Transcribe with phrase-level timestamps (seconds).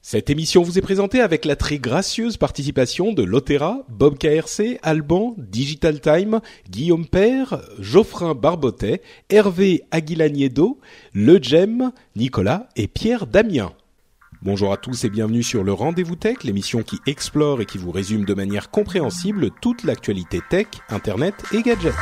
[0.00, 5.34] Cette émission vous est présentée avec la très gracieuse participation de Lotera, Bob KRC, Alban,
[5.38, 6.40] Digital Time,
[6.70, 10.78] Guillaume Père, Geoffrin Barbotet, Hervé Aguilaniedo,
[11.12, 13.72] Le Gem, Nicolas et Pierre Damien.
[14.40, 17.90] Bonjour à tous et bienvenue sur le Rendez-vous Tech, l'émission qui explore et qui vous
[17.90, 21.92] résume de manière compréhensible toute l'actualité tech, internet et gadgets.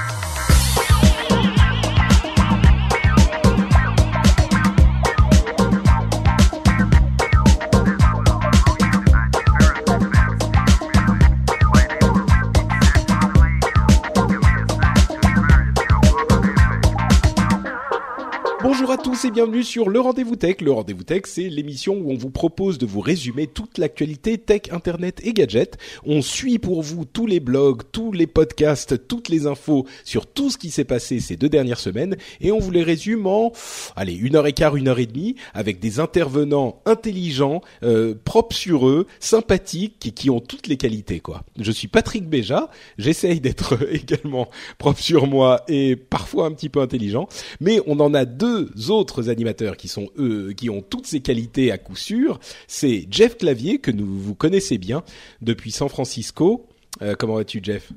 [18.87, 20.61] Bonjour à tous et bienvenue sur le Rendez-vous Tech.
[20.61, 24.71] Le Rendez-vous Tech, c'est l'émission où on vous propose de vous résumer toute l'actualité tech,
[24.71, 25.77] internet et gadgets.
[26.05, 30.51] On suit pour vous tous les blogs, tous les podcasts, toutes les infos sur tout
[30.51, 33.53] ce qui s'est passé ces deux dernières semaines et on vous les résume en,
[33.97, 38.55] allez, une heure et quart, une heure et demie avec des intervenants intelligents, euh, propres
[38.55, 41.43] sur eux, sympathiques et qui ont toutes les qualités, quoi.
[41.59, 42.71] Je suis Patrick Béja.
[42.99, 44.49] J'essaye d'être également
[44.79, 49.29] propre sur moi et parfois un petit peu intelligent, mais on en a deux autres
[49.29, 52.39] animateurs qui sont eux, qui ont toutes ces qualités à coup sûr.
[52.67, 55.03] C'est Jeff Clavier que nous vous connaissez bien
[55.43, 56.69] depuis San Francisco.
[57.03, 57.93] Euh, comment vas-tu, Jeff?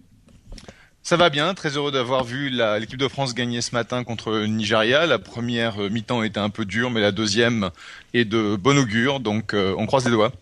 [1.01, 4.47] Ça va bien, très heureux d'avoir vu l'équipe de France gagner ce matin contre le
[4.47, 5.05] Nigeria.
[5.05, 7.69] La première euh, mi-temps était un peu dure, mais la deuxième
[8.13, 10.33] est de bon augure, donc euh, on croise les doigts.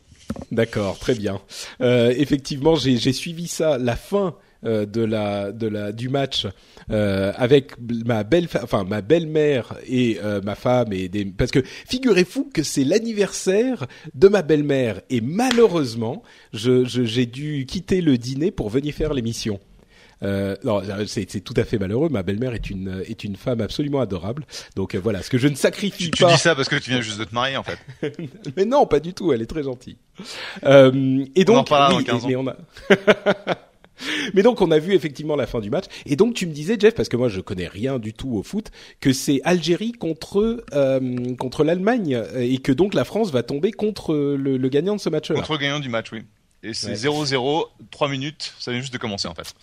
[0.52, 1.40] D'accord, très bien.
[1.80, 6.48] effectivement, j'ai suivi ça, la fin de la de la du match
[6.90, 11.60] euh, avec ma belle, enfin ma belle-mère et euh, ma femme et des, parce que
[11.62, 16.24] figurez-vous que c'est l'anniversaire de ma belle-mère et malheureusement,
[16.54, 19.60] je j'ai dû quitter le dîner pour venir faire l'émission.
[20.24, 22.10] Euh, non, c'est tout à fait malheureux.
[22.10, 24.46] Ma belle-mère est une est une femme absolument adorable.
[24.76, 26.30] Donc euh, voilà, ce que je ne sacrifie tu, pas.
[26.30, 27.78] Tu dis ça parce que tu viens juste de te marier en fait.
[28.58, 29.32] mais non, pas du tout.
[29.34, 29.98] Elle est très gentille.
[30.64, 32.28] Euh, et donc, on en oui, dans 15 ans.
[32.28, 32.56] mais on a.
[34.34, 35.86] Mais donc on a vu effectivement la fin du match.
[36.06, 38.44] Et donc tu me disais Jeff, parce que moi je connais rien du tout au
[38.44, 43.72] foot, que c'est Algérie contre euh, contre l'Allemagne et que donc la France va tomber
[43.72, 45.36] contre le, le gagnant de ce match-là.
[45.36, 46.24] Contre le gagnant du match, oui.
[46.64, 49.54] Et c'est 0-0, 3 minutes, ça vient juste de commencer en fait.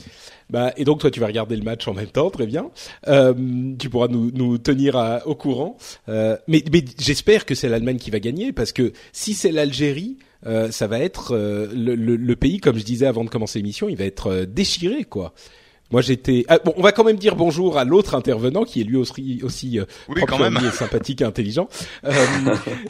[0.48, 2.70] Bah, et donc toi tu vas regarder le match en même temps, très bien.
[3.08, 3.34] Euh,
[3.78, 5.76] tu pourras nous, nous tenir à, au courant.
[6.08, 10.18] Euh, mais mais j'espère que c'est l'Allemagne qui va gagner parce que si c'est l'Algérie,
[10.46, 13.58] euh, ça va être euh, le, le, le, pays, comme je disais avant de commencer
[13.58, 15.32] l'émission, il va être euh, déchiré, quoi.
[15.90, 16.44] Moi, j'étais.
[16.48, 19.40] Ah, bon, on va quand même dire bonjour à l'autre intervenant qui est lui aussi
[19.44, 19.78] aussi
[20.08, 20.58] oui, quand même.
[20.66, 21.68] et sympathique et intelligent.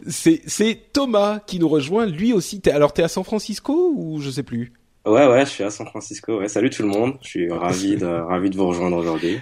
[0.06, 2.06] c'est c'est Thomas qui nous rejoint.
[2.06, 2.62] Lui aussi.
[2.64, 4.72] Es, alors, t'es à San Francisco ou je sais plus?
[5.04, 6.38] Ouais, ouais, je suis à San Francisco.
[6.38, 7.14] Ouais, salut tout le monde.
[7.20, 9.38] Je suis ravi de ravi de vous rejoindre aujourd'hui.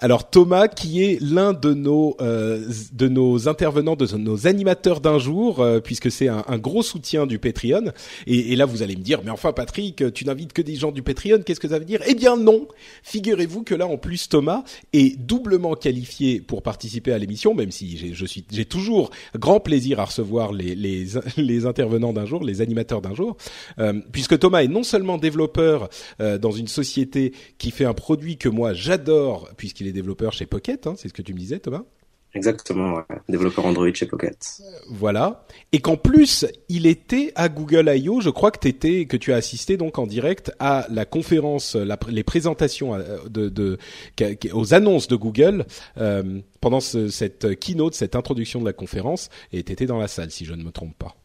[0.00, 5.18] Alors Thomas, qui est l'un de nos euh, de nos intervenants, de nos animateurs d'un
[5.18, 7.90] jour, euh, puisque c'est un, un, gros soutien du Patreon.
[8.28, 10.92] Et, et, là, vous allez me dire, mais enfin Patrick, tu n'invites que des gens
[10.92, 12.00] du Patreon, qu'est-ce que ça veut dire?
[12.06, 12.68] Eh bien non.
[13.02, 18.14] Figurez-vous que là, en plus, Thomas est doublement qualifié pour participer à l'émission, même si
[18.14, 21.06] je suis, j'ai toujours grand plaisir à recevoir les les,
[21.36, 23.36] les intervenants d'un jour, les animateurs d'un jour,
[23.80, 25.88] euh, puisque Thomas est non seulement développeur
[26.20, 30.46] euh, dans une société qui fait un produit que moi j'adore, puisqu'il est développeur chez
[30.46, 31.84] Pocket, hein, c'est ce que tu me disais, Thomas?
[32.34, 33.02] Exactement, ouais.
[33.28, 34.60] développeur Android chez Pocket.
[34.90, 38.20] Voilà, et qu'en plus il était à Google I.O.
[38.20, 41.98] Je crois que t'étais, que tu as assisté donc en direct à la conférence, la,
[42.08, 43.78] les présentations euh, de, de,
[44.52, 45.64] aux annonces de Google
[45.96, 50.30] euh, pendant ce, cette keynote, cette introduction de la conférence, et t'étais dans la salle
[50.30, 51.16] si je ne me trompe pas.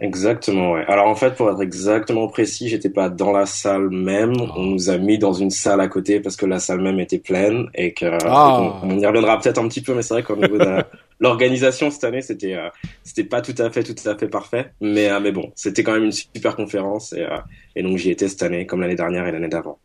[0.00, 0.84] Exactement, ouais.
[0.88, 4.34] Alors en fait, pour être exactement précis, j'étais pas dans la salle même.
[4.38, 4.48] Oh.
[4.56, 7.18] On nous a mis dans une salle à côté parce que la salle même était
[7.18, 8.78] pleine et que oh.
[8.82, 10.82] on, on, y reviendra peut-être un petit peu, mais c'est vrai qu'au niveau de
[11.20, 12.68] l'organisation cette année, c'était euh,
[13.04, 15.92] c'était pas tout à fait tout à fait parfait, mais euh, mais bon, c'était quand
[15.92, 17.38] même une super conférence et, euh,
[17.74, 19.78] et donc j'y étais cette année comme l'année dernière et l'année d'avant.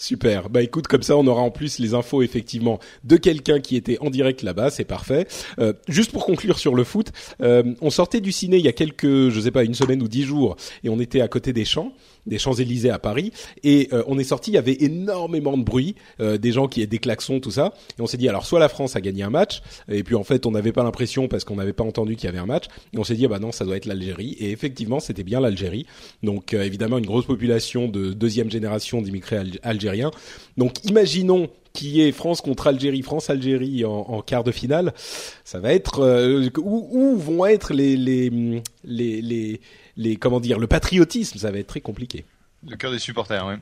[0.00, 0.48] Super.
[0.48, 3.98] Bah écoute, comme ça, on aura en plus les infos effectivement de quelqu'un qui était
[4.00, 4.70] en direct là-bas.
[4.70, 5.26] C'est parfait.
[5.58, 7.12] Euh, juste pour conclure sur le foot,
[7.42, 10.08] euh, on sortait du ciné il y a quelques, je sais pas, une semaine ou
[10.08, 11.92] dix jours, et on était à côté des champs
[12.26, 13.32] des Champs-Élysées à Paris.
[13.62, 16.86] Et euh, on est sorti il y avait énormément de bruit euh, des gens qui
[16.86, 17.72] des klaxons tout ça.
[17.98, 20.24] Et on s'est dit alors soit la France a gagné un match et puis en
[20.24, 22.64] fait on n'avait pas l'impression parce qu'on n'avait pas entendu qu'il y avait un match.
[22.92, 24.36] Et on s'est dit ah bah non ça doit être l'Algérie.
[24.40, 25.86] Et effectivement c'était bien l'Algérie.
[26.22, 30.10] Donc euh, évidemment une grosse population de deuxième génération d'immigrés algériens.
[30.56, 34.92] Donc imaginons qui est France contre Algérie, France-Algérie en, en, quart de finale,
[35.44, 36.00] ça va être
[36.58, 38.30] où, où, vont être les les
[38.82, 39.60] les, les
[40.00, 42.24] les comment dire le patriotisme, ça va être très compliqué.
[42.68, 43.54] Le cœur des supporters, oui.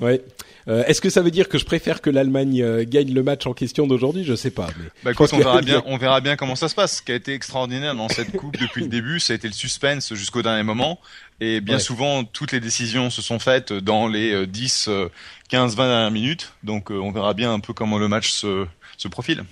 [0.00, 0.22] Ouais.
[0.66, 3.46] Euh, Est-ce que ça veut dire que je préfère que l'Allemagne euh, gagne le match
[3.46, 4.24] en question d'aujourd'hui?
[4.24, 4.68] Je sais pas.
[4.78, 5.82] Mais bah, écoute, on verra bien.
[5.84, 6.98] On verra bien comment ça se passe.
[6.98, 9.52] Ce qui a été extraordinaire dans cette coupe depuis le début, ça a été le
[9.52, 10.98] suspense jusqu'au dernier moment.
[11.40, 14.88] Et bien souvent, toutes les décisions se sont faites dans les 10,
[15.48, 16.52] 15, 20 dernières minutes.
[16.62, 18.66] Donc, euh, on verra bien un peu comment le match se,
[18.96, 19.44] se profile.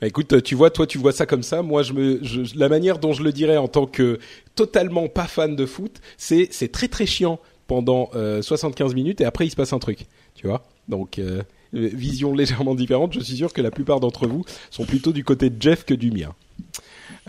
[0.00, 1.62] Bah écoute, tu vois, toi tu vois ça comme ça.
[1.62, 2.20] Moi, je me,
[2.56, 4.18] la manière dont je le dirais en tant que
[4.54, 9.24] totalement pas fan de foot, c'est c'est très très chiant pendant euh, 75 minutes et
[9.24, 10.64] après il se passe un truc, tu vois?
[10.88, 11.42] Donc euh,
[11.72, 13.12] vision légèrement différente.
[13.12, 15.94] Je suis sûr que la plupart d'entre vous sont plutôt du côté de Jeff que
[15.94, 16.34] du mien.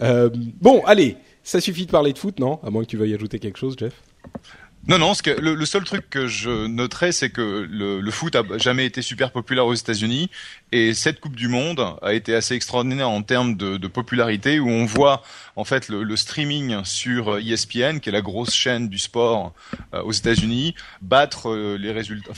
[0.02, 0.30] Euh,
[0.62, 2.60] bon, allez, ça suffit de parler de foot, non?
[2.64, 4.02] À moins que tu veuilles ajouter quelque chose, Jeff.
[4.88, 5.14] Non, non.
[5.14, 8.86] Ce que, le, seul truc que je noterais, c'est que le, le, foot a jamais
[8.86, 10.30] été super populaire aux États-Unis,
[10.72, 14.70] et cette Coupe du Monde a été assez extraordinaire en termes de, de popularité, où
[14.70, 15.22] on voit
[15.58, 19.54] en fait le, le, streaming sur ESPN, qui est la grosse chaîne du sport
[19.94, 22.32] euh, aux États-Unis, battre euh, les résultats,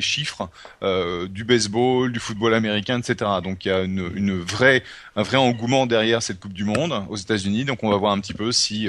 [0.00, 0.48] chiffres
[0.82, 3.30] euh, du baseball, du football américain, etc.
[3.44, 4.82] Donc il y a une, vraie,
[5.14, 7.64] un vrai engouement derrière cette Coupe du Monde aux États-Unis.
[7.64, 8.88] Donc on va voir un petit peu si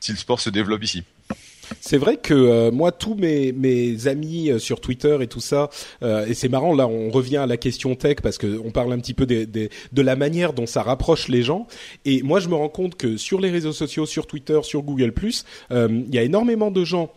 [0.00, 1.04] si le sport se développe ici.
[1.80, 5.70] C'est vrai que euh, moi, tous mes, mes amis euh, sur Twitter et tout ça,
[6.02, 8.92] euh, et c'est marrant, là, on revient à la question tech parce que on parle
[8.92, 11.66] un petit peu des, des, de la manière dont ça rapproche les gens.
[12.04, 15.12] Et moi, je me rends compte que sur les réseaux sociaux, sur Twitter, sur Google+,
[15.70, 17.10] il y a énormément de gens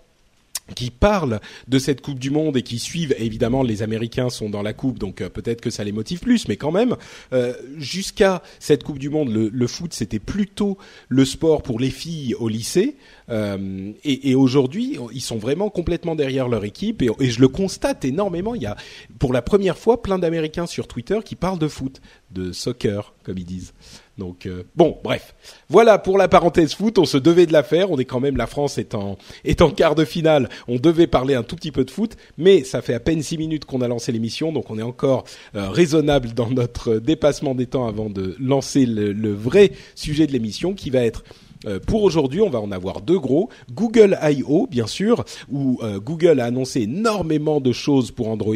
[0.73, 4.61] qui parlent de cette Coupe du Monde et qui suivent, évidemment les Américains sont dans
[4.61, 6.95] la Coupe, donc euh, peut-être que ça les motive plus, mais quand même,
[7.33, 10.77] euh, jusqu'à cette Coupe du Monde, le, le foot c'était plutôt
[11.09, 12.95] le sport pour les filles au lycée,
[13.29, 17.47] euh, et, et aujourd'hui ils sont vraiment complètement derrière leur équipe, et, et, je le
[17.47, 18.75] constate énormément, il y a
[19.19, 22.01] pour la première fois plein d'Américains sur Twitter qui parlent de foot,
[22.31, 23.73] de soccer comme ils disent.
[24.17, 25.35] Donc euh, bon, bref,
[25.69, 26.97] voilà pour la parenthèse foot.
[26.97, 27.91] On se devait de la faire.
[27.91, 30.49] On est quand même la France est en est en quart de finale.
[30.67, 33.37] On devait parler un tout petit peu de foot, mais ça fait à peine six
[33.37, 35.23] minutes qu'on a lancé l'émission, donc on est encore
[35.55, 40.73] euh, raisonnable dans notre dépassement des temps avant de lancer le vrai sujet de l'émission,
[40.73, 41.23] qui va être
[41.65, 43.49] euh, pour aujourd'hui, on va en avoir deux gros.
[43.71, 44.67] Google I.O.
[44.69, 48.55] bien sûr, où euh, Google a annoncé énormément de choses pour Android,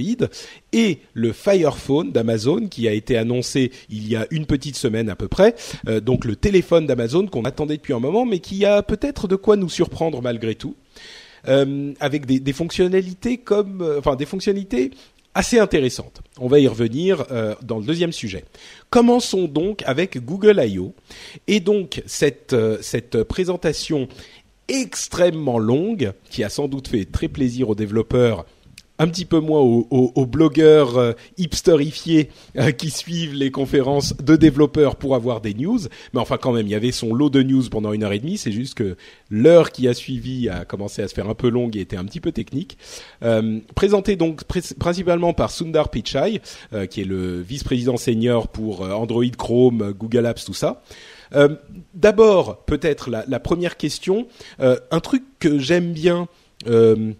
[0.73, 5.09] et le Fire Phone d'Amazon qui a été annoncé il y a une petite semaine
[5.09, 5.55] à peu près.
[5.87, 9.35] Euh, donc le téléphone d'Amazon qu'on attendait depuis un moment, mais qui a peut-être de
[9.35, 10.75] quoi nous surprendre malgré tout.
[11.47, 14.89] Euh, avec des, des, fonctionnalités comme, enfin des fonctionnalités
[15.35, 16.21] assez intéressante.
[16.39, 18.45] On va y revenir euh, dans le deuxième sujet.
[18.89, 20.95] Commençons donc avec Google I.O.
[21.47, 24.07] Et donc cette, euh, cette présentation
[24.67, 28.45] extrêmement longue, qui a sans doute fait très plaisir aux développeurs
[28.97, 34.15] un petit peu moins aux, aux, aux blogueurs euh, hipsterifiés euh, qui suivent les conférences
[34.17, 35.79] de développeurs pour avoir des news.
[36.13, 38.19] Mais enfin, quand même, il y avait son lot de news pendant une heure et
[38.19, 38.37] demie.
[38.37, 38.95] C'est juste que
[39.29, 42.05] l'heure qui a suivi a commencé à se faire un peu longue et était un
[42.05, 42.77] petit peu technique.
[43.23, 46.41] Euh, présenté donc principalement par Sundar Pichai,
[46.73, 50.81] euh, qui est le vice-président senior pour euh, Android, Chrome, Google Apps, tout ça.
[51.93, 54.27] D'abord, peut-être la, la, première question,
[54.59, 56.29] un truc que j'aime bien.
[56.67, 57.13] Euh,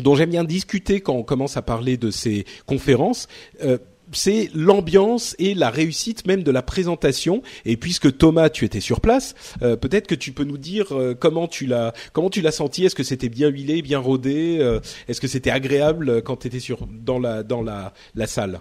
[0.00, 3.28] dont j'aime bien discuter quand on commence à parler de ces conférences.
[3.62, 3.78] Euh,
[4.10, 7.42] c'est l'ambiance et la réussite même de la présentation.
[7.66, 11.14] Et puisque Thomas, tu étais sur place, euh, peut-être que tu peux nous dire euh,
[11.14, 12.86] comment tu l'as, comment tu l'as senti?
[12.86, 14.80] Est-ce que c'était bien huilé, bien rodé?
[15.08, 18.60] Est-ce que c'était agréable quand tu étais sur dans la dans la, la salle?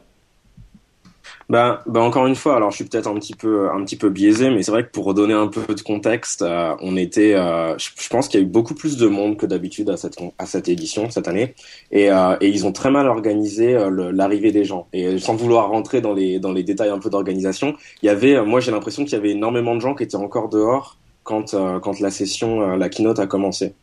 [1.50, 4.10] Bah, bah encore une fois, alors je suis peut-être un petit peu un petit peu
[4.10, 7.77] biaisé, mais c'est vrai que pour redonner un peu de contexte, euh, on était, euh,
[7.77, 10.46] je, pense qu'il y a eu beaucoup plus de monde que d'habitude à cette à
[10.46, 11.56] cette édition cette année,
[11.92, 14.88] et, euh, et ils ont très mal organisé euh, l'arrivée des gens.
[14.92, 18.36] Et sans vouloir rentrer dans les dans les détails un peu d'organisation, il y avait,
[18.36, 21.54] euh, moi j'ai l'impression qu'il y avait énormément de gens qui étaient encore dehors quand
[21.54, 23.74] euh, quand la session, la keynote a commencé.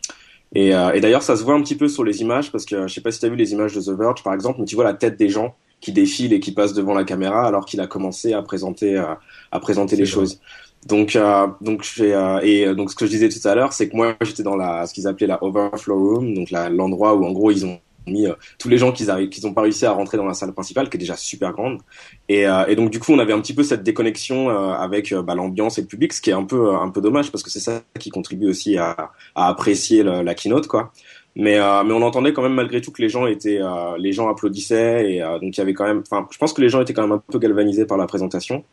[0.54, 2.94] Et, et d'ailleurs, ça se voit un petit peu sur les images parce que je
[2.94, 4.76] sais pas si tu as vu les images de The Verge par exemple, mais tu
[4.76, 7.80] vois la tête des gens qui défile et qui passe devant la caméra alors qu'il
[7.80, 9.20] a commencé à présenter à,
[9.52, 10.14] à présenter les vrai.
[10.16, 10.40] choses.
[10.86, 13.88] Donc euh, donc je euh, et donc ce que je disais tout à l'heure, c'est
[13.88, 17.32] que moi j'étais dans la ce qu'ils appelaient la overflow room, donc l'endroit où en
[17.32, 18.26] gros ils ont mis
[18.58, 19.06] tous les gens qu'ils
[19.44, 21.78] n'ont pas réussi à rentrer dans la salle principale, qui est déjà super grande.
[22.28, 25.78] Et, et donc du coup, on avait un petit peu cette déconnexion avec bah, l'ambiance
[25.78, 27.80] et le public, ce qui est un peu un peu dommage parce que c'est ça
[27.98, 28.94] qui contribue aussi à,
[29.34, 30.92] à apprécier la keynote, quoi.
[31.36, 33.60] Mais mais on entendait quand même malgré tout que les gens étaient
[33.98, 36.02] les gens applaudissaient et donc il y avait quand même.
[36.08, 38.64] Enfin, je pense que les gens étaient quand même un peu galvanisés par la présentation.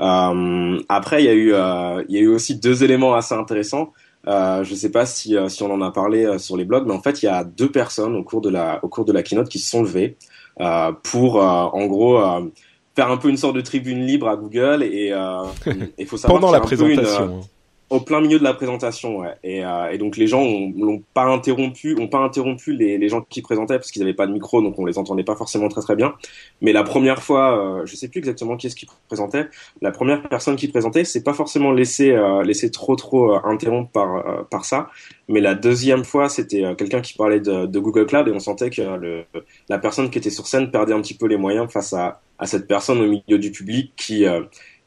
[0.00, 3.34] Euh, après, il y a eu, euh, il y a eu aussi deux éléments assez
[3.34, 3.92] intéressants.
[4.26, 6.94] Euh, je ne sais pas si, si on en a parlé sur les blogs, mais
[6.94, 9.22] en fait, il y a deux personnes au cours de la, au cours de la
[9.22, 10.16] keynote qui se sont levées
[11.02, 12.20] pour, en gros,
[12.96, 15.12] faire un peu une sorte de tribune libre à Google et
[15.98, 17.40] il faut savoir pendant la présentation.
[17.40, 17.48] Hein
[17.90, 19.34] au plein milieu de la présentation, ouais.
[19.42, 23.20] Et, euh, et donc les gens n'ont pas interrompu, ont pas interrompu les, les gens
[23.22, 25.80] qui présentaient parce qu'ils n'avaient pas de micro, donc on les entendait pas forcément très
[25.82, 26.14] très bien.
[26.60, 29.48] Mais la première fois, euh, je sais plus exactement qui est-ce qui présentait.
[29.82, 33.90] La première personne qui présentait, c'est pas forcément laissé euh, laissé trop trop euh, interrompre
[33.90, 34.88] par euh, par ça.
[35.28, 38.68] Mais la deuxième fois, c'était quelqu'un qui parlait de, de, Google Cloud et on sentait
[38.68, 39.24] que le,
[39.70, 42.46] la personne qui était sur scène perdait un petit peu les moyens face à, à
[42.46, 44.26] cette personne au milieu du public qui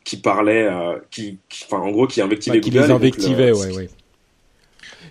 [0.07, 3.89] qui parlait, euh, qui, enfin en gros qui invectivait qui les invectivait, ouais, ouais.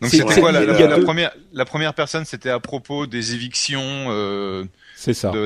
[0.00, 4.64] Donc c'était quoi la, la, première la première personne c'était à propos des évictions euh,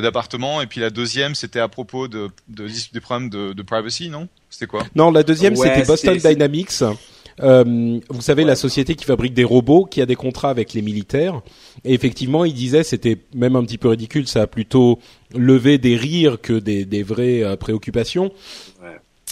[0.03, 4.09] d'appartements et puis la deuxième c'était à propos de, de, des problèmes de, de privacy
[4.09, 4.29] non?
[4.51, 4.85] C'était quoi?
[4.95, 6.83] Non la deuxième c'était Boston Dynamics.
[7.43, 10.83] Euh, vous savez la société qui fabrique des robots qui a des contrats avec les
[10.83, 11.41] militaires.
[11.85, 14.99] Et effectivement il disait c'était même un petit peu ridicule ça a plutôt
[15.35, 18.33] levé des rires que des, des vraies euh, préoccupations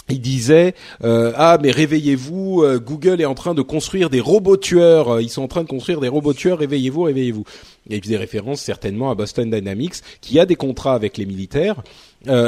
[0.09, 0.73] il disait
[1.03, 5.21] euh, ah mais réveillez-vous euh, Google est en train de construire des robots tueurs euh,
[5.21, 7.43] ils sont en train de construire des robots tueurs réveillez-vous réveillez-vous.
[7.89, 11.81] Et il faisait référence certainement à Boston Dynamics qui a des contrats avec les militaires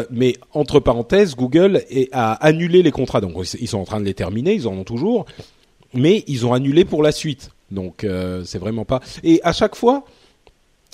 [0.10, 3.22] mais entre parenthèses Google a annulé les contrats.
[3.22, 5.25] Donc ils sont en train de les terminer ils en ont toujours
[5.94, 7.51] mais ils ont annulé pour la suite.
[7.72, 8.06] Donc
[8.44, 9.00] c'est vraiment pas.
[9.24, 10.03] Et à chaque fois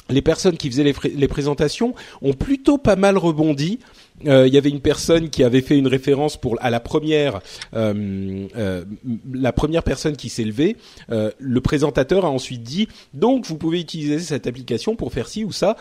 [0.10, 3.80] les personnes qui faisaient les, présentations ont plutôt pas mal rebondi.
[4.26, 7.40] Euh, il y avait une personne qui avait fait une référence pour à la première,
[7.76, 8.84] euh, euh,
[9.32, 10.78] la première personne qui s'est levée.
[11.10, 15.52] Le présentateur a ensuite dit donc vous pouvez utiliser cette application pour faire ci ou
[15.52, 15.78] ça.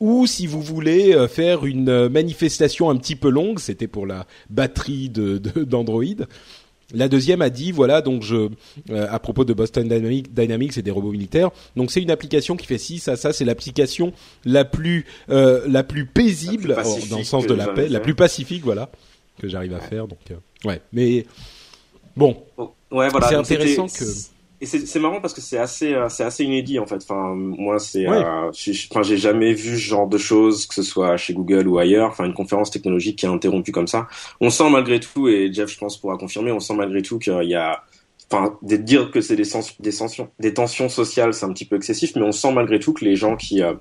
[0.00, 5.08] Ou si vous voulez faire une manifestation un petit peu longue, c'était pour la batterie
[5.08, 6.04] d'Android.
[6.04, 6.26] De,
[6.94, 8.48] la deuxième a dit voilà donc je
[8.90, 12.66] euh, à propos de Boston Dynamics, et des robots militaires donc c'est une application qui
[12.66, 14.12] fait ci ça ça c'est l'application
[14.44, 16.76] la plus euh, la plus paisible
[17.10, 18.90] dans le sens de la paix la plus pacifique voilà
[19.40, 21.26] que j'arrive à faire donc euh, ouais mais
[22.16, 22.36] bon.
[22.90, 24.04] Ouais voilà c'est intéressant que
[24.60, 27.02] et c'est marrant parce que c'est assez euh, c'est assez inédit en fait.
[27.02, 31.16] Enfin moi c'est euh, enfin j'ai jamais vu ce genre de choses que ce soit
[31.16, 32.10] chez Google ou ailleurs.
[32.10, 34.06] Enfin une conférence technologique qui est interrompue comme ça.
[34.40, 37.48] On sent malgré tout et Jeff je pense pourra confirmer on sent malgré tout qu'il
[37.48, 37.82] y a
[38.30, 41.76] enfin de dire que c'est des, des tensions des tensions sociales c'est un petit peu
[41.76, 43.74] excessif mais on sent malgré tout que les gens qui euh,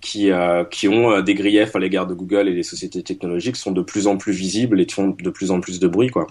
[0.00, 3.72] qui, euh, qui ont des griefs à l'égard de Google et des sociétés technologiques sont
[3.72, 6.28] de plus en plus visibles et font de plus en plus de bruit quoi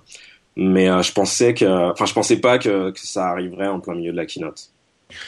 [0.58, 3.94] mais euh, je pensais que, enfin, je pensais pas que, que, ça arriverait en plein
[3.94, 4.72] milieu de la keynote.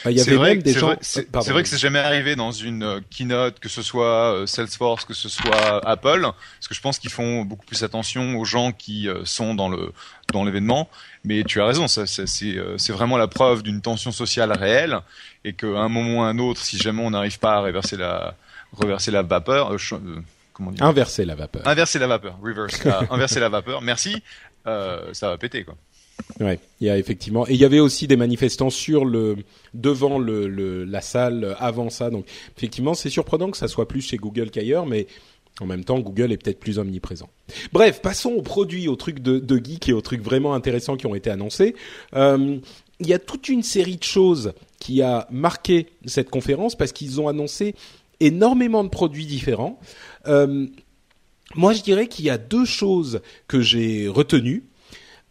[0.04, 0.94] Ah, c'est vrai, des gens...
[1.00, 5.04] c'est vrai, que c'est jamais arrivé dans une euh, keynote, que ce soit euh, Salesforce,
[5.04, 8.72] que ce soit Apple, parce que je pense qu'ils font beaucoup plus attention aux gens
[8.72, 9.92] qui sont dans le
[10.32, 10.90] dans l'événement.
[11.24, 14.98] Mais tu as raison, ça, c'est c'est vraiment la preuve d'une tension sociale réelle
[15.44, 17.96] et qu'à un moment ou à un autre, si jamais on n'arrive pas à reverser
[17.96, 18.34] la
[18.72, 19.74] reverser la vapeur,
[20.52, 20.84] comment dire?
[20.84, 21.66] Inverser la vapeur.
[21.66, 23.80] Inverser la vapeur, reverse, inverser la vapeur.
[23.80, 24.22] Merci.
[24.66, 25.76] Euh, ça va péter quoi.
[26.38, 29.36] Ouais, il y a effectivement et il y avait aussi des manifestants sur le
[29.72, 32.10] devant le, la salle avant ça.
[32.10, 32.26] Donc
[32.56, 35.06] effectivement, c'est surprenant que ça soit plus chez Google qu'ailleurs, mais
[35.60, 37.28] en même temps, Google est peut-être plus omniprésent.
[37.72, 41.06] Bref, passons aux produits, aux trucs de, de geek et aux trucs vraiment intéressants qui
[41.06, 41.74] ont été annoncés.
[42.14, 42.58] Euh,
[42.98, 47.20] il y a toute une série de choses qui a marqué cette conférence parce qu'ils
[47.20, 47.74] ont annoncé
[48.20, 49.78] énormément de produits différents.
[50.26, 50.66] Euh,
[51.56, 54.64] moi, je dirais qu'il y a deux choses que j'ai retenues.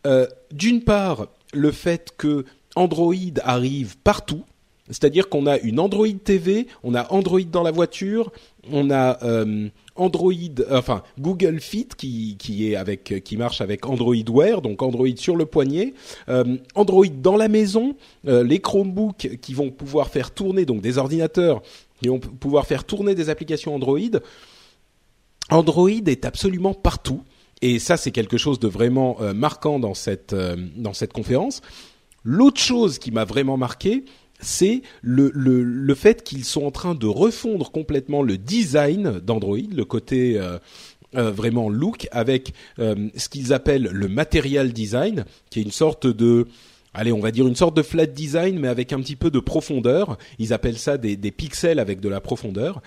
[0.06, 2.46] Euh, D'une part, le fait que
[2.76, 4.44] Android arrive partout,
[4.90, 8.32] c'est-à-dire qu'on a une Android TV, on a Android dans la voiture,
[8.72, 10.34] on a euh, Android,
[10.72, 15.36] enfin Google Fit qui, qui est avec, qui marche avec Android Wear, donc Android sur
[15.36, 15.94] le poignet,
[16.28, 17.96] euh, Android dans la maison,
[18.28, 21.62] euh, les Chromebooks qui vont pouvoir faire tourner donc des ordinateurs
[22.02, 24.00] qui vont pouvoir faire tourner des applications Android.
[25.50, 27.24] Android est absolument partout.
[27.62, 31.62] Et ça, c'est quelque chose de vraiment euh, marquant dans cette, euh, dans cette conférence.
[32.24, 34.06] L'autre chose qui m'a vraiment marqué,
[34.40, 39.58] c'est le, le, le, fait qu'ils sont en train de refondre complètement le design d'Android,
[39.58, 40.60] le côté euh,
[41.14, 46.48] vraiment look, avec ce qu'ils appellent le material design, qui est une sorte de
[46.94, 49.40] allez, on va dire une sorte de flat design, mais avec un petit peu de
[49.40, 50.18] profondeur.
[50.38, 52.82] Ils appellent ça des, des pixels avec de la profondeur.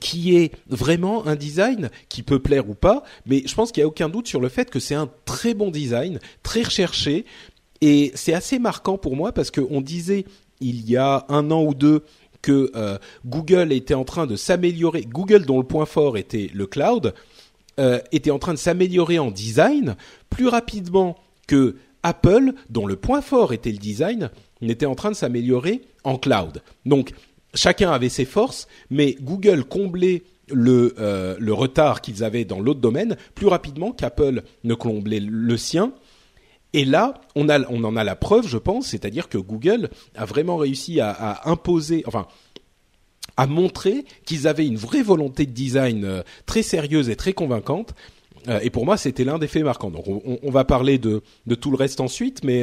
[0.00, 3.84] Qui est vraiment un design qui peut plaire ou pas, mais je pense qu'il n'y
[3.84, 7.24] a aucun doute sur le fait que c'est un très bon design, très recherché,
[7.80, 10.24] et c'est assez marquant pour moi parce qu'on disait
[10.60, 12.02] il y a un an ou deux
[12.42, 16.66] que euh, Google était en train de s'améliorer, Google dont le point fort était le
[16.66, 17.14] cloud,
[17.78, 19.96] euh, était en train de s'améliorer en design
[20.30, 21.16] plus rapidement
[21.46, 26.18] que Apple, dont le point fort était le design, n'était en train de s'améliorer en
[26.18, 26.62] cloud.
[26.84, 27.12] Donc
[27.56, 30.22] chacun avait ses forces, mais Google comblait
[30.52, 35.56] le, euh, le retard qu'ils avaient dans l'autre domaine plus rapidement qu'Apple ne comblait le
[35.56, 35.92] sien.
[36.72, 41.00] Et là, on, en a la preuve, je pense, c'est-à-dire que Google a vraiment réussi
[41.00, 42.26] à, imposer, enfin,
[43.36, 47.94] à montrer qu'ils avaient une vraie volonté de design euh, très sérieuse et très convaincante.
[48.48, 49.90] Euh, et pour moi, c'était l'un des faits marquants.
[49.90, 51.22] Donc, on, va parler de,
[51.58, 52.62] tout le reste ensuite, mais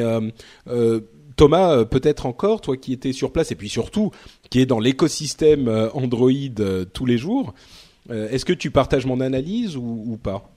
[1.36, 4.12] Thomas, peut-être encore, toi qui étais sur place et puis surtout
[4.54, 6.30] qui est dans l'écosystème euh, Android
[6.60, 7.56] euh, tous les jours,
[8.12, 10.52] est-ce que tu partages mon analyse ou, pas?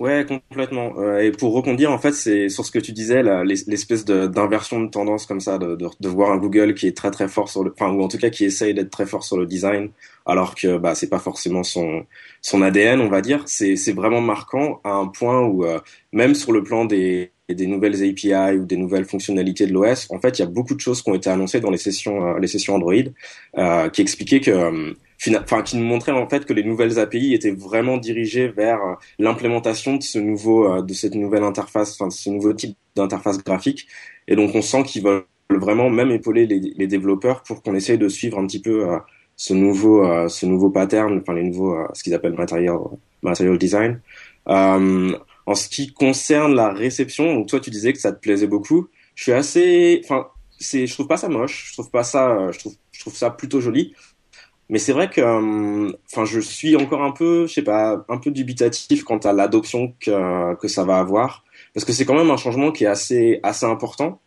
[0.00, 0.94] Ouais, complètement.
[1.18, 5.26] et pour reconduire, en fait, c'est sur ce que tu disais, l'espèce d'inversion de, tendance
[5.26, 8.02] comme ça, de, voir un Google qui est très très fort sur le, enfin, ou
[8.02, 9.90] en tout cas qui essaye d'être très fort sur le design,
[10.24, 13.42] alors que bah c'est pas forcément son ADN, on va dire.
[13.44, 15.66] C'est vraiment marquant à un point où
[16.12, 20.18] même sur le plan des des nouvelles API ou des nouvelles fonctionnalités de l'OS, en
[20.18, 22.38] fait, il y a beaucoup de choses qui ont été annoncées dans les sessions, euh,
[22.38, 22.94] les sessions Android,
[23.58, 24.92] euh, qui expliquaient que, euh,
[25.36, 28.80] enfin, qui nous montraient en fait que les nouvelles API étaient vraiment dirigées vers
[29.18, 33.86] l'implémentation de ce nouveau, de cette nouvelle interface, enfin, ce nouveau type d'interface graphique.
[34.28, 37.98] Et donc, on sent qu'ils veulent vraiment même épauler les, les développeurs pour qu'on essaye
[37.98, 38.86] de suivre un petit peu
[39.36, 42.78] ce nouveau, ce nouveau pattern, enfin les nouveaux, ce qu'ils appellent material,
[43.22, 44.00] material design.
[45.46, 48.88] En ce qui concerne la réception, donc toi tu disais que ça te plaisait beaucoup.
[49.14, 52.58] Je suis assez, enfin, c'est, je trouve pas ça moche, je trouve pas ça, je
[52.58, 53.94] trouve, je trouve ça plutôt joli.
[54.68, 58.18] Mais c'est vrai que, euh, enfin, je suis encore un peu, je sais pas, un
[58.18, 61.44] peu dubitatif quant à l'adoption que que ça va avoir,
[61.74, 64.20] parce que c'est quand même un changement qui est assez assez important.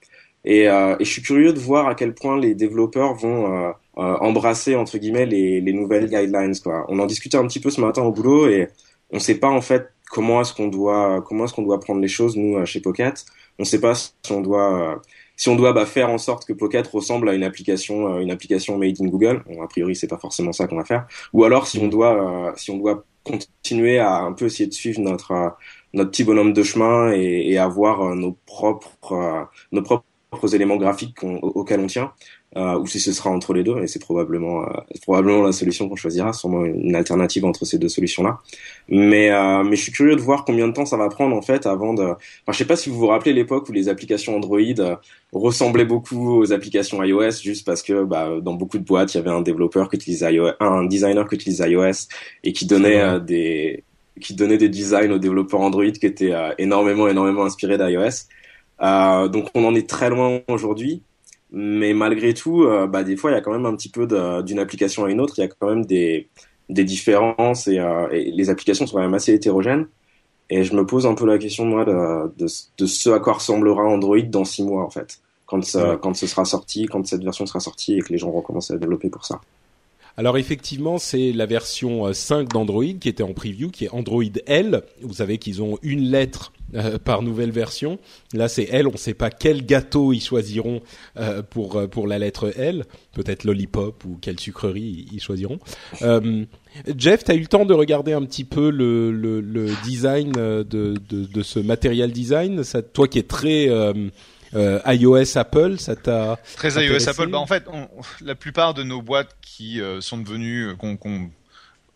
[0.45, 3.71] Et, euh, et je suis curieux de voir à quel point les développeurs vont euh,
[3.97, 6.55] embrasser entre guillemets les, les nouvelles guidelines.
[6.63, 6.85] Quoi.
[6.89, 8.69] On en discutait un petit peu ce matin au boulot et
[9.11, 12.07] on sait pas en fait comment est-ce qu'on doit comment est-ce qu'on doit prendre les
[12.07, 13.25] choses nous euh, chez Pocket.
[13.59, 14.95] On ne sait pas si on doit euh,
[15.35, 18.31] si on doit bah, faire en sorte que Pocket ressemble à une application euh, une
[18.31, 19.43] application made in Google.
[19.61, 21.05] A priori c'est pas forcément ça qu'on va faire.
[21.33, 25.01] Ou alors si on doit si on doit continuer à un peu essayer de suivre
[25.01, 25.57] notre
[25.93, 31.81] notre petit bonhomme de chemin et, et avoir nos propres nos propres éléments graphiques auxquels
[31.81, 32.13] on tient
[32.57, 35.89] euh, ou si ce sera entre les deux, et c'est probablement euh, probablement la solution
[35.89, 38.39] qu'on choisira, sûrement une alternative entre ces deux solutions-là.
[38.87, 41.41] Mais euh, mais je suis curieux de voir combien de temps ça va prendre en
[41.41, 42.03] fait avant de.
[42.03, 44.95] Enfin, je sais pas si vous vous rappelez l'époque où les applications Android euh,
[45.33, 49.19] ressemblaient beaucoup aux applications iOS, juste parce que bah, dans beaucoup de boîtes il y
[49.19, 52.07] avait un développeur qui utilisait iOS, un designer qui utilisait iOS
[52.43, 53.83] et qui donnait euh, des
[54.21, 58.29] qui donnait des designs aux développeurs Android qui étaient énormément énormément inspirés d'iOS.
[59.27, 61.01] donc on en est très loin aujourd'hui
[61.51, 64.07] mais malgré tout, euh, bah, des fois, il y a quand même un petit peu
[64.43, 66.29] d'une application à une autre, il y a quand même des,
[66.69, 69.87] des différences et, euh, et, les applications sont quand même assez hétérogènes.
[70.49, 73.33] Et je me pose un peu la question, moi, de, de, de ce à quoi
[73.33, 77.23] ressemblera Android dans six mois, en fait, quand, ça, quand ce sera sorti, quand cette
[77.23, 79.41] version sera sortie et que les gens vont commencer à développer pour ça.
[80.17, 84.23] Alors effectivement, c'est la version 5 euh, d'Android qui était en preview, qui est Android
[84.45, 84.83] L.
[85.01, 87.99] Vous savez qu'ils ont une lettre euh, par nouvelle version.
[88.33, 88.87] Là, c'est L.
[88.87, 90.81] On ne sait pas quel gâteau ils choisiront
[91.17, 92.85] euh, pour pour la lettre L.
[93.11, 95.59] Peut-être lollipop ou quelle sucrerie ils choisiront.
[96.97, 100.31] Jeff, tu as eu le temps de regarder un petit peu le, le, le design
[100.33, 102.63] de, de, de, ce matériel design?
[102.65, 103.69] Ça, toi qui es très
[104.55, 107.27] euh, iOS Apple, ça t'a très iOS Apple.
[107.27, 107.65] Bah, en fait,
[108.21, 111.29] la plupart de nos boîtes qui euh, sont devenues, euh, qu'on,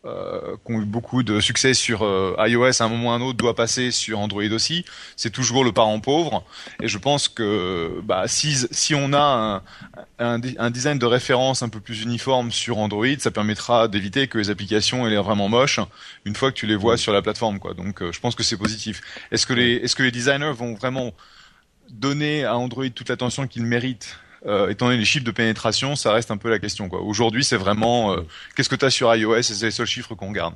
[0.06, 2.02] euh, qui ont eu beaucoup de succès sur
[2.38, 4.86] iOS à un moment ou à un autre doit passer sur Android aussi.
[5.16, 6.44] C'est toujours le parent pauvre.
[6.82, 9.64] Et je pense que bah, si, si on a
[10.20, 14.38] un, un, design de référence un peu plus uniforme sur Android, ça permettra d'éviter que
[14.38, 15.80] les applications aient l'air vraiment moches
[16.26, 17.60] une fois que tu les vois sur la plateforme.
[17.60, 17.74] Quoi.
[17.74, 19.02] Donc je pense que c'est positif.
[19.32, 21.14] Est-ce que les, est-ce que les designers vont vraiment
[21.92, 26.14] donner à Android toute l'attention qu'il mérite euh, étant donné les chiffres de pénétration, ça
[26.14, 26.88] reste un peu la question.
[26.88, 27.02] Quoi.
[27.02, 28.22] Aujourd'hui, c'est vraiment euh,
[28.56, 29.36] qu'est-ce que tu as sur iOS?
[29.36, 30.54] Et c'est les seuls chiffres qu'on garde.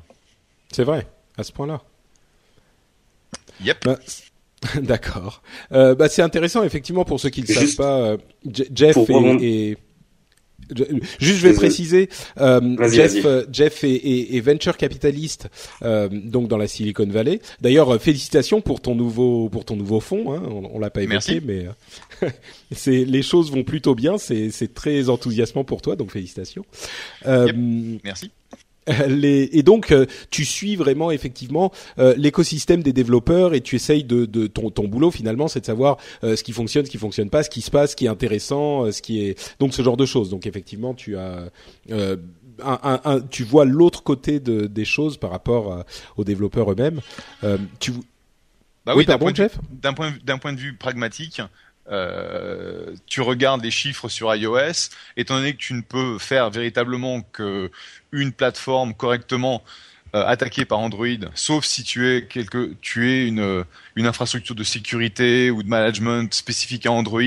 [0.72, 1.82] C'est vrai, à ce point-là.
[3.62, 3.86] Yep.
[3.86, 4.00] Bah,
[4.82, 5.42] d'accord.
[5.74, 8.16] Euh, bah, c'est intéressant, effectivement, pour ceux qui ne savent pas.
[8.74, 8.98] Jeff
[9.42, 9.78] et,
[11.20, 12.10] Juste, je vais préciser,
[12.40, 15.50] euh, Jeff, euh, Jeff est, venture capitaliste
[15.84, 17.40] euh, donc dans la Silicon Valley.
[17.62, 20.34] D'ailleurs, félicitations pour ton nouveau pour ton nouveau fonds.
[20.34, 20.44] Hein.
[20.74, 21.68] On, l'a pas évoqué, mais
[22.72, 24.18] c'est les choses vont plutôt bien.
[24.18, 26.66] C'est c'est très enthousiasmant pour toi, donc félicitations.
[27.26, 28.32] Merci.
[29.08, 34.04] Les, et donc euh, tu suis vraiment effectivement euh, l'écosystème des développeurs et tu essayes
[34.04, 36.98] de, de ton, ton boulot finalement c'est de savoir euh, ce qui fonctionne, ce qui
[36.98, 39.82] fonctionne pas, ce qui se passe, ce qui est intéressant, ce qui est donc ce
[39.82, 40.30] genre de choses.
[40.30, 41.50] Donc effectivement tu as
[41.90, 42.20] un,
[43.04, 45.86] un, tu vois l'autre côté de, des choses par rapport
[46.18, 47.00] aux développeurs eux-mêmes.
[47.80, 47.94] tu
[48.86, 49.32] bah oui, d'un point,
[50.24, 51.42] d'un point de vue pragmatique,
[51.92, 57.22] euh, tu regardes les chiffres sur iOS, étant donné que tu ne peux faire véritablement
[57.22, 57.72] que
[58.12, 59.64] une plateforme correctement
[60.16, 63.66] euh, attaquée par Android, sauf si tu es quelque, tu es une,
[63.96, 67.22] une infrastructure de sécurité ou de management spécifique à Android.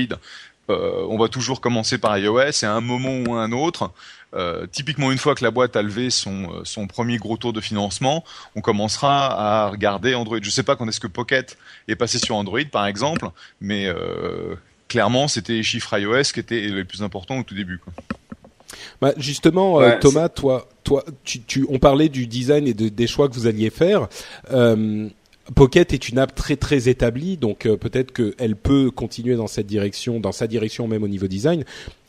[0.69, 3.91] Euh, on va toujours commencer par iOS et à un moment ou à un autre,
[4.37, 7.53] euh, typiquement, une fois que la boîte a levé son, euh, son premier gros tour
[7.53, 8.23] de financement,
[8.55, 10.37] on commencera à regarder Android.
[10.41, 13.29] Je ne sais pas quand est-ce que Pocket est passé sur Android, par exemple,
[13.61, 14.55] mais euh,
[14.87, 17.79] clairement, c'était les chiffres iOS qui étaient les plus importants au tout début.
[19.01, 23.29] Bah, justement, Thomas, toi, toi, tu, tu, on parlait du design et de, des choix
[23.29, 24.07] que vous alliez faire.
[25.55, 29.67] Pocket est une app très très établie, donc euh, peut-être qu'elle peut continuer dans cette
[29.67, 31.63] direction, dans sa direction même au niveau design.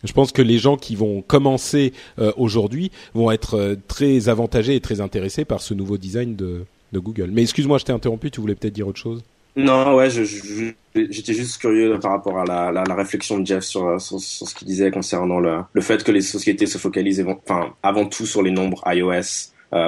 [0.05, 4.75] Je pense que les gens qui vont commencer euh, aujourd'hui vont être euh, très avantagés
[4.75, 7.31] et très intéressés par ce nouveau design de, de Google.
[7.33, 9.23] Mais excuse-moi, je t'ai interrompu, tu voulais peut-être dire autre chose?
[9.57, 14.01] Non, ouais, j'étais juste curieux par rapport à la, la, la réflexion de Jeff sur,
[14.01, 18.07] sur, ce qu'il disait concernant le, le fait que les sociétés se focalisent enfin, avant
[18.07, 19.23] tout sur les nombres iOS euh,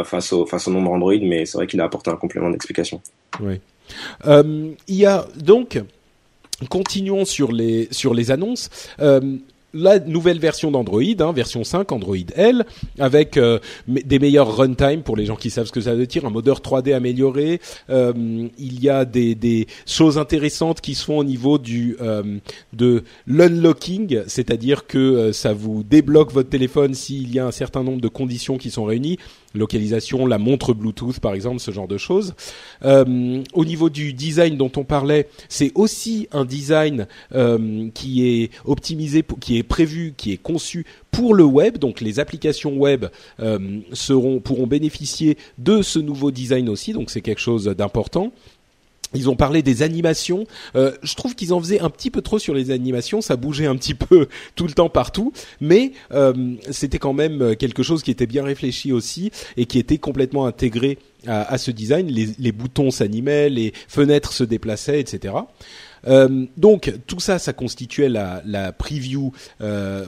[0.04, 3.00] face au face au nombre Android, mais c'est vrai qu'il a apporté un complément d'explication.
[3.40, 3.60] Oui.
[4.26, 5.80] Euh, il y a donc
[6.68, 8.70] continuons sur les sur les annonces.
[9.00, 9.38] Euh,
[9.72, 12.64] la nouvelle version d'Android, hein, version 5, Android L,
[12.98, 16.24] avec euh, des meilleurs runtime pour les gens qui savent ce que ça veut dire,
[16.24, 17.60] un modeur 3D amélioré.
[17.88, 18.12] Euh,
[18.58, 22.38] il y a des, des, choses intéressantes qui se font au niveau du euh,
[22.72, 28.00] de l'unlocking, c'est-à-dire que ça vous débloque votre téléphone s'il y a un certain nombre
[28.00, 29.18] de conditions qui sont réunies
[29.54, 32.34] localisation, la montre Bluetooth par exemple, ce genre de choses.
[32.84, 38.50] Euh, au niveau du design dont on parlait, c'est aussi un design euh, qui est
[38.64, 41.78] optimisé, qui est prévu, qui est conçu pour le web.
[41.78, 43.06] Donc les applications web
[43.40, 46.92] euh, seront pourront bénéficier de ce nouveau design aussi.
[46.92, 48.32] Donc c'est quelque chose d'important.
[49.14, 50.44] Ils ont parlé des animations.
[50.76, 53.20] Euh, je trouve qu'ils en faisaient un petit peu trop sur les animations.
[53.20, 57.82] Ça bougeait un petit peu tout le temps partout, mais euh, c'était quand même quelque
[57.82, 62.06] chose qui était bien réfléchi aussi et qui était complètement intégré à, ce design.
[62.06, 65.34] Les, boutons s'animaient, les fenêtres se déplaçaient, etc.
[66.06, 69.32] Euh, donc tout ça, ça constituait la, la preview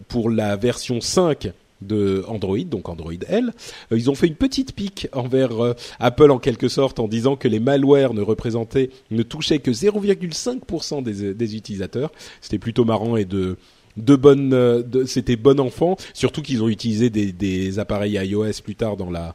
[0.09, 1.53] pour la version 5
[1.87, 3.53] de Android, donc Android L.
[3.91, 7.37] Euh, ils ont fait une petite pique envers euh, Apple en quelque sorte en disant
[7.37, 12.13] que les malwares ne représentaient, ne touchaient que 0,5% des, des utilisateurs.
[12.41, 13.57] C'était plutôt marrant et de
[13.99, 15.97] de bonnes, euh, c'était bon enfant.
[16.15, 19.35] Surtout qu'ils ont utilisé des, des appareils iOS plus tard dans la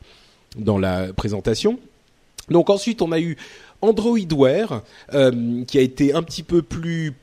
[0.57, 1.77] dans la présentation.
[2.49, 3.37] Donc ensuite, on a eu
[3.81, 4.81] Android Wear
[5.13, 7.13] euh, qui a été un petit peu plus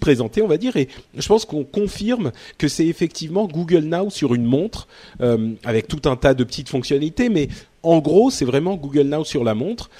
[0.00, 4.34] présenté, on va dire, et je pense qu'on confirme que c'est effectivement Google Now sur
[4.34, 4.88] une montre
[5.20, 7.48] euh, avec tout un tas de petites fonctionnalités, mais
[7.82, 9.90] en gros, c'est vraiment Google Now sur la montre.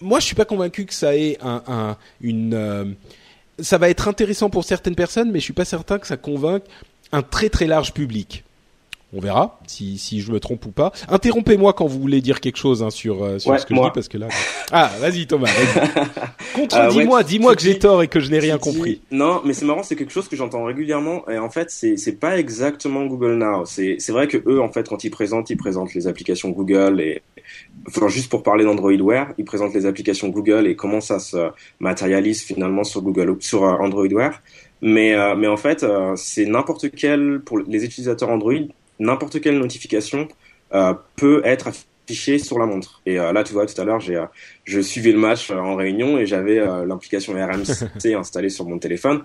[0.00, 2.84] Moi, je suis pas convaincu que ça ait un, un une euh,
[3.58, 6.64] ça va être intéressant pour certaines personnes, mais je suis pas certain que ça convainque
[7.12, 8.44] un très très large public.
[9.12, 10.92] On verra si, si je me trompe ou pas.
[11.08, 13.88] Interrompez-moi quand vous voulez dire quelque chose hein, sur, euh, sur ce que je dis
[13.94, 14.26] parce que là.
[14.72, 15.46] Ah, vas-y Thomas.
[15.46, 19.00] Vas Contredis-moi, dis-moi que j'ai tort et que je n'ai rien compris.
[19.12, 22.16] Non, mais c'est marrant, c'est quelque chose que j'entends régulièrement et en fait c'est c'est
[22.18, 23.64] pas exactement Google Now.
[23.64, 27.00] C'est c'est vrai que eux en fait quand ils présentent, ils présentent les applications Google
[27.00, 27.22] et
[27.86, 31.50] enfin juste pour parler d'Android Wear, ils présentent les applications Google et comment ça se
[31.78, 34.42] matérialise finalement sur Google sur euh, Android Wear.
[34.82, 38.66] Mais euh, mais en fait c'est n'importe quel pour les utilisateurs Android
[38.98, 40.28] n'importe quelle notification
[40.74, 43.02] euh, peut être affichée sur la montre.
[43.06, 44.26] Et euh, là, tu vois, tout à l'heure, j'ai, euh,
[44.64, 49.22] je suivais le match en réunion et j'avais l'application RMC installée sur mon téléphone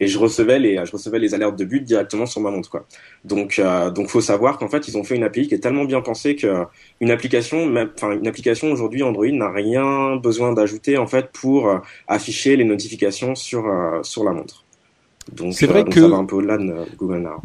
[0.00, 2.86] et je recevais les je recevais les alertes de but directement sur ma montre quoi.
[3.24, 5.84] Donc euh, donc faut savoir qu'en fait ils ont fait une API qui est tellement
[5.84, 6.64] bien pensée que
[7.00, 11.70] une application enfin une application aujourd'hui Android n'a rien besoin d'ajouter en fait pour
[12.08, 13.64] afficher les notifications sur
[14.02, 14.64] sur la montre.
[15.32, 17.42] Donc c'est vrai que ça va un peu au-delà de Google Now.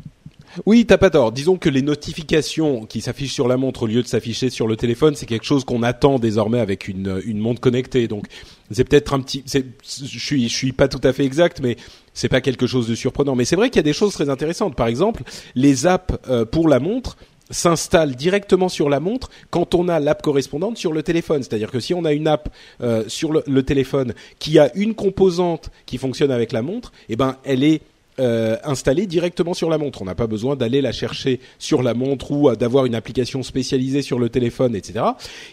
[0.66, 1.32] Oui, t'as pas tort.
[1.32, 4.76] Disons que les notifications qui s'affichent sur la montre au lieu de s'afficher sur le
[4.76, 8.08] téléphone, c'est quelque chose qu'on attend désormais avec une, une montre connectée.
[8.08, 8.28] Donc,
[8.72, 9.44] c'est peut-être un petit.
[9.46, 11.78] Je suis, je suis pas tout à fait exact, mais
[12.14, 13.36] c'est pas quelque chose de surprenant.
[13.36, 14.76] Mais c'est vrai qu'il y a des choses très intéressantes.
[14.76, 15.24] Par exemple,
[15.56, 17.18] les apps euh, pour la montre
[17.50, 21.44] s'installent directement sur la montre quand on a l'app correspondante sur le téléphone.
[21.44, 22.50] C'est-à-dire que si on a une app
[22.82, 27.16] euh, sur le, le, téléphone qui a une composante qui fonctionne avec la montre, eh
[27.16, 27.82] ben elle est
[28.20, 30.02] euh, installée directement sur la montre.
[30.02, 34.02] On n'a pas besoin d'aller la chercher sur la montre ou d'avoir une application spécialisée
[34.02, 35.06] sur le téléphone, etc.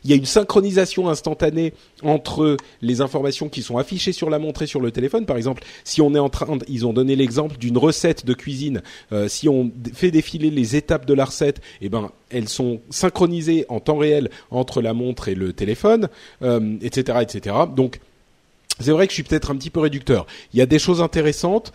[0.05, 4.62] Il y a une synchronisation instantanée entre les informations qui sont affichées sur la montre
[4.62, 5.27] et sur le téléphone.
[5.27, 8.83] Par exemple, si on est en train, ils ont donné l'exemple d'une recette de cuisine.
[9.12, 13.66] Euh, si on fait défiler les étapes de la recette, eh ben elles sont synchronisées
[13.68, 16.09] en temps réel entre la montre et le téléphone,
[16.42, 17.57] euh, etc., etc.
[17.74, 18.00] Donc
[18.81, 20.27] c'est vrai que je suis peut-être un petit peu réducteur.
[20.53, 21.72] Il y a des choses intéressantes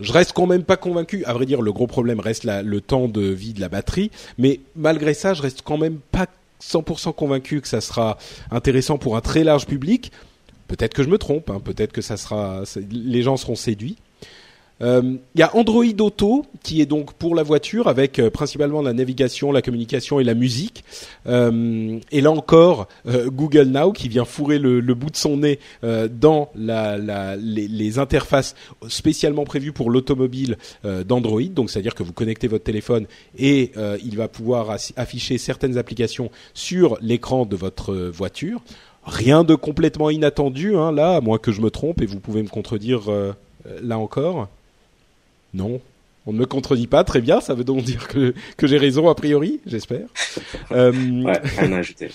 [0.00, 1.24] je reste quand même pas convaincu.
[1.24, 4.10] À vrai dire, le gros problème reste le temps de vie de la batterie.
[4.38, 6.26] Mais malgré ça, je reste quand même pas
[6.62, 8.18] 100% convaincu que ça sera
[8.50, 10.12] intéressant pour un très large public.
[10.68, 11.50] Peut-être que je me trompe.
[11.50, 11.60] Hein.
[11.62, 13.96] Peut-être que ça sera, les gens seront séduits.
[14.80, 18.80] Il euh, y a Android Auto qui est donc pour la voiture avec euh, principalement
[18.80, 20.84] la navigation, la communication et la musique.
[21.26, 25.38] Euh, et là encore, euh, Google Now qui vient fourrer le, le bout de son
[25.38, 28.54] nez dans la, la, les, les, interfaces
[28.88, 31.42] spécialement prévues pour l'automobile d'Android.
[31.42, 33.06] Donc c'est-à-dire que vous connectez votre téléphone
[33.38, 33.72] et
[34.04, 38.62] il va pouvoir afficher certaines applications sur l'écran de votre voiture.
[39.04, 42.42] Rien de complètement inattendu hein, là, à moins que je me trompe et vous pouvez
[42.42, 43.10] me contredire
[43.82, 44.48] là encore.
[45.54, 45.80] Non.
[46.26, 49.08] On ne me contredit pas, très bien, ça veut donc dire que, que j'ai raison
[49.08, 50.06] a priori, j'espère.
[50.72, 52.10] euh, ouais, rien à ajouter.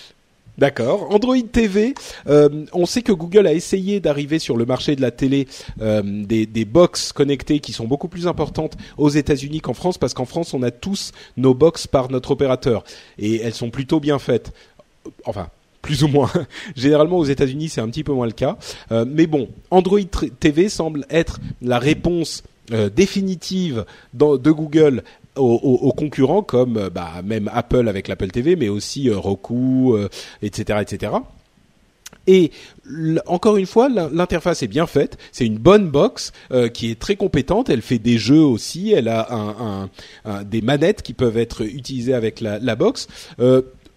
[0.57, 1.11] D'accord.
[1.11, 1.93] Android TV,
[2.27, 5.47] euh, on sait que Google a essayé d'arriver sur le marché de la télé
[5.81, 10.13] euh, des, des box connectées qui sont beaucoup plus importantes aux États-Unis qu'en France, parce
[10.13, 12.85] qu'en France on a tous nos box par notre opérateur
[13.19, 14.53] et elles sont plutôt bien faites.
[15.25, 15.49] Enfin,
[15.81, 16.31] plus ou moins.
[16.77, 18.57] Généralement aux États-Unis c'est un petit peu moins le cas,
[18.93, 19.99] euh, mais bon, Android
[20.39, 25.03] TV semble être la réponse euh, définitive de Google
[25.35, 29.95] aux, concurrents comme euh, bah, même Apple avec l'Apple TV, mais aussi euh, Roku,
[30.41, 31.13] etc., etc.
[32.27, 32.51] Et
[33.27, 35.17] encore une fois, l'interface est bien faite.
[35.31, 36.31] C'est une bonne box
[36.73, 37.69] qui est très compétente.
[37.69, 38.91] Elle fait des jeux aussi.
[38.93, 39.87] Elle a
[40.43, 43.07] des manettes qui peuvent être utilisées avec la box.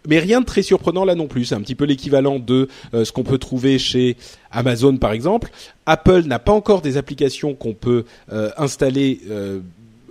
[0.09, 1.45] Mais rien de très surprenant là non plus.
[1.45, 4.17] C'est un petit peu l'équivalent de euh, ce qu'on peut trouver chez
[4.51, 5.51] Amazon par exemple.
[5.87, 9.61] Apple n'a pas encore des applications qu'on peut euh, installer euh,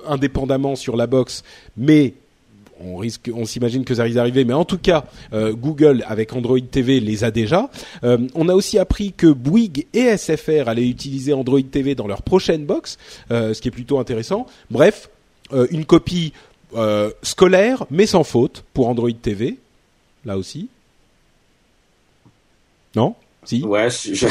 [0.08, 1.44] indépendamment sur la box,
[1.76, 2.14] mais
[2.80, 6.60] on risque, on s'imagine que ça risque d'arriver, mais en tout cas, Google avec Android
[6.60, 7.72] TV les a déjà.
[8.04, 12.66] on a aussi appris que Bouygues et SFR allaient utiliser Android TV dans leur prochaine
[12.66, 13.00] box,
[13.32, 14.46] ce qui est plutôt intéressant.
[14.70, 15.10] Bref,
[15.72, 16.34] une copie
[17.24, 19.58] scolaire mais sans faute pour Android TV
[20.28, 20.70] là aussi
[22.96, 23.16] Non
[23.48, 24.28] si Ouais, je...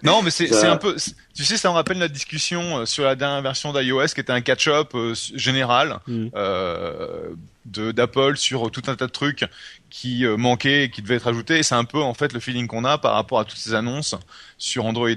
[0.02, 0.96] non, mais c'est un peu.
[1.34, 4.32] Tu sais, ça me rappelle la discussion euh, sur la dernière version d'iOS qui était
[4.32, 6.28] un catch-up euh, général mm.
[6.34, 7.28] euh,
[7.66, 9.44] de d'Apple sur tout un tas de trucs
[9.90, 11.58] qui euh, manquaient et qui devaient être ajoutés.
[11.58, 13.74] Et c'est un peu en fait le feeling qu'on a par rapport à toutes ces
[13.74, 14.14] annonces
[14.56, 15.10] sur Android.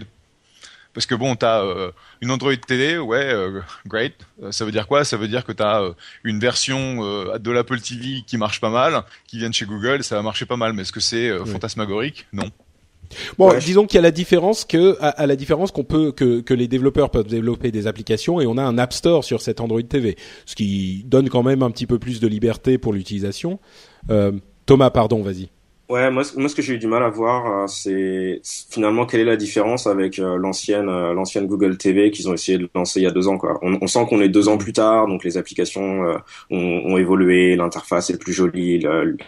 [0.94, 4.14] Parce que bon, t'as euh, une Android télé, ouais, euh, great.
[4.44, 5.06] Euh, ça veut dire quoi?
[5.06, 8.70] Ça veut dire que t'as euh, une version euh, de l'Apple TV qui marche pas
[8.70, 10.74] mal, qui vient de chez Google, ça va marcher pas mal.
[10.74, 11.50] Mais est-ce que c'est oui.
[11.50, 12.28] fantasmagorique?
[12.34, 12.50] Non.
[13.38, 13.60] Bon, ouais.
[13.60, 16.54] disons qu'il y a la différence que, à, à la différence qu'on peut que, que
[16.54, 19.82] les développeurs peuvent développer des applications et on a un App Store sur cette Android
[19.82, 23.60] TV, ce qui donne quand même un petit peu plus de liberté pour l'utilisation.
[24.66, 25.50] Thomas, pardon, vas-y.
[25.92, 29.20] Ouais, moi, moi ce que j'ai eu du mal à voir, euh, c'est finalement quelle
[29.20, 33.02] est la différence avec euh, l'ancienne euh, l'ancienne Google TV qu'ils ont essayé de lancer
[33.02, 33.38] il y a deux ans.
[33.38, 33.60] Quoi.
[33.62, 36.16] On, sent qu'on est deux ans plus tard, donc les applications
[36.50, 38.80] ont, ont, évolué, l'interface est plus jolie,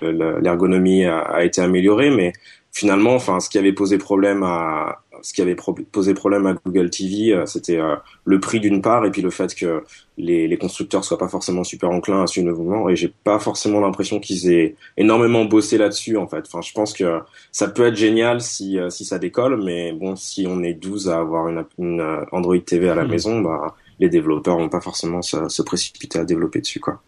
[0.02, 2.32] l'ergonomie a, a, été améliorée, mais
[2.74, 6.54] finalement, enfin, ce qui avait posé problème à ce qui avait pro posé problème à
[6.54, 9.84] Google TV, euh, c'était euh, le prix d'une part et puis le fait que
[10.18, 12.90] les, les, constructeurs soient pas forcément super enclins à suivre le mouvement.
[12.90, 16.44] Et j'ai pas forcément l'impression qu'ils aient énormément bossé là-dessus en fait.
[16.48, 17.22] Enfin, je pense que
[17.54, 21.10] ça peut être génial si euh, si ça décolle, mais bon, si on est 12
[21.10, 23.10] à avoir une, une Android TV à la mmh.
[23.10, 27.00] maison, bah les développeurs vont pas forcément se, se précipiter à développer dessus quoi.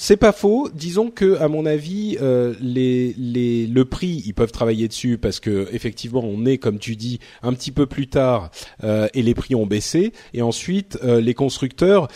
[0.00, 0.68] C'est pas faux.
[0.72, 5.66] Disons que, à mon avis, euh, les, le prix, ils peuvent travailler dessus parce que
[5.72, 8.52] effectivement, on est, comme tu dis, un petit peu plus tard
[8.84, 10.12] euh, et les prix ont baissé.
[10.34, 12.06] Et ensuite, euh, les constructeurs,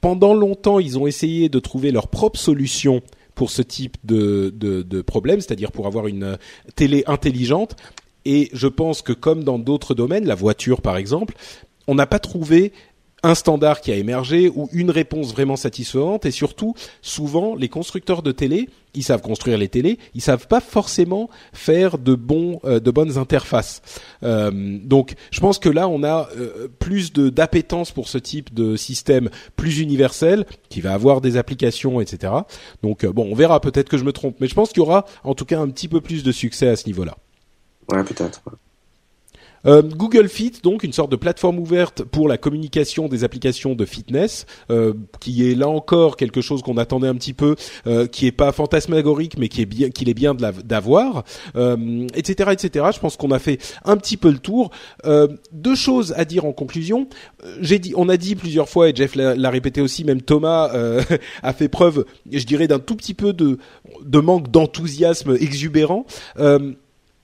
[0.00, 3.00] pendant longtemps, ils ont essayé de trouver leur propre solution
[3.36, 6.36] pour ce type de, de problème, c'est-à-dire pour avoir une
[6.74, 7.76] télé intelligente.
[8.24, 11.36] Et je pense que, comme dans d'autres domaines, la voiture par exemple,
[11.86, 12.72] on n'a pas trouvé
[13.22, 16.26] un standard qui a émergé ou une réponse vraiment satisfaisante.
[16.26, 20.60] Et surtout souvent les constructeurs de télé ils savent construire les télés ils savent pas
[20.60, 23.82] forcément faire de bons euh, de bonnes interfaces.
[24.22, 28.52] Euh, donc je pense que là on a euh, plus de d'appétence pour ce type
[28.52, 32.32] de système plus universel qui va avoir des applications etc
[32.82, 33.60] donc bon on verra.
[33.60, 35.68] Peut-être que je me trompe mais je pense qu'il y aura en tout cas un
[35.68, 37.16] petit peu plus de succès à ce niveau là
[37.92, 38.42] ouais peut-être
[39.66, 43.84] euh, Google Fit, donc une sorte de plateforme ouverte pour la communication des applications de
[43.84, 48.26] fitness, euh, qui est là encore quelque chose qu'on attendait un petit peu, euh, qui
[48.26, 51.24] est pas fantasmagorique, mais qui est bien, qu'il est bien d'avoir,
[52.14, 52.86] etc., etc.
[52.94, 54.70] Je pense qu'on a fait un petit peu le tour.
[55.52, 57.08] deux choses à dire en conclusion.
[57.60, 60.70] J'ai dit, on a dit plusieurs fois, et Jeff l'a répété aussi, même Thomas
[61.42, 63.58] a fait preuve, je dirais, d'un tout petit peu de,
[64.04, 66.06] de manque d'enthousiasme exubérant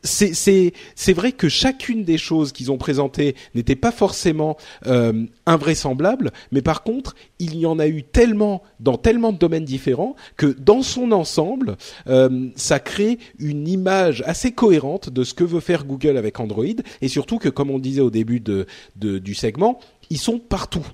[0.06, 6.62] c'est vrai que chacune des choses qu'ils ont présentées n'était pas forcément euh, invraisemblable, mais
[6.62, 10.82] par contre, il y en a eu tellement dans tellement de domaines différents que dans
[10.82, 11.76] son ensemble,
[12.08, 16.64] euh, ça crée une image assez cohérente de ce que veut faire Google avec Android,
[17.02, 18.66] et surtout que, comme on disait au début de,
[18.96, 19.78] du segment,
[20.10, 20.86] ils sont partout.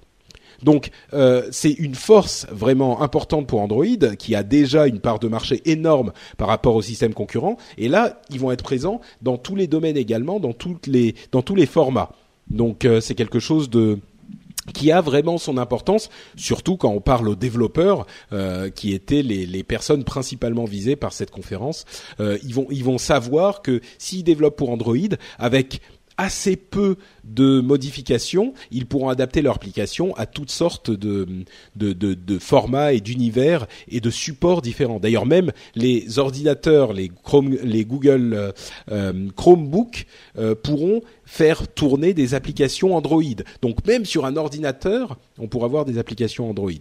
[0.62, 3.84] Donc euh, c'est une force vraiment importante pour Android
[4.18, 7.56] qui a déjà une part de marché énorme par rapport au système concurrent.
[7.78, 11.42] Et là, ils vont être présents dans tous les domaines également, dans toutes les dans
[11.42, 12.10] tous les formats.
[12.48, 13.98] Donc euh, c'est quelque chose de
[14.74, 19.44] qui a vraiment son importance, surtout quand on parle aux développeurs, euh, qui étaient les,
[19.44, 21.84] les, personnes principalement visées par cette conférence.
[22.20, 24.94] Ils vont ils vont savoir que s'ils développent pour Android,
[25.40, 25.80] avec
[26.16, 31.44] assez peu de modifications, ils pourront adapter leur application à toutes sortes de,
[32.38, 35.00] formats et d'univers et de supports différents.
[35.00, 37.10] D'ailleurs, même les ordinateurs, les,
[37.84, 38.52] Google euh,
[38.90, 40.06] euh Chromebook
[40.38, 43.22] euh, pourront faire tourner des applications Android.
[43.62, 46.72] Donc même sur un ordinateur, on pourra avoir des applications Android.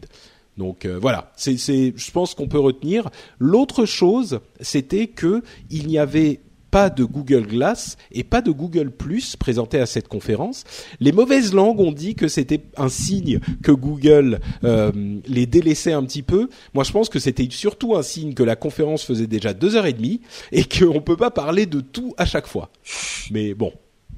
[0.57, 3.09] Donc voilà, c'est, je pense qu'on peut retenir.
[3.39, 6.41] L'autre chose, c'était que il n'y avait
[6.71, 10.63] pas de Google Glass et pas de Google Plus présenté à cette conférence.
[10.99, 14.91] Les mauvaises langues ont dit que c'était un signe que Google euh,
[15.27, 16.49] les délaissait un petit peu.
[16.73, 19.85] Moi, je pense que c'était surtout un signe que la conférence faisait déjà deux heures
[19.85, 22.71] et demie et qu'on peut pas parler de tout à chaque fois.
[23.29, 23.73] Mais bon.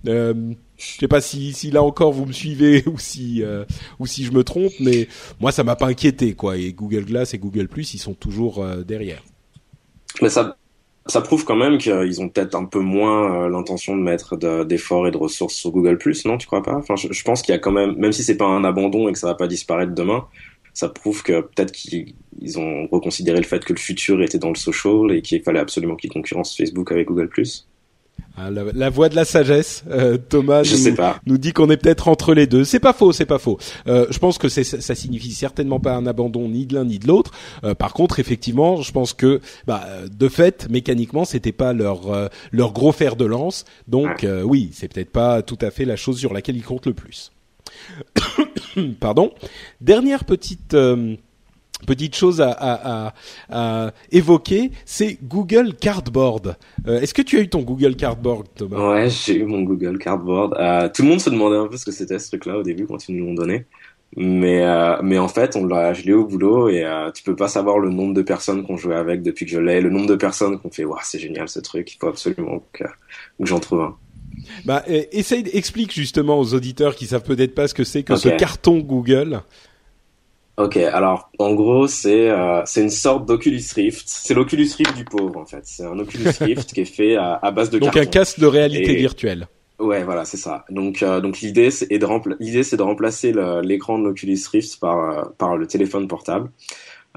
[0.06, 3.64] Euh, je sais pas si, si là encore vous me suivez ou si euh,
[4.00, 5.08] ou si je me trompe, mais
[5.40, 6.58] moi ça m'a pas inquiété quoi.
[6.58, 9.24] Et Google Glass et Google Plus ils sont toujours euh, derrière.
[10.22, 10.58] Mais ça
[11.06, 15.08] ça prouve quand même qu'ils ont peut-être un peu moins euh, l'intention de mettre d'efforts
[15.08, 16.76] et de ressources sur Google non Tu crois pas?
[16.76, 19.14] Enfin, je, pense qu'il y a quand même, même si c'est pas un abandon et
[19.14, 20.26] que ça va pas disparaître demain,
[20.74, 22.16] ça prouve que peut-être qu'ils
[22.58, 25.96] ont reconsidéré le fait que le futur était dans le social et qu'il fallait absolument
[25.96, 27.30] qu'ils concurrencent Facebook avec Google
[28.36, 30.64] ah, la, voix de la sagesse, euh, Thomas
[31.28, 32.64] nous, dit qu'on est peut-être entre les deux.
[32.64, 33.60] C'est pas faux, c'est pas faux.
[33.86, 37.08] Euh, je pense que ça signifie certainement pas un abandon ni de l'un ni de
[37.08, 37.32] l'autre.
[37.64, 42.74] Euh, par contre, effectivement, je pense que bah, de fait, mécaniquement, c'était pas leur leur
[42.74, 43.66] gros fer de lance.
[43.88, 46.94] Donc oui, c'est peut-être pas tout à fait la chose sur laquelle ils comptent le
[46.94, 47.32] plus.
[49.00, 49.32] Pardon.
[49.80, 50.76] Dernière petite
[51.86, 53.14] petite chose à,
[54.12, 56.56] évoquer, c'est Google Cardboard.
[56.88, 58.94] Euh, est-ce que tu as eu ton Google Cardboard, Thomas?
[58.94, 60.56] Ouais, j'ai eu mon Google Cardboard.
[60.60, 62.86] Euh, tout le monde se demandait un peu ce que c'était ce truc-là au début
[62.86, 63.66] quand ils nous l'ont donné.
[64.16, 67.48] Mais euh, mais en fait, on l'a, je l'ai au boulot et tu peux pas
[67.48, 70.16] savoir le nombre de personnes qu'on jouait avec depuis que je l'ai, le nombre de
[70.16, 72.84] personnes qu'on fait, waouh, c'est génial ce truc, il faut absolument que,
[73.40, 73.98] j'en trouve un.
[74.66, 78.30] Bah, essaye, explique justement aux auditeurs qui savent peut-être pas ce que c'est que ce
[78.30, 79.42] carton Google.
[80.56, 84.04] Ok, alors en gros c'est euh, c'est une sorte d'Oculus Rift.
[84.06, 85.62] C'est l'Oculus Rift du pauvre en fait.
[85.64, 88.46] C'est un Oculus Rift qui est fait à, à base de donc un casque de
[88.46, 89.48] réalité virtuelle.
[89.80, 90.66] Ouais, voilà, c'est ça.
[90.70, 92.08] Donc euh, donc l'idée c'est de
[92.40, 96.52] l'idée c'est de remplacer l'écran de l'Oculus Rift par euh, par le téléphone portable.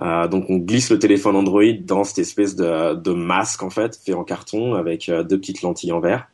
[0.03, 3.99] Euh, donc on glisse le téléphone Android dans cette espèce de, de masque en fait
[4.05, 6.27] fait en carton avec deux petites lentilles en verre.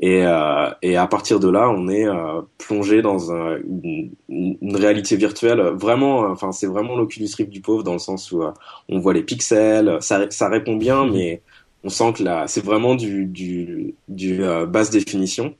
[0.00, 4.76] Et, euh, et à partir de là, on est euh, plongé dans un, une, une,
[4.76, 5.60] réalité virtuelle.
[5.74, 8.52] Vraiment, enfin, c'est vraiment l'Oculus Rift du pauvre dans le sens où euh,
[8.88, 9.98] on voit les pixels.
[10.00, 11.12] Ça, ça répond bien, mhm.
[11.12, 11.42] mais
[11.82, 15.56] on sent que là, c'est vraiment du, du, du euh, basse définition.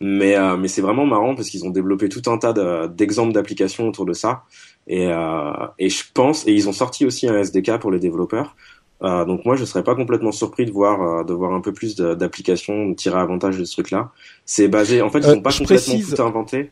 [0.00, 2.52] Mais, euh, mais c'est vraiment marrant parce qu'ils ont développé tout un tas
[2.88, 4.42] d'exemples d'applications autour de ça.
[4.88, 5.08] Et,
[5.78, 8.54] et je pense, et ils ont sorti aussi un SDK pour les développeurs.
[9.02, 11.72] Euh, donc moi, je serais pas complètement surpris de voir euh, de voir un peu
[11.72, 14.10] plus d'applications tirer avantage de ce truc-là.
[14.46, 16.70] C'est basé, en fait, ils euh, sont pas complètement tout inventé.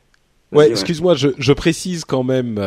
[0.53, 2.59] Ouais, excuse-moi, je, je, précise quand même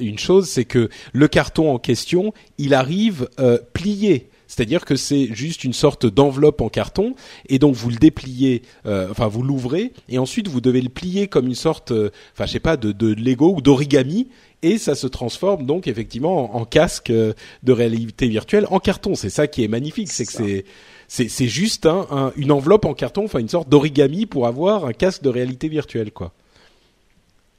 [0.00, 3.28] une chose, c'est que le carton en question, il arrive
[3.74, 7.14] plié C'est-à-dire que c'est juste une sorte d'enveloppe en carton
[7.48, 11.28] et donc vous le dépliez, euh, enfin vous l'ouvrez et ensuite vous devez le plier
[11.28, 14.28] comme une sorte, euh, enfin je sais pas, de, de Lego ou d'origami
[14.62, 19.14] et ça se transforme donc effectivement en, casque euh, de réalité virtuelle en carton.
[19.14, 20.64] C'est ça qui est magnifique, c'est que c'est
[21.10, 25.22] c'est juste un, une enveloppe en carton, enfin une sorte d'origami pour avoir un casque
[25.22, 26.32] de réalité virtuelle quoi.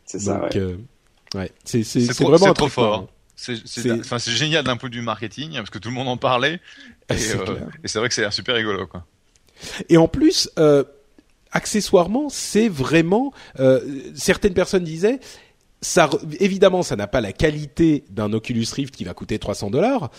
[0.05, 0.41] C'est ça.
[0.41, 0.57] ouais.
[0.57, 0.77] Euh,
[1.35, 1.51] ouais.
[1.63, 3.07] C'est c'est vraiment trop fort.
[3.39, 6.59] C'est génial d'un point de vue marketing parce que tout le monde en parlait
[7.09, 9.05] et c'est euh, vrai que c'est super rigolo quoi.
[9.89, 10.83] Et en plus, euh,
[11.51, 13.79] accessoirement, c'est vraiment euh,
[14.13, 15.19] certaines personnes disaient
[15.81, 16.09] ça
[16.39, 20.11] évidemment ça n'a pas la qualité d'un Oculus Rift qui va coûter 300 dollars,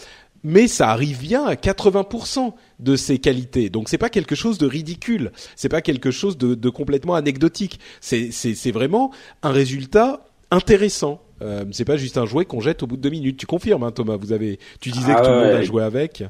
[0.43, 3.69] mais ça arrive bien à 80% de ses qualités.
[3.69, 7.81] Donc c'est pas quelque chose de ridicule, c'est pas quelque chose de, de complètement anecdotique.
[8.01, 9.13] C'est vraiment
[9.43, 11.23] un résultat intéressant.
[11.43, 13.37] Euh, c'est pas juste un jouet qu'on jette au bout de deux minutes.
[13.37, 15.83] Tu confirmes, hein, Thomas Vous avez, tu disais que ah tout le monde a joué
[15.83, 16.23] avec.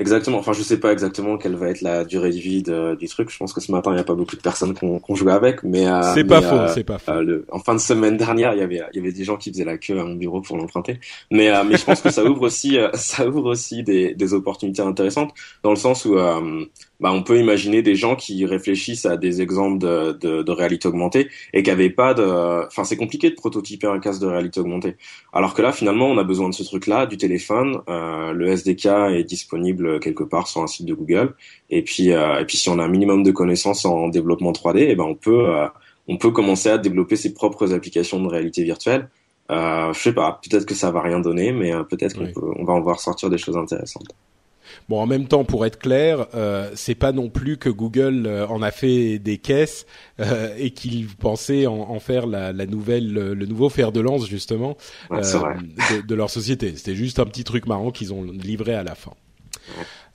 [0.00, 0.38] Exactement.
[0.38, 3.30] Enfin, je sais pas exactement quelle va être la durée de vie du truc.
[3.30, 5.30] Je pense que ce matin, il n'y a pas beaucoup de personnes qui ont joué
[5.30, 6.56] avec, mais euh, c'est pas faux.
[6.56, 7.12] Euh, c'est pas faux.
[7.12, 9.50] Euh, en fin de semaine dernière, il y avait il y avait des gens qui
[9.50, 10.98] faisaient la queue à mon bureau pour l'emprunter.
[11.30, 15.34] Mais mais je pense que ça ouvre aussi ça ouvre aussi des des opportunités intéressantes
[15.62, 16.16] dans le sens où
[17.00, 20.88] bah, on peut imaginer des gens qui réfléchissent à des exemples de, de, de réalité
[20.88, 22.66] augmentée et qui n'avaient pas de...
[22.66, 24.96] Enfin, c'est compliqué de prototyper un casque de réalité augmentée.
[25.32, 27.80] Alors que là, finalement, on a besoin de ce truc-là, du téléphone.
[27.88, 31.34] Euh, le SDK est disponible quelque part sur un site de Google.
[31.70, 34.78] Et puis, euh, et puis si on a un minimum de connaissances en développement 3D,
[34.78, 35.66] et eh ben on peut, euh,
[36.08, 39.08] on peut commencer à développer ses propres applications de réalité virtuelle.
[39.50, 42.64] Euh, je sais pas, peut-être que ça va rien donner, mais euh, peut-être qu'on on
[42.64, 44.14] va en voir sortir des choses intéressantes.
[44.90, 48.44] Bon, en même temps, pour être clair, euh, c'est pas non plus que Google euh,
[48.48, 49.86] en a fait des caisses
[50.18, 54.76] euh, et qu'ils pensaient en, faire la, nouvelle, le nouveau fer de lance justement
[55.12, 55.22] euh,
[56.08, 56.76] de, leur société.
[56.76, 59.12] C'était juste un petit truc marrant qu'ils ont livré à la fin.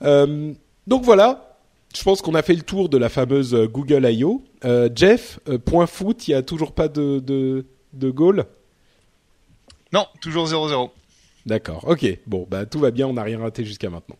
[0.02, 1.56] donc voilà.
[1.96, 4.44] Je pense qu'on a fait le tour de la fameuse Google I.O.
[4.94, 7.64] Jeff, point foot, il y a toujours pas de de,
[7.94, 8.44] de goal?
[9.94, 10.90] Non, toujours 0-0.
[11.46, 12.04] D'accord, ok.
[12.26, 14.16] Bon, bah tout va bien, on n'a rien raté jusqu'à maintenant.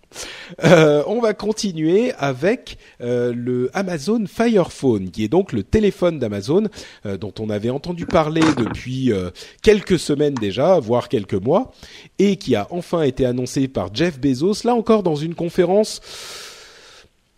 [0.63, 6.21] Euh, on va continuer avec euh, le Amazon Fire Phone, qui est donc le téléphone
[6.21, 6.69] d'Amazon,
[7.05, 9.13] euh, dont on avait entendu parler depuis
[9.61, 11.73] quelques semaines déjà, voire quelques mois,
[12.21, 16.01] et qui a enfin été annoncé par Jeff Bezos, là encore dans une conférence,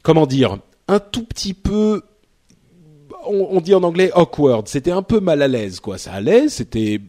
[0.02, 2.02] comment dire, un tout petit peu
[3.24, 4.68] on, on, dit en anglais awkward.
[4.68, 5.96] C'était un peu mal à l'aise, quoi.
[5.96, 7.00] Ça allait, c'était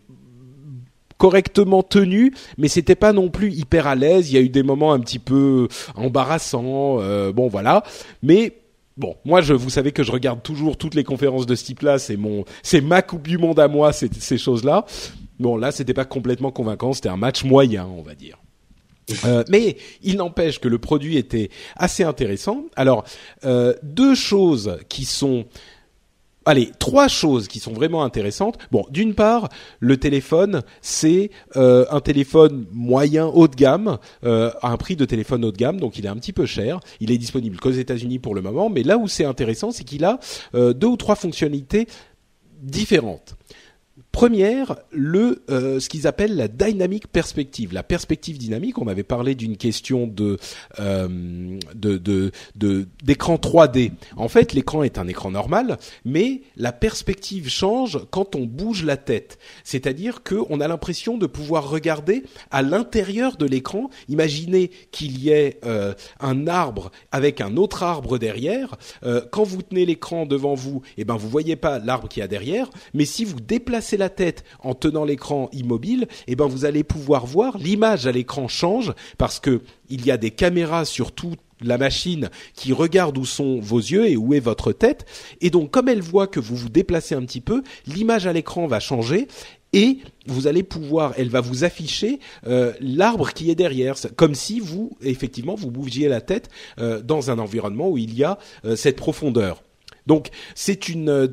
[1.20, 4.32] correctement tenu, mais c'était pas non plus hyper à l'aise.
[4.32, 6.98] Il y a eu des moments un petit peu embarrassants.
[7.02, 7.84] Euh, bon, voilà.
[8.24, 8.54] Mais
[8.98, 12.00] bon, moi, je, vous savez que je regarde toujours toutes les conférences de ce type-là.
[12.00, 14.86] C'est mon, c'est ma coupe du monde à moi, ces, ces choses-là.
[15.40, 16.94] Bon, là, c'était pas complètement convaincant.
[16.94, 18.38] C'était un match moyen, on va dire.
[19.26, 22.66] Euh, mais il n'empêche que le produit était assez intéressant.
[22.76, 23.04] Alors,
[23.44, 25.46] euh, deux choses qui sont
[26.46, 28.58] allez, trois choses qui sont vraiment intéressantes.
[28.72, 34.72] Bon, d'une part, le téléphone, c'est euh, un téléphone moyen haut de gamme, euh, à
[34.72, 36.80] un prix de téléphone haut de gamme, donc il est un petit peu cher.
[37.00, 40.06] Il est disponible qu'aux États-Unis pour le moment, mais là où c'est intéressant, c'est qu'il
[40.06, 40.20] a
[40.56, 41.88] euh, deux ou trois fonctionnalités
[42.62, 43.36] différentes.
[44.12, 48.80] Première, le euh, ce qu'ils appellent la dynamic perspective, la perspective dynamique.
[48.80, 50.40] On avait parlé d'une question de
[50.80, 52.32] euh, de
[53.04, 53.92] d'écran 3D.
[54.18, 58.98] En fait, l'écran est un écran normal, mais la perspective change quand on bouge la
[58.98, 59.38] tête.
[59.64, 63.92] C'est-à-dire que on a l'impression de pouvoir regarder à l'intérieur de l'écran.
[64.10, 68.76] Imaginez qu'il y ait euh, un arbre avec un autre arbre derrière.
[69.32, 72.70] Quand vous tenez l'écran devant vous, eh ben vous voyez pas l'arbre qui a derrière,
[72.94, 77.26] mais si vous déplacez la tête en tenant l'écran immobile, eh ben vous allez pouvoir
[77.26, 81.78] voir l'image à l'écran change parce que il y a des caméras sur toute la
[81.78, 85.06] machine qui regarde où sont vos yeux et où est votre tête.
[85.42, 88.68] Et donc, comme elle voit que vous vous déplacez un petit peu, l'image à l'écran
[88.68, 89.28] va changer
[89.74, 94.60] et vous allez pouvoir, elle va vous afficher euh, l'arbre qui est derrière, comme si
[94.60, 98.76] vous, effectivement, vous bougiez la tête euh, dans un environnement où il y a euh,
[98.76, 99.64] cette profondeur.
[100.08, 101.32] Donc, c'est une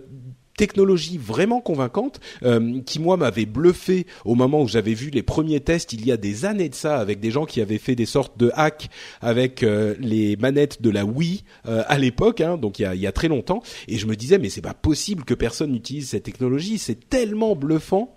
[0.57, 5.61] technologie vraiment convaincante euh, qui moi m'avait bluffé au moment où j'avais vu les premiers
[5.61, 8.07] tests il y a des années de ça avec des gens qui avaient fait des
[8.07, 8.89] sortes de hacks
[9.21, 12.95] avec euh, les manettes de la Wii euh, à l'époque hein, donc il y, a,
[12.95, 13.63] il y a très longtemps.
[13.89, 17.55] Et je me disais mais c'est pas possible que personne n'utilise cette technologie c'est tellement
[17.55, 18.17] bluffant.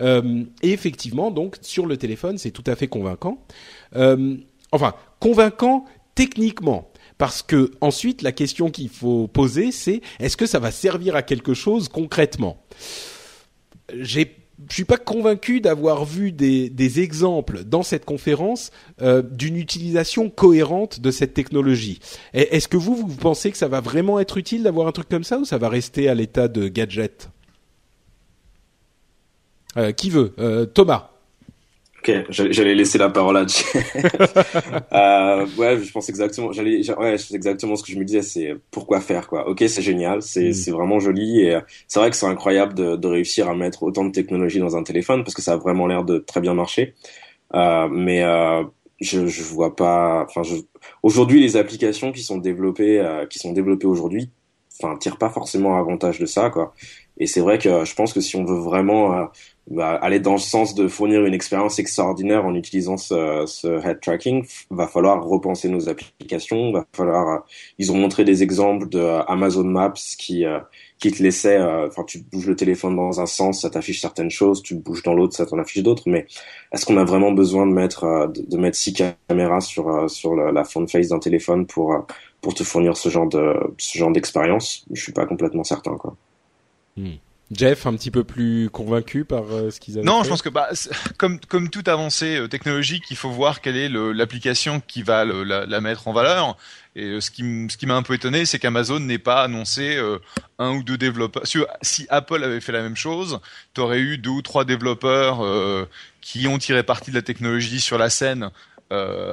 [0.00, 3.44] Et effectivement donc sur le téléphone c'est tout à fait convaincant.
[4.72, 10.58] Enfin convaincant techniquement parce que ensuite la question qu'il faut poser c'est est-ce que ça
[10.58, 12.64] va servir à quelque chose concrètement?
[13.92, 14.36] J'ai
[14.68, 18.70] je suis pas convaincu d'avoir vu des, des, exemples dans cette conférence
[19.02, 21.98] euh, d'une utilisation cohérente de cette technologie.
[22.32, 25.24] Est-ce que vous, vous pensez que ça va vraiment être utile d'avoir un truc comme
[25.24, 27.30] ça ou ça va rester à l'état de gadget?
[29.76, 30.34] Euh, Qui veut?
[30.38, 31.13] Euh, Thomas
[32.06, 33.46] Ok, j'allais laisser la parole à
[34.92, 36.52] euh, ouais, je pense exactement.
[36.52, 38.20] J'allais, ouais, c'est exactement ce que je me disais.
[38.20, 39.48] C'est pourquoi faire quoi.
[39.48, 40.52] Ok, c'est génial, c'est mm.
[40.52, 44.04] c'est vraiment joli et c'est vrai que c'est incroyable de, de réussir à mettre autant
[44.04, 46.94] de technologie dans un téléphone parce que ça a vraiment l'air de très bien marcher.
[47.54, 48.64] Euh, mais euh,
[49.00, 50.26] je je vois pas.
[50.28, 50.42] Enfin,
[51.02, 54.30] aujourd'hui, les applications qui sont développées euh, qui sont développées aujourd'hui,
[54.78, 56.74] enfin, tirent pas forcément avantage de ça quoi.
[57.18, 59.28] Et c'est vrai que je pense que si on veut vraiment
[59.70, 63.86] euh, bah, aller dans le sens de fournir une expérience extraordinaire en utilisant ce, ce,
[63.86, 66.72] head tracking, va falloir repenser nos applications.
[66.72, 67.28] Va falloir.
[67.28, 67.38] Euh,
[67.78, 70.60] ils ont montré des exemples de euh, Amazon Maps qui euh,
[70.98, 71.60] qui te laissait.
[71.60, 74.62] Enfin, tu bouges le téléphone dans un sens, ça t'affiche certaines choses.
[74.62, 76.04] Tu bouges dans l'autre, ça t'en affiche d'autres.
[76.06, 76.26] Mais
[76.72, 78.94] est-ce qu'on a vraiment besoin de mettre de, mettre six
[79.28, 82.06] caméras sur sur la front face d'un téléphone pour
[82.40, 84.86] pour te fournir ce genre de ce genre d'expérience?
[84.92, 86.16] Je suis pas complètement certain, quoi.
[86.96, 87.16] Hmm.
[87.52, 90.48] Jeff, un petit peu plus convaincu par euh, ce qu'ils avaient Non, je pense que
[90.48, 90.70] bah,
[91.18, 95.66] comme comme toute avancée euh, technologique, il faut voir quelle est l'application qui va la,
[95.66, 96.56] la, mettre en valeur.
[96.96, 99.98] Et euh, ce qui ce qui m'a un peu étonné, c'est qu'Amazon n'ait pas annoncé
[100.58, 101.42] un ou deux développeurs.
[101.82, 103.40] Si, Apple avait fait la même chose,
[103.74, 105.44] tu aurais eu deux ou trois développeurs
[106.20, 108.50] qui ont tiré parti de la technologie sur la scène.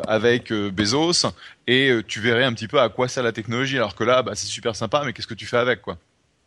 [0.08, 1.28] avec Bezos
[1.68, 4.32] et tu verrais un petit peu à quoi sert la technologie alors que là bah,
[4.34, 5.98] c'est super sympa mais qu'est-ce que tu fais avec quoi?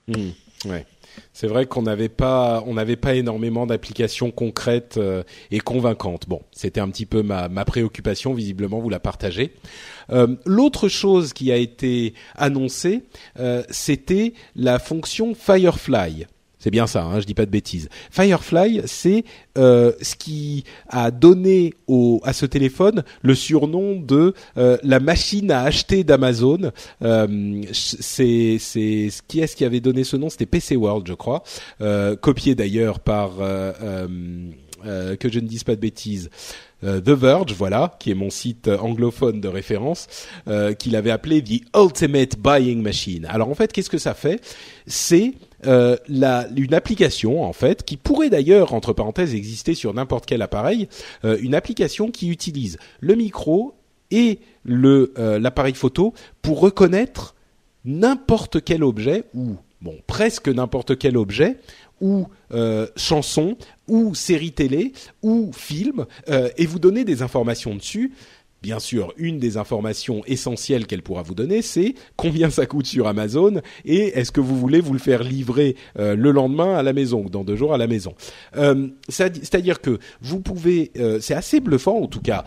[0.09, 0.31] Mmh,
[0.65, 0.85] ouais
[1.33, 6.29] c'est vrai qu'on n'avait pas, on n'avait pas énormément d'applications concrètes euh, et convaincantes.
[6.29, 8.35] Bon, c'était un petit peu ma, préoccupation.
[8.35, 9.53] Visiblement, vous la partagez.
[10.11, 13.05] Euh, L'autre chose qui a été annoncée,
[13.39, 16.27] euh, c'était la fonction Firefly.
[16.65, 17.91] C'est bien ça, hein, je dis pas de bêtises.
[18.11, 19.27] Firefly, c'est
[19.59, 25.51] euh, ce qui a donné au, à ce téléphone le surnom de euh, la machine
[25.51, 26.73] à acheter d'Amazon.
[27.03, 31.43] Euh, c'est c'est qui est-ce qui avait donné ce nom C'était PC World, je crois,
[31.83, 34.07] euh, copié d'ailleurs par euh,
[35.17, 36.31] que je ne dise pas de bêtises.
[36.83, 40.07] The Verge, voilà, qui est mon site anglophone de référence,
[40.49, 43.27] euh, qu'il avait appelé The Ultimate Buying Machine.
[43.31, 44.39] Alors en fait, qu'est-ce que ça fait?
[44.87, 45.33] C'est
[45.67, 45.97] euh,
[46.57, 50.89] une application en fait qui pourrait d'ailleurs entre parenthèses exister sur n'importe quel appareil,
[51.25, 53.75] euh, une application qui utilise le micro
[54.11, 57.35] et euh, l'appareil photo pour reconnaître
[57.85, 61.59] n'importe quel objet ou bon presque n'importe quel objet
[62.01, 62.27] ou
[62.97, 63.57] chanson
[63.89, 64.93] ou série télé
[65.23, 68.13] ou film et vous donner des informations dessus
[68.65, 73.07] bien sûr, une des informations essentielles qu'elle pourra vous donner, c'est combien ça coûte sur
[73.07, 76.95] Amazon et est-ce que vous voulez vous le faire livrer euh, le lendemain à la
[76.95, 78.15] maison ou dans deux jours à la maison.
[78.57, 82.45] Euh, c'est-à-dire que vous pouvez, euh, c'est assez bluffant en tout cas.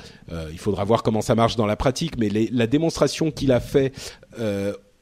[0.51, 3.93] il faudra voir comment ça marche dans la pratique, mais la démonstration qu'il a fait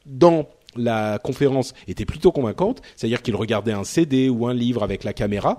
[0.04, 5.02] dans la conférence était plutôt convaincante, c'est-à-dire qu'il regardait un CD ou un livre avec
[5.02, 5.58] la caméra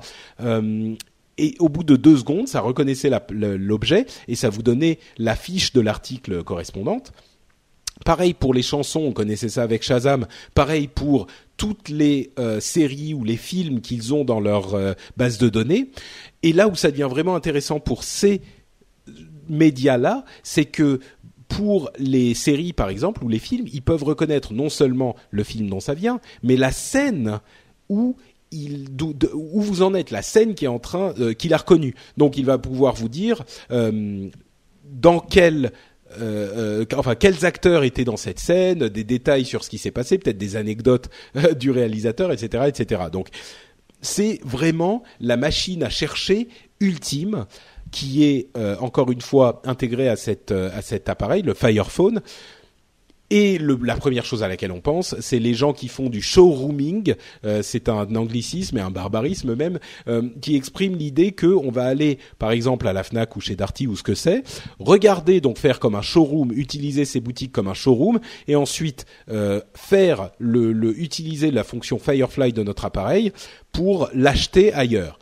[1.38, 5.74] et au bout de deux secondes, ça reconnaissait l'objet et ça vous donnait la fiche
[5.74, 7.14] de l'article correspondante.
[8.06, 10.28] Pareil pour les chansons, on connaissait ça avec Shazam.
[10.54, 11.28] Pareil pour
[11.58, 15.90] toutes les euh, séries ou les films qu'ils ont dans leur euh, base de données.
[16.44, 18.42] Et là où ça devient vraiment intéressant pour ces
[19.50, 21.00] médias-là, c'est que
[21.48, 25.70] pour les séries, par exemple, ou les films, ils peuvent reconnaître non seulement le film
[25.70, 27.40] dont ça vient, mais la scène
[27.90, 28.18] où
[29.34, 31.96] où vous en êtes, la scène qui est en train, euh, qu'il a reconnue.
[32.18, 34.30] Donc il va pouvoir vous dire euh,
[34.84, 35.72] dans quel
[36.22, 40.18] euh, enfin quels acteurs étaient dans cette scène, des détails sur ce qui s'est passé,
[40.18, 41.10] peut-être des anecdotes
[41.60, 43.04] du réalisateur, etc., etc.
[43.12, 43.28] Donc
[44.02, 46.48] c'est vraiment la machine à chercher
[46.80, 47.46] ultime
[47.92, 48.50] qui est
[48.82, 52.22] encore une fois intégrée à, à cet appareil, le Fire Phone.
[53.30, 57.16] Et la première chose à laquelle on pense, c'est les gens qui font du showrooming.
[57.44, 61.86] Euh, c'est un anglicisme et un barbarisme même euh, qui exprime l'idée que on va
[61.86, 64.44] aller, par exemple, à la Fnac ou chez Darty ou ce que c'est,
[64.80, 69.62] regarder donc faire comme un showroom, utiliser ces boutiques comme un showroom, et ensuite euh,
[69.74, 73.34] faire le utiliser la fonction Firefly de notre appareil
[73.72, 75.20] pour l'acheter ailleurs.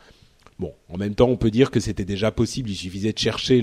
[0.58, 2.70] Bon, en même temps, on peut dire que c'était déjà possible.
[2.70, 3.62] Il suffisait de chercher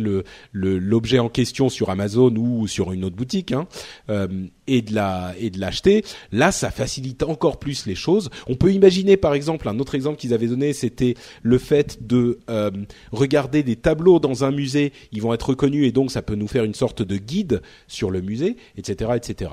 [0.52, 3.66] l'objet en question sur Amazon ou sur une autre boutique hein,
[4.10, 4.28] euh,
[4.66, 6.04] et de la et de l'acheter.
[6.32, 8.28] Là, ça facilite encore plus les choses.
[8.46, 12.40] On peut imaginer, par exemple, un autre exemple qu'ils avaient donné, c'était le fait de
[12.50, 12.70] euh,
[13.10, 14.92] regarder des tableaux dans un musée.
[15.12, 18.10] Ils vont être reconnus et donc ça peut nous faire une sorte de guide sur
[18.10, 19.52] le musée, etc., etc.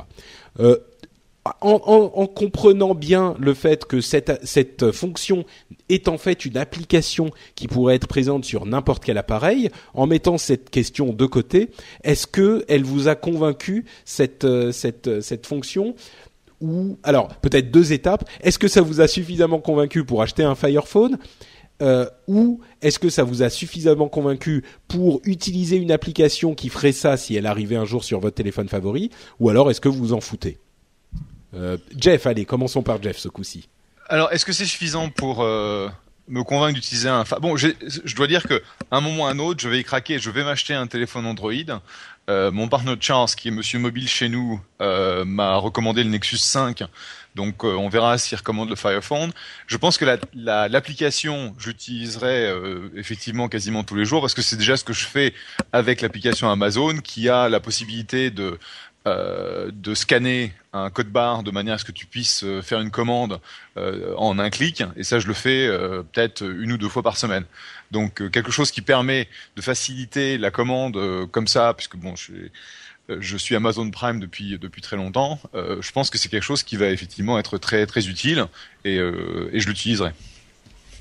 [1.61, 5.45] en, comprenant bien le fait que cette, cette fonction
[5.87, 10.37] est en fait une application qui pourrait être présente sur n'importe quel appareil, en mettant
[10.37, 11.69] cette question de côté,
[12.03, 15.95] est-ce que elle vous a convaincu cette, euh, cette, cette fonction?
[16.61, 18.29] Ou alors peut-être deux étapes.
[18.41, 21.17] Est-ce que ça vous a suffisamment convaincu pour acheter un Fire Phone
[21.81, 26.91] euh, ou est-ce que ça vous a suffisamment convaincu pour utiliser une application qui ferait
[26.91, 29.11] ça si elle arrivait un jour sur votre téléphone favori?
[29.39, 30.57] Ou alors est-ce que vous vous en foutez?
[30.57, 30.68] euh,
[31.97, 33.67] Jeff, allez, commençons par Jeff ce coup-ci.
[34.07, 35.87] Alors, est-ce que c'est suffisant pour euh,
[36.27, 37.23] me convaincre d'utiliser un...
[37.41, 40.19] Bon, je dois dire que un moment ou à un autre, je vais y craquer,
[40.19, 41.53] je vais m'acheter un téléphone Android.
[42.29, 46.37] Euh, mon partenaire Charles, qui est monsieur mobile chez nous, euh, m'a recommandé le Nexus
[46.37, 46.83] 5.
[47.33, 49.31] Donc euh, on verra s'il recommande le Fire Phone.
[49.65, 52.53] Je pense que l'application, la, j'utiliserai
[52.95, 55.33] effectivement quasiment tous les jours parce que c'est déjà ce que je fais
[55.71, 58.59] avec l'application Amazon qui a la possibilité de
[59.07, 62.81] euh, de scanner un code barre de manière à ce que tu puisses euh, faire
[62.81, 63.39] une commande
[63.77, 64.83] euh, en un clic.
[64.97, 65.69] Et ça, je le fais
[66.11, 67.45] peut-être une ou deux fois par semaine.
[67.91, 70.99] Donc quelque chose qui permet de faciliter la commande
[71.31, 72.33] comme ça, puisque bon, je,
[73.19, 75.39] je, suis Amazon Prime depuis depuis très longtemps.
[75.53, 78.45] je pense que c'est quelque chose qui va effectivement être très très utile
[78.85, 80.11] et, et je l'utiliserai.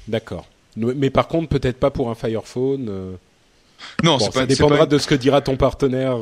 [0.07, 0.47] D'accord.
[0.77, 3.19] Mais par contre, peut-être pas pour un Fire Phone.
[4.03, 6.17] Non, ça dépendra de ce que dira ton partenaire.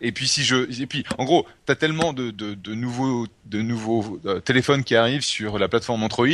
[0.00, 3.62] Et puis si je, et puis en gros, t'as tellement de, de, de, nouveaux, de
[3.62, 6.26] nouveaux euh, téléphones qui arrivent sur la plateforme Android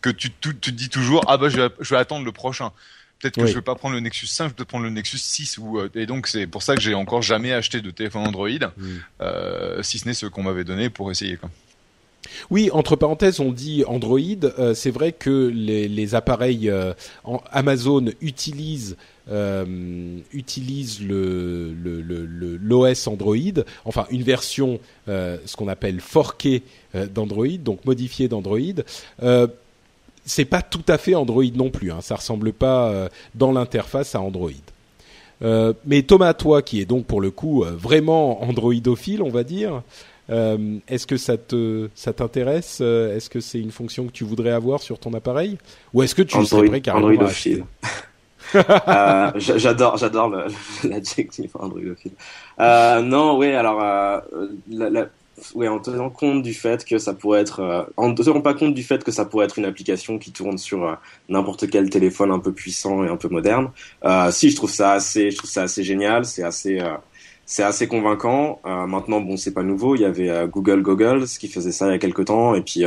[0.00, 2.72] que tu, tu, te dis toujours ah bah je vais, je vais attendre le prochain.
[3.20, 5.58] Peut-être que je vais pas prendre le Nexus 5, je vais prendre le Nexus 6
[5.58, 8.48] ou euh, et donc c'est pour ça que j'ai encore jamais acheté de téléphone Android,
[9.20, 11.50] euh, si ce n'est ceux qu'on m'avait donné pour essayer quoi.
[12.50, 14.18] Oui, entre parenthèses, on dit Android.
[14.74, 16.70] C'est vrai que les, les appareils
[17.52, 18.96] Amazon utilisent
[20.32, 21.74] utilise le,
[22.62, 23.36] l'OS Android,
[23.84, 26.62] enfin une version, euh, ce qu'on appelle forkée
[26.94, 28.58] euh, d'Android, donc modifiée d'Android.
[29.22, 29.46] Euh,
[30.24, 34.20] c'est pas tout à fait Android non plus, hein, ça ressemble pas dans l'interface à
[34.20, 34.50] Android.
[35.40, 39.82] mais Thomas, toi qui est donc pour le coup vraiment androidophile, on va dire,
[40.28, 44.82] est-ce que ça te ça t'intéresse Est-ce que c'est une fonction que tu voudrais avoir
[44.82, 45.56] sur ton appareil?
[45.94, 47.64] Ou est-ce que tu Android, serais prêt carrément Androidophile.
[48.88, 50.32] euh, j'adore, j'adore
[50.84, 52.12] l'adjectif androidophile.
[52.60, 54.20] Euh, non, oui, alors, euh,
[54.68, 55.08] la, la,
[55.54, 58.74] ouais, en tenant compte du fait que ça pourrait être, euh, en tenant pas compte
[58.74, 60.94] du fait que ça pourrait être une application qui tourne sur euh,
[61.28, 63.70] n'importe quel téléphone un peu puissant et un peu moderne.
[64.04, 66.80] Euh, si, je trouve ça assez, je trouve ça assez génial, c'est assez,
[67.46, 68.60] c'est assez convaincant.
[68.64, 69.94] maintenant, bon, c'est pas nouveau.
[69.94, 72.84] Il y avait Google Goggles qui faisait ça il y a quelques temps, et puis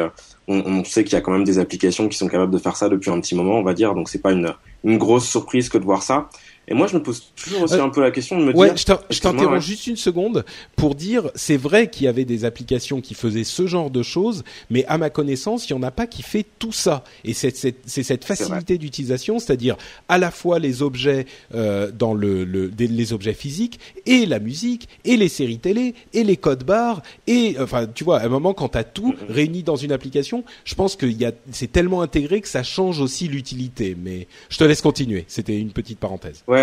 [0.48, 2.76] on, on, sait qu'il y a quand même des applications qui sont capables de faire
[2.76, 3.96] ça depuis un petit moment, on va dire.
[3.96, 4.54] Donc c'est pas une
[4.84, 6.30] une grosse surprise que de voir ça.
[6.72, 8.74] Et moi, je me pose toujours aussi euh, un peu la question de me ouais,
[8.74, 9.00] dire.
[9.10, 10.46] Je t'interromps juste une seconde
[10.78, 14.46] pour dire, c'est vrai qu'il y avait des applications qui faisaient ce genre de choses,
[14.70, 17.04] mais à ma connaissance, il y en a pas qui fait tout ça.
[17.26, 17.54] Et c'est
[17.86, 19.76] cette facilité d'utilisation, c'est-à-dire
[20.08, 24.88] à la fois les objets euh, dans le, le les objets physiques et la musique
[25.04, 28.54] et les séries télé et les codes barres et enfin, tu vois, à un moment
[28.54, 31.06] quand tu as tout réuni dans une application, je pense que
[31.52, 33.96] c'est tellement intégré que ça change aussi l'utilité.
[34.02, 35.26] Mais je te laisse continuer.
[35.28, 36.44] C'était une petite parenthèse.
[36.48, 36.61] Ouais,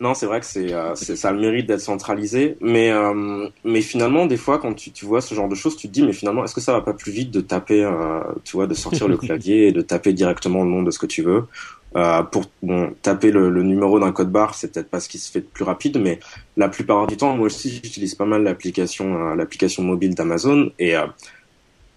[0.00, 3.80] non, c'est vrai que c'est, euh, ça a le mérite d'être centralisé, mais euh, mais
[3.80, 6.12] finalement, des fois, quand tu, tu vois ce genre de choses, tu te dis, mais
[6.12, 9.08] finalement, est-ce que ça va pas plus vite de taper, euh, tu vois, de sortir
[9.08, 11.44] le clavier et de taper directement le nom de ce que tu veux?
[11.96, 15.18] Euh, pour bon, taper le, le numéro d'un code barre, c'est peut-être pas ce qui
[15.18, 16.20] se fait de plus rapide, mais
[16.58, 20.94] la plupart du temps, moi aussi, j'utilise pas mal l'application, l'application mobile d'Amazon et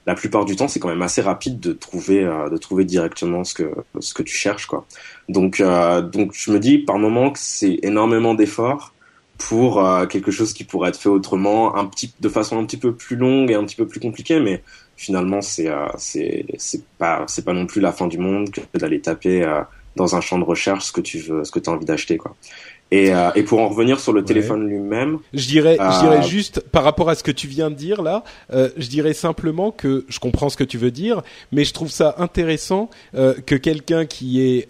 [0.06, 3.44] la plupart du temps, c'est quand même assez rapide de trouver, euh, de trouver directement
[3.44, 4.86] ce que ce que tu cherches, quoi.
[5.28, 8.94] Donc, euh, donc je me dis par moment que c'est énormément d'efforts
[9.38, 12.78] pour euh, quelque chose qui pourrait être fait autrement, un petit, de façon un petit
[12.78, 14.64] peu plus longue et un petit peu plus compliquée, mais
[14.98, 19.02] finalement, c'est c'est c'est pas c'est pas non plus la fin du monde que d'aller
[19.02, 19.46] taper
[19.96, 22.18] dans un champ de recherche ce que tu veux, ce que tu as envie d'acheter,
[22.18, 22.36] quoi.
[22.92, 26.28] Et, euh, et, pour en revenir sur le téléphone lui-même, je dirais, je dirais euh,
[26.28, 29.70] juste par rapport à ce que tu viens de dire là, euh, je dirais simplement
[29.70, 31.22] que je comprends ce que tu veux dire,
[31.52, 34.68] mais je trouve ça intéressant euh, que quelqu'un qui est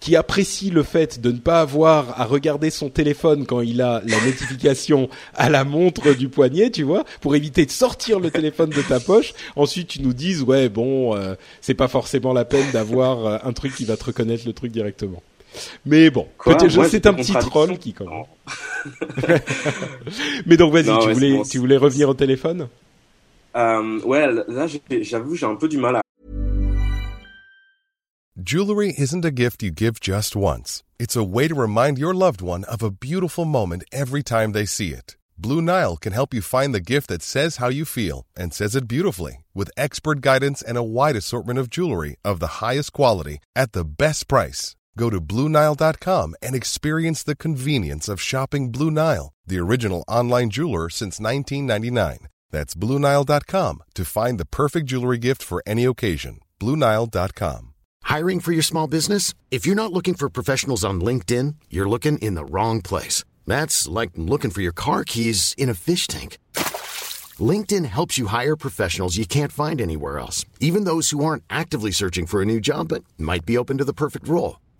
[0.00, 4.00] qui apprécie le fait de ne pas avoir à regarder son téléphone quand il a
[4.06, 8.70] la notification à la montre du poignet, tu vois, pour éviter de sortir le téléphone
[8.70, 9.34] de ta poche.
[9.56, 11.14] Ensuite, tu nous dises ouais bon,
[11.60, 15.22] c'est pas forcément la peine d'avoir un truc qui va te reconnaître le truc directement.
[15.86, 16.28] Mais bon,
[16.88, 18.26] c'est un petit troll qui commence.
[20.46, 22.68] Mais donc vas-y, tu voulais, tu voulais revenir au téléphone?
[23.56, 24.66] Euh, Ouais, là
[25.02, 26.00] j'avoue j'ai un peu du mal à.
[28.36, 30.82] Jewelry isn't a gift you give just once.
[30.98, 34.66] It's a way to remind your loved one of a beautiful moment every time they
[34.66, 35.16] see it.
[35.38, 38.74] Blue Nile can help you find the gift that says how you feel and says
[38.76, 43.38] it beautifully with expert guidance and a wide assortment of jewelry of the highest quality
[43.56, 44.76] at the best price.
[44.96, 50.88] Go to BlueNile.com and experience the convenience of shopping Blue Nile, the original online jeweler
[50.88, 52.28] since 1999.
[52.50, 56.38] That's BlueNile.com to find the perfect jewelry gift for any occasion.
[56.60, 57.74] BlueNile.com.
[58.04, 59.34] Hiring for your small business?
[59.50, 63.24] If you're not looking for professionals on LinkedIn, you're looking in the wrong place.
[63.46, 66.38] That's like looking for your car keys in a fish tank.
[67.40, 71.90] LinkedIn helps you hire professionals you can't find anywhere else, even those who aren't actively
[71.90, 74.58] searching for a new job but might be open to the perfect role.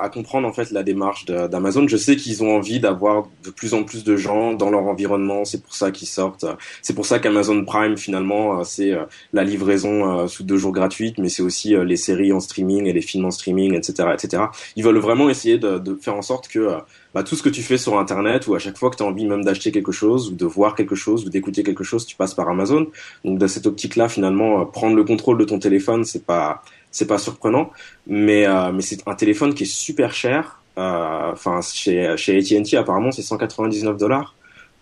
[0.00, 3.74] À comprendre en fait la démarche d'Amazon, je sais qu'ils ont envie d'avoir de plus
[3.74, 6.44] en plus de gens dans leur environnement, c'est pour ça qu'ils sortent.
[6.82, 11.18] C'est pour ça qu'Amazon Prime finalement, c'est euh, la livraison euh, sous deux jours gratuite,
[11.18, 14.10] mais c'est aussi euh, les séries en streaming et les films en streaming, etc.
[14.12, 14.44] etc.
[14.76, 16.78] Ils veulent vraiment essayer de, de faire en sorte que
[17.16, 19.06] bah, tout ce que tu fais sur Internet ou à chaque fois que tu as
[19.06, 22.14] envie même d'acheter quelque chose ou de voir quelque chose ou d'écouter quelque chose, tu
[22.14, 22.88] passes par Amazon.
[23.24, 27.16] Donc dans cette optique-là, finalement, prendre le contrôle de ton téléphone, c'est pas c'est pas
[27.16, 27.70] surprenant,
[28.06, 30.60] mais euh, mais c'est un téléphone qui est super cher.
[30.76, 34.34] Euh, enfin, chez chez AT&T apparemment c'est 199 dollars.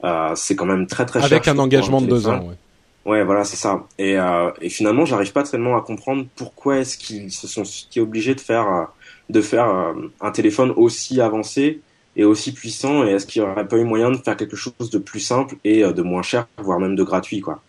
[0.02, 1.30] Euh, c'est quand même très très cher.
[1.30, 2.48] Avec un engagement de deux ans.
[2.48, 3.12] Ouais.
[3.12, 3.84] Ouais, voilà, c'est ça.
[3.96, 7.62] Et, euh, et finalement, j'arrive pas tellement à comprendre pourquoi est-ce qu'ils se sont
[7.98, 8.88] obligés de faire
[9.30, 11.80] de faire un téléphone aussi avancé
[12.16, 13.06] et aussi puissant.
[13.06, 15.56] Et est-ce qu'il y aurait pas eu moyen de faire quelque chose de plus simple
[15.64, 17.62] et de moins cher, voire même de gratuit, quoi.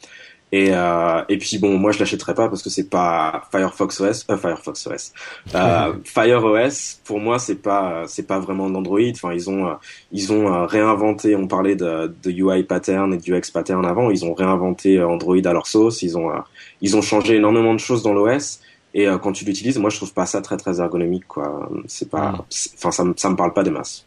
[0.52, 4.26] Et, euh, et puis bon, moi je l'achèterai pas parce que c'est pas Firefox OS,
[4.30, 5.14] euh, Firefox OS,
[5.54, 7.02] euh, Fire OS.
[7.04, 9.00] Pour moi, c'est pas c'est pas vraiment d'Android.
[9.12, 9.74] Enfin, ils ont euh,
[10.14, 11.36] ils ont euh, réinventé.
[11.36, 14.12] On parlait de, de UI pattern et de UX pattern avant.
[14.12, 16.04] Ils ont réinventé Android à leur sauce.
[16.04, 16.32] Ils ont
[16.80, 18.62] ils ont changé énormément de choses dans l'OS.
[18.94, 21.70] Et quand tu l'utilises, moi je trouve pas ça très très ergonomique quoi.
[21.88, 24.06] C'est pas, enfin ça, ça me parle pas des masses.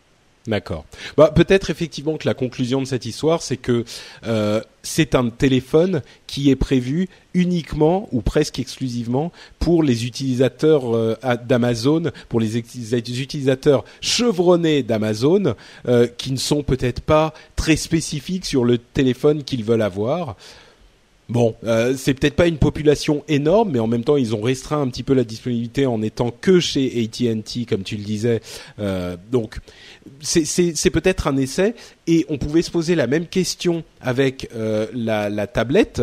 [0.48, 0.86] D'accord.
[1.18, 3.84] Bah, peut-être effectivement que la conclusion de cette histoire, c'est que
[4.26, 11.16] euh, c'est un téléphone qui est prévu uniquement ou presque exclusivement pour les utilisateurs euh,
[11.44, 15.54] d'Amazon, pour les, utilisateurs chevronnés d'Amazon,
[15.86, 20.36] euh, qui ne sont peut-être pas très spécifiques sur le téléphone qu'ils veulent avoir.
[21.28, 24.80] Bon, euh, c'est peut-être pas une population énorme, mais en même temps, ils ont restreint
[24.80, 28.40] un petit peu la disponibilité en étant que chez AT&T, comme tu le disais.
[28.78, 29.58] Euh, donc,
[30.22, 31.74] c'est peut-être un essai.
[32.06, 36.00] Et on pouvait se poser la même question avec euh, la, la, tablette.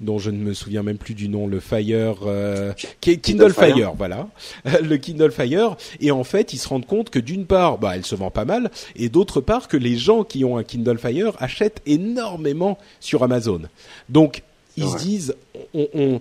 [0.00, 4.28] Dont je ne me souviens même plus du nom, le Fire, euh, Kindle, Fire, voilà,
[4.82, 5.76] le Kindle Fire.
[6.00, 8.44] Et en fait, ils se rendent compte que d'une part, bah, elle se vend pas
[8.44, 13.22] mal, et d'autre part que les gens qui ont un Kindle Fire achètent énormément sur
[13.22, 13.62] Amazon.
[14.08, 14.42] Donc
[14.76, 15.34] ils se disent,
[15.72, 16.20] on, on,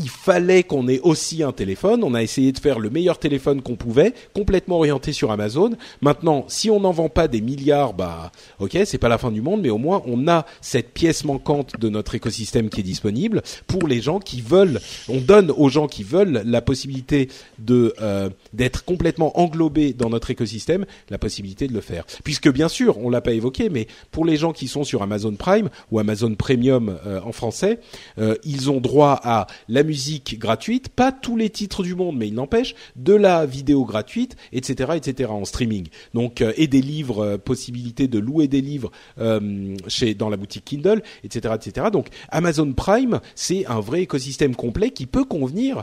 [0.00, 2.02] il fallait qu'on ait aussi un téléphone.
[2.02, 5.72] On a essayé de faire le meilleur téléphone qu'on pouvait, complètement orienté sur Amazon.
[6.00, 9.42] Maintenant, si on n'en vend pas des milliards, bah, ok, c'est pas la fin du
[9.42, 13.42] monde, mais au moins on a cette pièce manquante de notre écosystème qui est disponible
[13.66, 14.80] pour les gens qui veulent.
[15.08, 17.28] On donne aux gens qui veulent la possibilité
[17.58, 22.04] de euh, d'être complètement englobés dans notre écosystème, la possibilité de le faire.
[22.24, 25.34] Puisque bien sûr, on l'a pas évoqué, mais pour les gens qui sont sur Amazon
[25.34, 27.80] Prime ou Amazon Premium euh, en français,
[28.18, 32.28] euh, ils ont droit à la musique gratuite, pas tous les titres du monde, mais
[32.28, 35.30] il n'empêche, de la vidéo gratuite, etc., etc.
[35.32, 35.88] en streaming.
[36.14, 40.36] Donc euh, et des livres, euh, possibilité de louer des livres euh, chez dans la
[40.36, 41.88] boutique Kindle, etc., etc.
[41.92, 45.82] Donc Amazon Prime, c'est un vrai écosystème complet qui peut convenir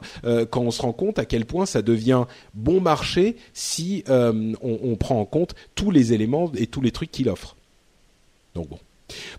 [0.52, 4.96] quand on se rend compte à quel point ça devient bon marché si on, on,
[4.96, 7.56] prend en compte tous les éléments et tous les trucs qu'il offre.
[8.56, 8.80] Donc bon,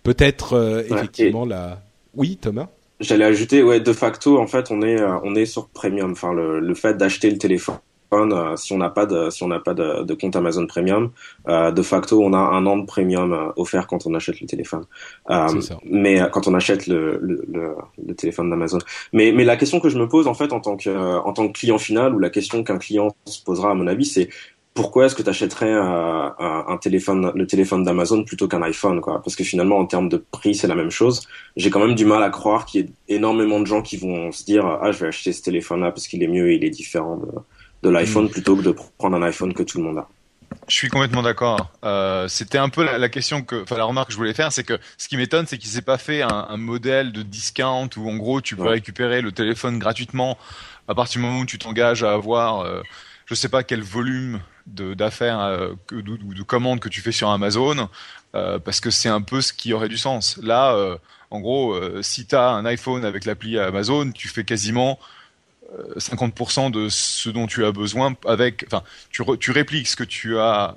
[0.03, 1.83] peut-être effectivement la.
[2.15, 2.69] Oui, Thomas?
[3.01, 6.13] J'allais ajouter, ouais, de facto, en fait, on est, euh, on est sur premium.
[6.13, 7.79] Enfin, le, le fait d'acheter le téléphone,
[8.13, 11.11] euh, si on n'a pas de, si on n'a pas de, de, compte Amazon Premium,
[11.49, 14.47] euh, de facto, on a un an de premium euh, offert quand on achète le
[14.47, 14.85] téléphone.
[15.85, 17.45] mais quand on achète le, le,
[18.07, 18.79] le, téléphone d'Amazon.
[19.13, 21.49] Mais, mais la question que je me pose en fait en tant que, en tant
[21.49, 24.29] que client final, ou la question qu'un client se posera à mon avis, c'est
[24.79, 29.21] pourquoi est-ce que tu achèterais un, un, téléphone, le téléphone d'Amazon plutôt qu'un iPhone, quoi?
[29.21, 31.27] Parce que finalement, en termes de prix, c'est la même chose.
[31.57, 34.31] J'ai quand même du mal à croire qu'il y ait énormément de gens qui vont
[34.31, 36.71] se dire ah je vais acheter ce téléphone-là parce qu'il est mieux et il est
[36.71, 37.27] différent de,
[37.83, 38.31] de l'iPhone mm.
[38.31, 40.09] plutôt que de prendre un iPhone que tout le monde a.
[40.69, 41.73] Je suis complètement d'accord.
[41.85, 44.53] Euh, C'était un peu la, la, question que, enfin la remarque que je voulais faire,
[44.53, 47.91] c'est que ce qui m'étonne, c'est qu'il s'est pas fait un, un, modèle de discount
[47.97, 50.39] où en gros tu peux récupérer le téléphone gratuitement
[50.87, 52.81] à partir du moment où tu t'engages à avoir euh,
[53.29, 54.41] je sais pas quel volume
[54.75, 57.89] d'affaires euh, ou de, commandes que tu fais sur Amazon,
[58.35, 60.39] euh, parce que c'est un peu ce qui aurait du sens.
[60.43, 60.97] Là, euh,
[61.31, 64.99] en gros, si tu as un iPhone avec l'appli Amazon, tu fais quasiment
[65.99, 70.39] 50% de ce dont tu as besoin avec, enfin, tu, tu répliques ce que tu
[70.39, 70.75] as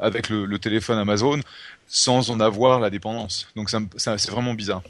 [0.00, 1.40] avec le, le, téléphone Amazon
[1.86, 3.46] sans en avoir la dépendance.
[3.56, 4.80] Donc c'est vraiment bizarre.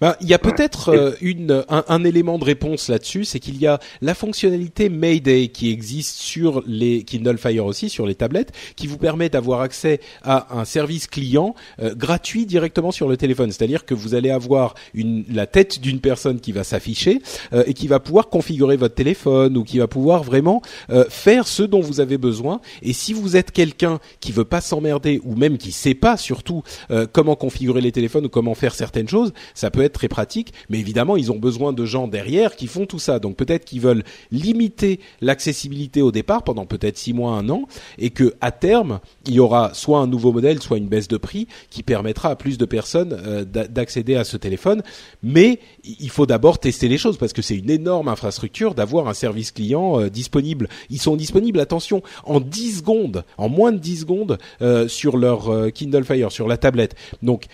[0.00, 3.58] Ben, il y a peut-être euh, une un, un, élément de réponse là-dessus, c'est qu'il
[3.60, 8.52] y a la fonctionnalité Mayday qui existe sur les Kindle Fire aussi sur les tablettes,
[8.76, 13.52] qui vous permet d'avoir accès à un service client euh, gratuit directement sur le téléphone.
[13.52, 17.20] C'est-à-dire que vous allez avoir une la tête d'une personne qui va s'afficher
[17.52, 20.62] euh, et qui va pouvoir configurer votre téléphone ou qui va pouvoir vraiment
[21.08, 22.60] faire ce dont vous avez besoin.
[22.82, 26.62] Et si vous êtes quelqu'un qui veut pas s'emmerder ou même qui sait pas surtout
[27.12, 30.52] comment configurer les téléphones ou comment faire certaines choses, ça ça peut être très pratique,
[30.68, 33.18] mais évidemment, ils ont besoin de gens derrière qui font tout ça.
[33.18, 37.64] Donc peut-être qu'ils veulent limiter l'accessibilité au départ pendant peut-être six mois, un an,
[37.98, 41.16] et que à terme, il y aura soit un nouveau modèle, soit une baisse de
[41.16, 44.84] prix qui permettra à plus de personnes euh, d'accéder à ce téléphone.
[45.24, 49.14] Mais il faut d'abord tester les choses parce que c'est une énorme infrastructure d'avoir un
[49.14, 50.68] service client euh, disponible.
[50.90, 55.72] Ils sont disponibles, attention, en 10 secondes, en moins de 10 secondes euh, sur leur
[55.72, 56.94] Kindle Fire, sur la tablette.
[57.20, 57.46] Donc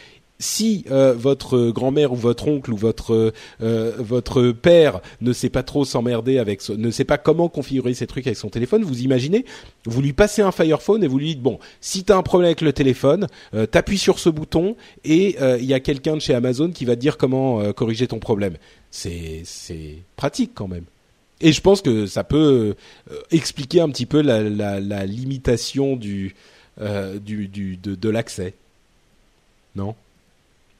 [0.42, 3.32] si euh, votre grand-mère ou votre oncle ou votre
[3.62, 8.06] euh, votre père ne sait pas trop s'emmerder avec ne sait pas comment configurer ces
[8.06, 9.44] trucs avec son téléphone, vous imaginez,
[9.86, 12.22] vous lui passez un Fire Phone et vous lui dites bon, si tu as un
[12.22, 16.20] problème avec le téléphone, euh, t'appuies sur ce bouton et il y a quelqu'un de
[16.20, 18.56] chez Amazon qui va te dire comment corriger ton problème.
[18.90, 20.84] C'est c'est pratique quand même.
[21.40, 22.74] Et je pense que ça peut
[23.30, 26.34] expliquer un petit peu la, la, limitation du,
[27.20, 28.54] du, de l'accès.
[29.74, 29.94] Non?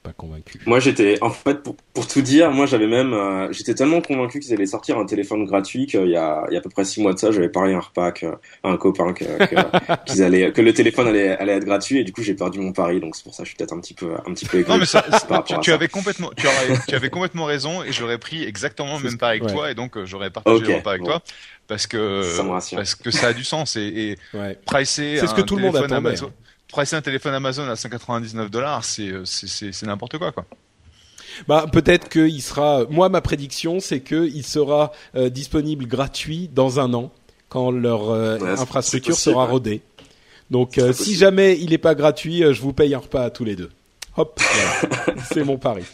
[0.02, 0.58] Pas convaincu.
[0.66, 4.40] Moi, j'étais, en fait, pour, pour, tout dire, moi, j'avais même, euh, j'étais tellement convaincu
[4.40, 6.84] qu'ils allaient sortir un téléphone gratuit qu'il y a, il y a à peu près
[6.84, 8.12] six mois de ça, j'avais parlé un repas
[8.62, 9.24] à un copain que,
[10.06, 12.72] qu'ils allaient, que le téléphone allait, allait être gratuit et du coup, j'ai perdu mon
[12.72, 14.64] pari, donc c'est pour ça que je suis peut-être un petit peu, un petit peu
[14.68, 15.04] Non, mais ça,
[15.46, 19.04] tu, tu avais complètement, tu, aurais, tu avais complètement raison et j'aurais pris exactement le
[19.04, 21.22] même pari avec toi et donc euh, j'aurais partagé le repas avec toi
[21.68, 22.44] parce que, ça
[22.74, 24.58] parce que ça a du sens et, et ouais.
[24.66, 25.96] pricer c'est ce que tout le monde attend.
[25.96, 26.32] Amazon,
[26.72, 30.44] presser un téléphone Amazon à 199 dollars, c'est c'est n'importe quoi quoi.
[31.46, 32.84] Bah peut-être qu'il sera.
[32.90, 37.12] Moi ma prédiction c'est que il sera euh, disponible gratuit dans un an
[37.48, 39.82] quand leur euh, infrastructure sera rodée.
[40.50, 43.44] Donc euh, si jamais il n'est pas gratuit, je vous paye un repas à tous
[43.44, 43.70] les deux.
[44.16, 44.40] Hop,
[45.32, 45.84] c'est mon pari.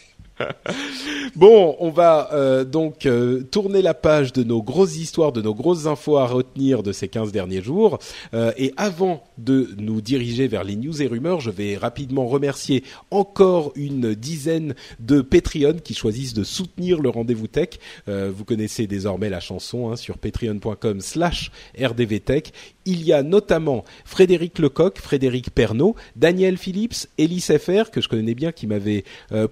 [1.35, 5.53] Bon, on va euh, donc euh, tourner la page de nos grosses histoires, de nos
[5.53, 7.99] grosses infos à retenir de ces 15 derniers jours.
[8.33, 12.83] Euh, et avant de nous diriger vers les news et rumeurs, je vais rapidement remercier
[13.11, 17.69] encore une dizaine de Patreon qui choisissent de soutenir le rendez-vous tech.
[18.07, 22.53] vous connaissez désormais la chanson hein, sur patreon.com slash rdvtech.
[22.89, 28.33] Il y a notamment Frédéric Lecoq, Frédéric Pernaud, Daniel Phillips, Elise FR, que je connais
[28.33, 29.03] bien, qui m'avait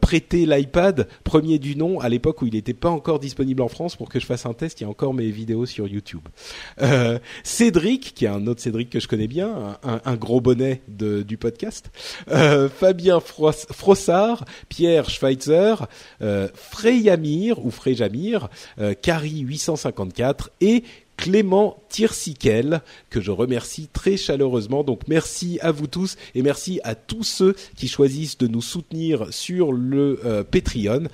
[0.02, 3.96] prêté l'iPad premier du nom à l'époque où il n'était pas encore disponible en France
[3.96, 4.82] pour que je fasse un test.
[4.82, 6.22] Il y a encore mes vidéos sur YouTube.
[6.82, 11.38] Euh, Cédric, qui est un autre Cédric que je connais bien, un, gros bonnet du
[11.38, 11.92] podcast.
[12.30, 15.76] Euh, Fabien Frossard, Pierre Schweitzer,
[16.22, 20.84] euh, Freyamir ou Freyjamir, euh, Carrie 854 et
[21.18, 24.84] Clément Tirsikel, que je remercie très chaleureusement.
[24.84, 29.28] Donc merci à vous tous et merci à tous ceux qui choisissent de nous soutenir
[29.32, 31.08] sur le euh, Patreon.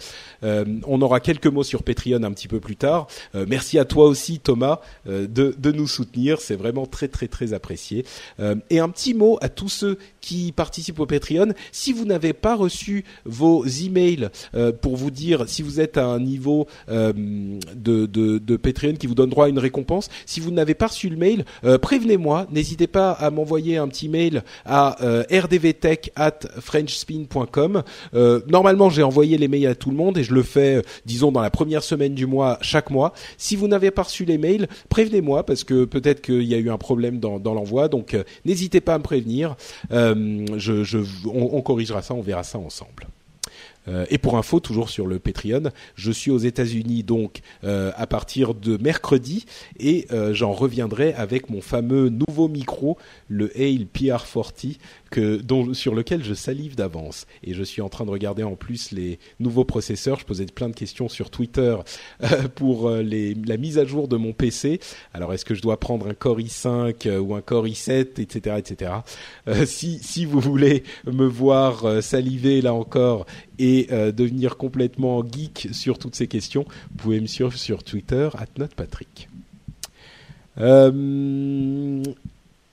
[0.43, 3.07] Euh, on aura quelques mots sur Patreon un petit peu plus tard.
[3.33, 8.05] Euh, merci à toi aussi Thomas de, nous soutenir, c'est vraiment très très très apprécié.
[8.69, 11.53] et un petit mot à tous ceux qui participent au Patreon.
[11.71, 14.29] Si vous n'avez pas reçu vos emails
[14.81, 19.15] pour vous dire si vous êtes à un niveau de, de, de Patreon qui vous
[19.15, 19.92] donne droit à une récompense,
[20.25, 22.47] si vous n'avez pas reçu le mail, euh, prévenez-moi.
[22.51, 27.83] N'hésitez pas à m'envoyer un petit mail à euh, rdvtech@frenchspin.com.
[28.13, 31.31] Euh, normalement, j'ai envoyé les mails à tout le monde et je le fais, disons,
[31.31, 33.13] dans la première semaine du mois chaque mois.
[33.37, 36.69] Si vous n'avez pas reçu les mails, prévenez-moi parce que peut-être qu'il y a eu
[36.69, 37.87] un problème dans, dans l'envoi.
[37.87, 39.55] Donc, n'hésitez pas à me prévenir.
[39.91, 43.07] je, je, on corrigera ça, on verra ça ensemble.
[43.87, 48.07] Euh, et pour info, toujours sur le Patreon, je suis aux États-Unis donc euh, à
[48.07, 49.45] partir de mercredi
[49.79, 52.97] et euh, j'en reviendrai avec mon fameux nouveau micro,
[53.27, 54.77] le Hale PR40,
[55.11, 57.27] que, dont, sur lequel je salive d'avance.
[57.43, 60.19] Et je suis en train de regarder en plus les nouveaux processeurs.
[60.19, 61.75] Je posais plein de questions sur Twitter
[62.55, 64.79] pour les, la mise à jour de mon PC.
[65.13, 68.91] Alors est-ce que je dois prendre un Core i5 ou un Core i7, etc., etc.
[69.65, 73.25] si si vous voulez me voir saliver là encore
[73.59, 78.29] et euh, devenir complètement geek sur toutes ces questions, vous pouvez me suivre sur Twitter,
[78.57, 79.29] @notpatrick.
[80.59, 82.03] Euh,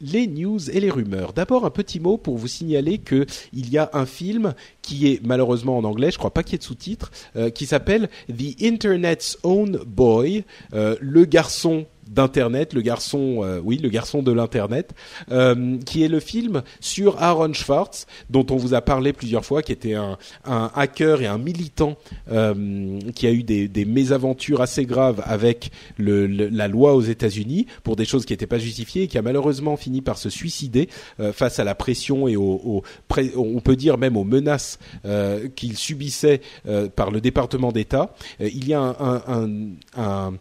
[0.00, 1.32] les news et les rumeurs.
[1.32, 5.20] D'abord un petit mot pour vous signaler que il y a un film qui est
[5.24, 8.62] malheureusement en anglais, je crois pas qu'il y ait de sous-titres, euh, qui s'appelle The
[8.62, 14.92] Internet's Own Boy, euh, le garçon d'internet, le garçon, euh, oui, le garçon de l'internet,
[15.30, 19.62] euh, qui est le film sur Aaron Schwartz, dont on vous a parlé plusieurs fois,
[19.62, 21.96] qui était un, un hacker et un militant
[22.30, 27.00] euh, qui a eu des, des, mésaventures assez graves avec le, le, la loi aux
[27.00, 30.30] États-Unis pour des choses qui n'étaient pas justifiées et qui a malheureusement fini par se
[30.30, 30.88] suicider
[31.20, 32.82] euh, face à la pression et au, au
[33.36, 36.40] on peut dire même aux menaces euh, qu'il subissait
[36.96, 38.14] par le département d'État.
[38.40, 39.48] il y a un, un,
[39.96, 40.32] un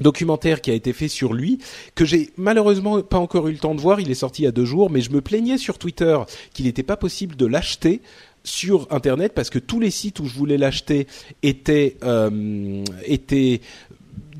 [0.00, 1.58] documentaire qui a été fait sur lui
[1.94, 4.00] que j'ai malheureusement pas encore eu le temps de voir.
[4.00, 6.18] Il est sorti il y a deux jours, mais je me plaignais sur Twitter
[6.52, 8.00] qu'il n'était pas possible de l'acheter
[8.44, 11.06] sur internet parce que tous les sites où je voulais l'acheter
[11.42, 13.62] étaient euh, étaient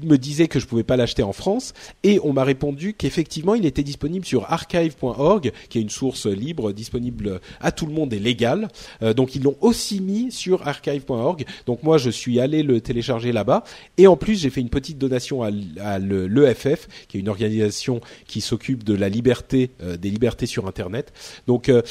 [0.06, 3.66] me disait que je pouvais pas l'acheter en France et on m'a répondu qu'effectivement il
[3.66, 8.18] était disponible sur archive.org qui est une source libre disponible à tout le monde et
[8.18, 8.68] légale.
[9.02, 13.32] Euh, donc ils l'ont aussi mis sur archive.org donc moi je suis allé le télécharger
[13.32, 13.64] là-bas.
[13.98, 15.50] Et en plus j'ai fait une petite donation à,
[15.98, 21.12] l'EFF qui est une organisation qui s'occupe de la liberté euh, des libertés sur internet.
[21.46, 21.82] Donc euh,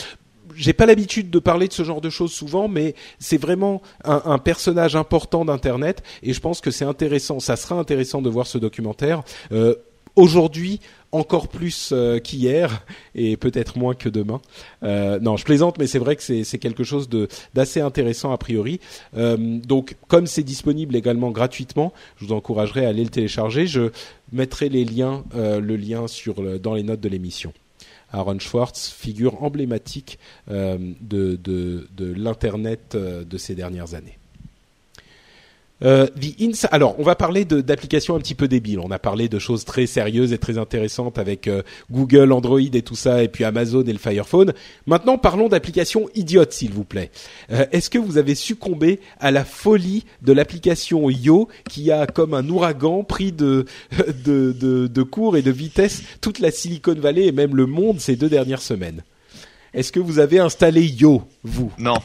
[0.56, 4.22] j'ai pas l'habitude de parler de ce genre de choses souvent, mais c'est vraiment un,
[4.26, 7.40] un, personnage important d'Internet et je pense que c'est intéressant.
[7.40, 9.24] Ça sera intéressant de voir ce documentaire.
[9.52, 9.76] Euh,
[10.16, 10.80] Aujourd'hui,
[11.12, 12.86] encore plus euh, qu'hier
[13.16, 14.42] et peut-être moins que demain.
[14.84, 17.10] Euh, non, je plaisante, mais c'est vrai que c'est quelque chose
[17.56, 18.80] d'assez intéressant a priori.
[19.18, 23.66] Euh, donc, comme c'est disponible également gratuitement, je vous encouragerai à aller le télécharger.
[23.66, 23.90] Je
[24.32, 27.52] mettrai les liens, euh, le lien sur le, dans les notes de l'émission.
[28.14, 31.40] Aaron Schwartz, figure emblématique euh, de,
[32.16, 34.18] l'internet euh, de ces dernières années.
[35.84, 38.80] Euh, the Alors, on va parler d'applications un petit peu débiles.
[38.80, 41.62] On a parlé de choses très sérieuses et très intéressantes avec euh,
[41.92, 44.54] Google, Android et tout ça, et puis Amazon et le Fire Phone.
[44.86, 47.12] Maintenant, parlons d'applications idiotes, s'il vous plaît.
[47.52, 52.34] Euh, Est-ce que vous avez succombé à la folie de l'application Yo, qui a comme
[52.34, 53.66] un ouragan pris de,
[54.26, 58.00] de, de, de cours et de vitesse toute la Silicon Valley et même le monde
[58.00, 59.04] ces deux dernières semaines?
[59.74, 61.72] Est-ce que vous avez installé Yo, vous?
[61.80, 61.98] Non.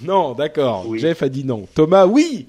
[0.00, 0.84] Non, d'accord.
[0.88, 0.98] Oui.
[0.98, 1.66] Jeff a dit non.
[1.74, 2.46] Thomas, oui.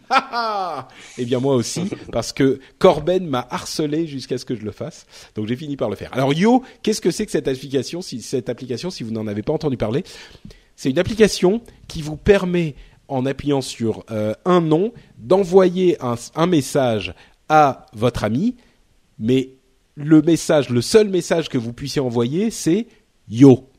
[1.17, 1.81] eh bien moi aussi,
[2.11, 5.05] parce que Corben m'a harcelé jusqu'à ce que je le fasse.
[5.35, 6.09] Donc j'ai fini par le faire.
[6.13, 9.41] Alors Yo, qu'est-ce que c'est que cette application Si cette application, si vous n'en avez
[9.41, 10.03] pas entendu parler,
[10.75, 12.75] c'est une application qui vous permet,
[13.09, 17.13] en appuyant sur euh, un nom, d'envoyer un, un message
[17.49, 18.55] à votre ami,
[19.19, 19.49] mais
[19.95, 22.87] le message, le seul message que vous puissiez envoyer, c'est
[23.29, 23.69] Yo.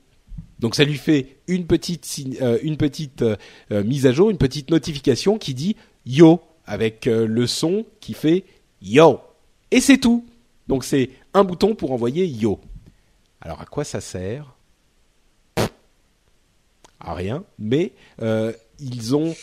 [0.59, 2.07] Donc ça lui fait une petite
[2.40, 3.36] euh, petite euh,
[3.84, 5.76] mise à jour, une petite notification qui dit
[6.07, 8.44] yo avec euh, le son qui fait
[8.80, 9.20] yo.
[9.70, 10.24] Et c'est tout.
[10.68, 12.61] Donc c'est un bouton pour envoyer yo.
[13.40, 14.55] Alors à quoi ça sert?
[17.00, 17.92] À rien, mais
[18.22, 19.34] euh, ils ont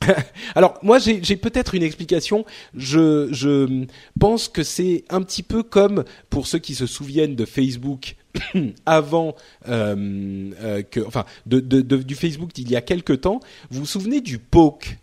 [0.54, 2.44] alors moi j'ai peut-être une explication.
[2.74, 3.86] Je, je
[4.20, 8.16] pense que c'est un petit peu comme pour ceux qui se souviennent de Facebook
[8.86, 9.34] avant
[9.68, 13.40] euh, euh, que, enfin, du Facebook d'il y a quelque temps.
[13.70, 14.98] Vous vous souvenez du poke?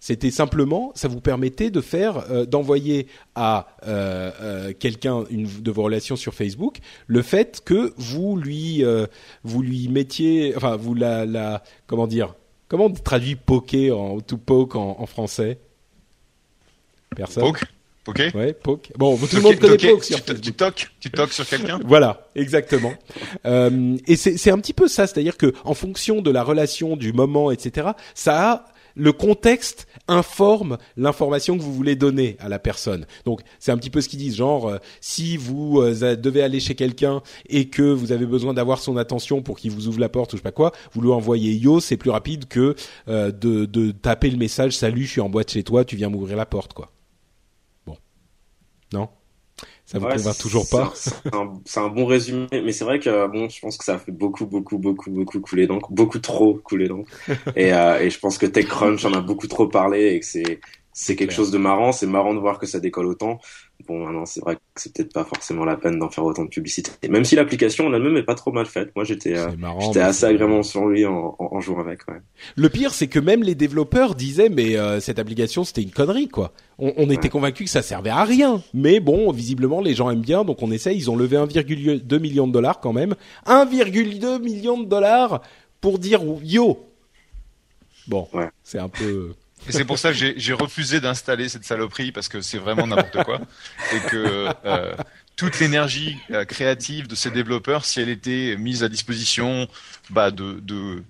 [0.00, 3.66] C'était simplement, ça vous permettait de faire, euh, d'envoyer à
[4.78, 6.78] quelqu'un de vos relations sur Facebook
[7.08, 8.84] le fait que vous lui,
[9.42, 12.34] vous lui mettiez, enfin vous la, comment dire,
[12.68, 15.58] comment traduit poker en to poke en, en français?
[17.16, 17.44] Personne?
[17.44, 17.64] Poke?
[18.08, 18.22] Ok.
[18.34, 18.90] Ouais, poke.
[18.96, 21.78] Bon, tout le monde connaît poke sur tu, tu toques, tu toques sur quelqu'un?
[21.84, 22.94] Voilà, exactement.
[23.46, 27.12] euh, et c'est un petit peu ça, c'est-à-dire que en fonction de la relation, du
[27.12, 33.06] moment, etc., ça a le contexte informe l'information que vous voulez donner à la personne.
[33.26, 36.60] Donc c'est un petit peu ce qu'ils disent, genre euh, si vous euh, devez aller
[36.60, 40.08] chez quelqu'un et que vous avez besoin d'avoir son attention pour qu'il vous ouvre la
[40.08, 42.74] porte ou je sais pas quoi, vous lui envoyez yo, c'est plus rapide que
[43.08, 46.08] euh, de, de taper le message salut, je suis en boîte chez toi, tu viens
[46.08, 46.90] m'ouvrir la porte quoi.
[48.92, 49.08] Non?
[49.86, 50.92] Ça vous ouais, convainc toujours pas?
[50.94, 53.98] C'est un, un, bon résumé, mais c'est vrai que bon, je pense que ça a
[53.98, 57.08] fait beaucoup, beaucoup, beaucoup, beaucoup couler donc beaucoup trop couler donc.
[57.56, 60.60] et, euh, et je pense que TechCrunch en a beaucoup trop parlé et que c'est
[60.92, 61.92] c'est quelque chose de marrant.
[61.92, 63.38] C'est marrant de voir que ça décolle autant.
[63.86, 66.48] Bon, maintenant, c'est vrai que c'est peut-être pas forcément la peine d'en faire autant de
[66.48, 66.90] publicité.
[67.08, 68.90] Même si l'application en elle-même est pas trop mal faite.
[68.96, 69.48] Moi, j'étais, euh,
[69.80, 72.06] j'étais assez agréablement sur lui en, en, en, jouant avec.
[72.08, 72.20] Ouais.
[72.56, 76.28] Le pire, c'est que même les développeurs disaient, mais euh, cette application, c'était une connerie,
[76.28, 76.52] quoi.
[76.80, 78.62] On, on était convaincus que ça servait à rien.
[78.74, 80.96] Mais bon, visiblement, les gens aiment bien, donc on essaye.
[80.96, 83.14] Ils ont levé 1,2 million de dollars quand même.
[83.46, 85.40] 1,2 million de dollars
[85.80, 86.84] pour dire yo.
[88.08, 88.48] Bon, ouais.
[88.64, 89.34] c'est un peu
[89.66, 93.24] Et c'est pour ça que j'ai refusé d'installer cette saloperie parce que c'est vraiment n'importe
[93.24, 93.40] quoi
[93.92, 94.94] et que euh,
[95.36, 99.68] toute l'énergie euh, créative de ces développeurs, si elle était mise à disposition
[100.10, 101.02] bah, de,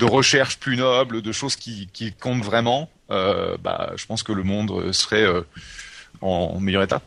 [0.00, 1.88] recherches plus nobles, de choses qui,
[2.20, 5.26] comptent vraiment, euh, bah, je pense que le monde serait
[6.20, 7.00] en meilleur état.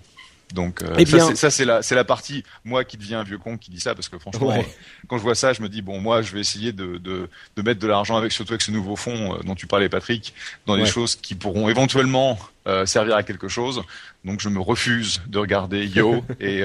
[0.53, 3.39] Donc euh, eh ça, ça c'est la c'est la partie moi qui deviens un vieux
[3.39, 4.63] con qui dit ça parce que franchement
[5.07, 7.61] quand je vois ça je me dis bon moi je vais essayer de de, de
[7.63, 10.33] mettre de l'argent avec surtout avec ce nouveau fonds euh, dont tu parlais Patrick
[10.67, 12.37] dans des choses qui pourront éventuellement
[12.67, 13.83] euh, servir à quelque chose.
[14.23, 16.63] Donc je me refuse de regarder Yo et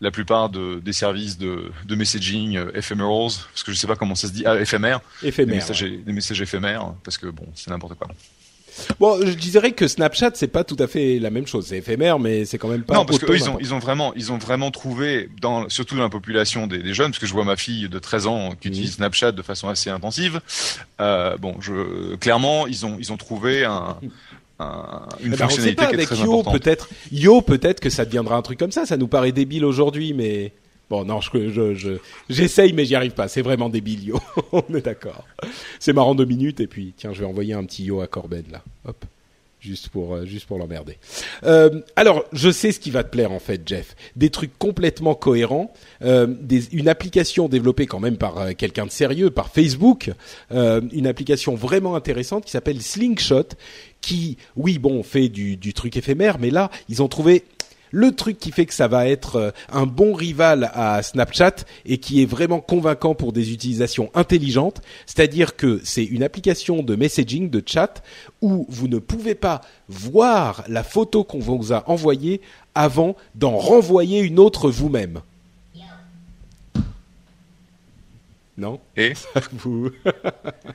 [0.00, 4.16] la plupart de, des services de, de messaging ephemerals parce que je sais pas comment
[4.16, 4.42] ça se dit.
[4.44, 5.00] Ah, éphémère.
[5.22, 8.08] Éphémère des messages éphémères parce que bon c'est n'importe quoi
[8.98, 11.66] Bon, je dirais que Snapchat c'est pas tout à fait la même chose.
[11.68, 12.94] C'est éphémère, mais c'est quand même pas.
[12.94, 16.02] Non, parce qu'eux ils ont ils ont vraiment ils ont vraiment trouvé dans surtout dans
[16.02, 18.68] la population des, des jeunes, parce que je vois ma fille de 13 ans qui
[18.68, 20.40] utilise Snapchat de façon assez intensive.
[21.00, 23.96] Euh, bon, je clairement ils ont ils ont trouvé un
[24.58, 28.36] un, une eh ben, fonctionnalité qui est très Yo, Peut-être Yo, peut-être que ça deviendra
[28.36, 28.86] un truc comme ça.
[28.86, 30.52] Ça nous paraît débile aujourd'hui, mais
[30.92, 31.96] Bon, non, je, je,
[32.28, 33.26] j'essaye, mais j'y arrive pas.
[33.26, 34.20] C'est vraiment débile, yo.
[34.52, 35.24] On est d'accord.
[35.80, 38.44] C'est marrant deux minutes, et puis, tiens, je vais envoyer un petit yo à Corben,
[38.52, 38.62] là.
[38.86, 39.02] Hop.
[39.58, 40.98] Juste pour, euh, juste pour l'emmerder.
[41.44, 43.96] Euh, alors, je sais ce qui va te plaire, en fait, Jeff.
[44.16, 45.72] Des trucs complètement cohérents.
[46.02, 50.10] Euh, des, une application développée quand même par quelqu'un de sérieux, par Facebook.
[50.50, 53.48] Une application vraiment intéressante qui s'appelle Slingshot,
[54.02, 57.44] qui, oui, bon, fait du truc éphémère, mais là, ils ont trouvé
[57.92, 61.98] le truc qui fait que ça va être euh, un bon rival à Snapchat et
[61.98, 67.48] qui est vraiment convaincant pour des utilisations intelligentes, c'est-à-dire que c'est une application de messaging,
[67.50, 68.02] de chat,
[68.40, 72.40] où vous ne pouvez pas voir la photo qu'on vous a envoyée
[72.74, 75.20] avant d'en renvoyer une autre vous-même.
[78.58, 78.80] Non?
[78.96, 79.14] Et?
[79.52, 79.90] Vous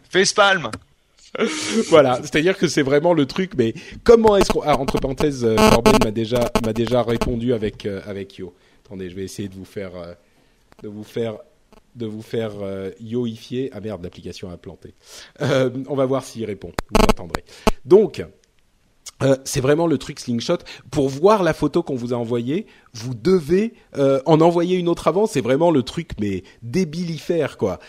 [0.09, 0.72] Facepalm
[1.90, 3.52] voilà, c'est-à-dire que c'est vraiment le truc.
[3.58, 3.74] Mais
[4.04, 8.02] comment est-ce qu'on ah, entre parenthèses, euh, Corben m'a déjà m'a déjà répondu avec euh,
[8.06, 8.54] avec Yo.
[8.86, 10.14] Attendez, je vais essayer de vous faire euh,
[10.84, 11.38] de vous faire
[11.96, 12.54] de vous faire
[13.00, 13.72] yoifier.
[13.74, 14.94] Ah merde, l'application a planté.
[15.40, 16.72] on va voir s'il répond.
[16.92, 17.44] Vous entendrez.
[17.86, 18.24] Donc,
[19.24, 20.57] euh, c'est vraiment le truc slingshot.
[20.91, 25.07] Pour voir la photo qu'on vous a envoyée, vous devez euh, en envoyer une autre
[25.07, 25.26] avant.
[25.26, 27.80] C'est vraiment le truc, mais débilifère quoi.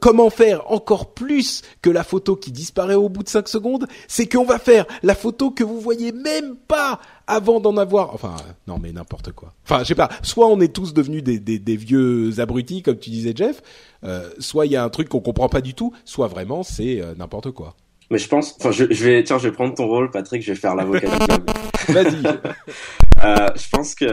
[0.00, 3.86] comment faire encore plus que la photo qui disparaît au bout de 5 secondes?
[4.08, 8.12] C'est qu'on va faire la photo que vous voyez même pas avant d'en avoir.
[8.12, 9.52] Enfin, non mais n'importe quoi.
[9.64, 10.10] Enfin, je sais pas.
[10.22, 13.62] Soit on est tous devenus des, des, des vieux abrutis, comme tu disais Jeff.
[14.02, 15.92] Euh, soit il y a un truc qu'on comprend pas du tout.
[16.04, 17.76] Soit vraiment c'est n'importe quoi.
[18.14, 20.52] Mais je pense, enfin, je, je, vais, tiens, je vais prendre ton rôle, Patrick, je
[20.52, 21.46] vais faire l'avocat du diable.
[21.88, 22.22] Vas-y.
[23.24, 24.06] euh, je pense que,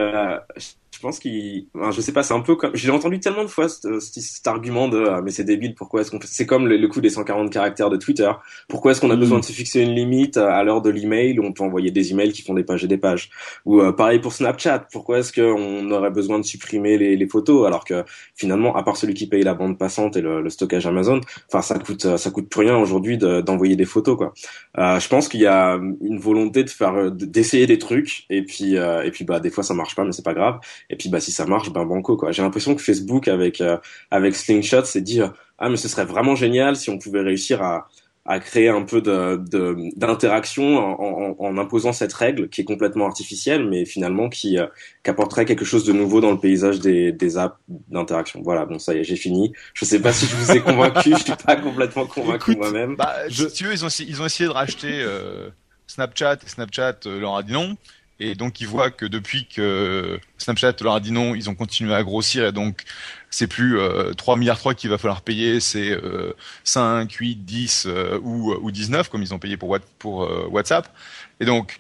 [0.58, 0.70] je
[1.02, 3.68] pense qu'il, enfin, je sais pas, c'est un peu comme, j'ai entendu tellement de fois
[3.70, 7.10] cet, argument de, ah, mais c'est débile, pourquoi est-ce qu'on, c'est comme le, coup des
[7.10, 8.32] 140 caractères de Twitter.
[8.68, 9.20] Pourquoi est-ce qu'on a mm.
[9.20, 12.12] besoin de se fixer une limite à l'heure de l'email où on peut envoyer des
[12.12, 13.30] emails qui font des pages et des pages?
[13.66, 14.88] Ou euh, pareil pour Snapchat.
[14.92, 18.04] Pourquoi est-ce qu'on aurait besoin de supprimer les, les, photos alors que
[18.36, 21.62] finalement, à part celui qui paye la bande passante et le, le stockage Amazon, enfin
[21.62, 24.34] ça coûte, ça coûte plus rien aujourd'hui d'envoyer des photos quoi.
[24.78, 28.78] Euh, je pense qu'il y a une volonté de faire, d'essayer des trucs et puis
[28.78, 30.60] euh, et puis bah des fois ça marche pas mais c'est pas grave
[30.92, 32.32] et puis bah si ça marche, ben banco quoi.
[32.32, 33.78] J'ai l'impression que Facebook avec euh,
[34.12, 35.22] avec Slingshot s'est dit
[35.58, 37.88] ah mais ce serait vraiment génial si on pouvait réussir à
[38.26, 43.84] à créer un peu d'interaction en, en, imposant cette règle qui est complètement artificielle mais
[43.84, 44.68] finalement qui, euh,
[45.04, 48.42] qui apporterait quelque chose de nouveau dans le paysage des, des apps d'interaction.
[48.44, 49.54] Voilà, bon ça y est, j'ai fini.
[49.74, 52.96] Je sais pas si je vous ai convaincu, je suis pas complètement convaincu moi-même.
[52.96, 53.48] Bah, je...
[53.48, 55.50] Si tu veux, ils ont ils ont essayé de racheter euh,
[55.88, 57.76] Snapchat et Snapchat leur a dit non.
[58.22, 61.94] Et donc ils voient que depuis que Snapchat leur a dit non, ils ont continué
[61.94, 62.84] à grossir et donc
[63.30, 67.88] c'est plus euh, 3 milliards 3 qu'il va falloir payer, c'est euh, 5, 8, 10
[68.22, 70.94] ou, ou 19 comme ils ont payé pour, pour euh, WhatsApp.
[71.40, 71.80] Et donc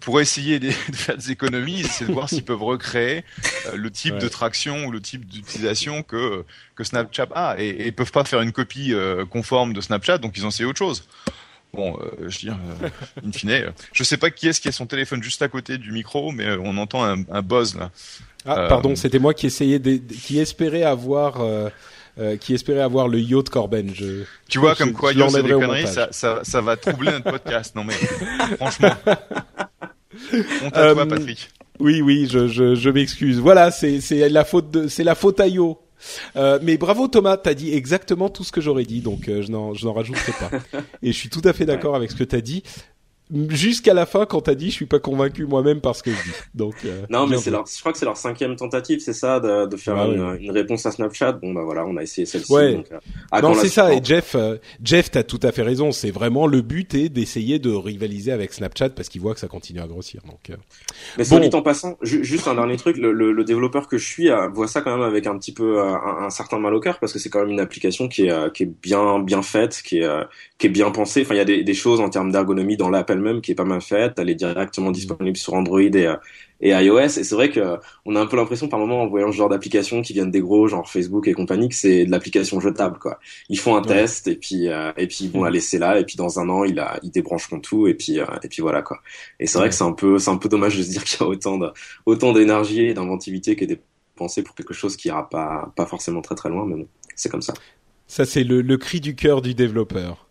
[0.00, 3.24] pour essayer de, faire des économies, c'est de voir s'ils peuvent recréer
[3.66, 7.86] euh, le type de traction ou le type d'utilisation que que Snapchat a et, et
[7.86, 10.78] ils peuvent pas faire une copie euh, conforme de Snapchat, donc ils ont essayé autre
[10.78, 11.08] chose.
[11.74, 12.88] Bon, euh, je dire, euh,
[13.26, 15.76] in fine, euh, je sais pas qui est-ce qui a son téléphone juste à côté
[15.76, 17.90] du micro, mais on entend un, un buzz là.
[18.46, 21.40] Ah, pardon, c'était moi qui essayais, de, qui espérait avoir.
[22.40, 23.92] qui espérait avoir le yacht Corben.
[23.94, 27.12] Je, tu vois, comme quoi, il y a des conneries, ça, ça, ça, va troubler
[27.12, 27.74] notre podcast.
[27.76, 27.94] Non mais,
[28.56, 28.94] franchement.
[30.64, 31.50] On toi, Patrick.
[31.78, 33.38] Oui, oui, je, je, je m'excuse.
[33.38, 35.78] Voilà, c'est la faute de, c'est la faute à Yo.
[36.36, 39.50] Euh, mais bravo Thomas, t'as dit exactement tout ce que j'aurais dit, donc euh, je
[39.50, 40.50] n'en je n'en rajouterai pas.
[41.02, 42.62] Et je suis tout à fait d'accord avec ce que t'as dit.
[43.50, 46.30] Jusqu'à la fin quand t'as dit je suis pas convaincu moi-même parce que je dis.
[46.54, 49.40] Donc euh, non mais c'est leur, je crois que c'est leur cinquième tentative, c'est ça,
[49.40, 51.32] de, de faire une, une, réponse à Snapchat.
[51.32, 52.52] Bon bah voilà, on a essayé celle-ci.
[52.52, 52.82] Ouais.
[52.92, 53.92] Euh, non c'est ça.
[53.92, 55.92] Et Jeff, euh, Jeff, t'as tout à fait raison.
[55.92, 59.48] C'est vraiment le but est d'essayer de rivaliser avec Snapchat parce qu'il voit que ça
[59.48, 60.22] continue à grossir.
[60.26, 60.50] Donc.
[60.50, 60.56] Euh...
[61.18, 61.38] Mais bon.
[61.38, 64.68] dit en passant, juste un dernier truc, le, le, le, développeur que je suis voit
[64.68, 67.18] ça quand même avec un petit peu un, un, certain mal au cœur parce que
[67.18, 70.08] c'est quand même une application qui est qui est bien bien faite, qui est
[70.58, 71.22] qui est bien pensée.
[71.22, 73.54] Enfin il y a des, des choses en termes d'ergonomie dans l'app elle-même qui est
[73.54, 76.16] pas mal faite elle est directement disponible sur Android et, euh,
[76.60, 76.98] et iOS.
[76.98, 79.48] Et c'est vrai que on a un peu l'impression par moment en voyant ce genre
[79.48, 83.18] d'applications qui viennent des gros, genre Facebook et compagnie, que c'est de l'application jetable quoi.
[83.48, 86.16] Ils font un test et puis euh, et puis bon, la laisser là et puis
[86.16, 89.00] dans un an ils a ils débrancheront tout et puis euh, et puis voilà quoi.
[89.40, 91.20] Et c'est vrai que c'est un peu c'est un peu dommage de se dire qu'il
[91.20, 91.70] y a autant de,
[92.06, 96.22] autant d'énergie et d'inventivité qui est dépensée pour quelque chose qui ira pas pas forcément
[96.22, 97.54] très très loin, mais bon, c'est comme ça.
[98.06, 100.27] Ça c'est le, le cri du cœur du développeur.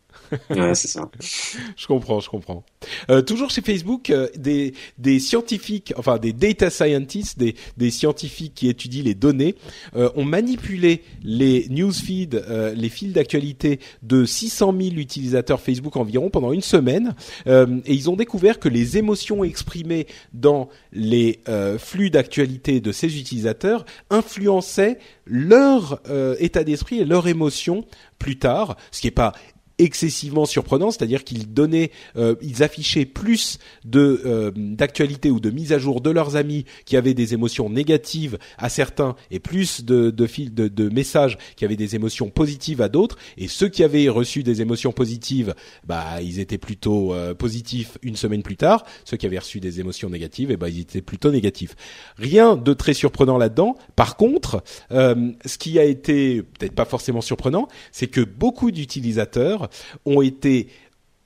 [0.50, 1.10] Ouais, c'est ça.
[1.76, 2.64] je comprends, je comprends.
[3.10, 9.04] Euh, toujours chez Facebook, euh, des, scientifiques, enfin des data scientists, des, scientifiques qui étudient
[9.04, 9.56] les données,
[9.96, 12.42] euh, ont manipulé les newsfeeds,
[12.76, 18.16] les fils d'actualité de 600 000 utilisateurs Facebook environ pendant une semaine, et ils ont
[18.16, 21.40] découvert que les émotions exprimées dans les
[21.78, 26.02] flux d'actualité de ces utilisateurs influençaient leur
[26.40, 27.86] état d'esprit et leur émotion
[28.20, 29.34] plus tard, ce qui n'est pas
[29.80, 35.72] excessivement surprenant, c'est-à-dire qu'ils donnaient, euh, ils affichaient plus de euh, d'actualité ou de mise
[35.72, 40.10] à jour de leurs amis qui avaient des émotions négatives à certains et plus de
[40.10, 43.18] de, de, de messages qui avaient des émotions positives à d'autres.
[43.38, 45.54] Et ceux qui avaient reçu des émotions positives,
[45.86, 48.84] bah ils étaient plutôt euh, positifs une semaine plus tard.
[49.06, 51.76] Ceux qui avaient reçu des émotions négatives, et eh ben ils étaient plutôt négatifs.
[52.18, 53.76] Rien de très surprenant là-dedans.
[53.96, 59.67] Par contre, ce qui a été peut-être pas forcément surprenant, c'est que beaucoup d'utilisateurs
[60.06, 60.68] ont été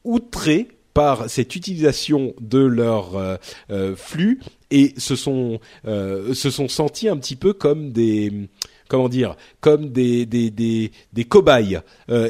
[0.04, 3.36] outrés par cette utilisation de leur euh,
[3.70, 4.42] euh, flux
[4.72, 8.50] et se sont euh, se sont sentis un petit peu comme des
[8.88, 11.80] comment dire comme des des des, des cobayes.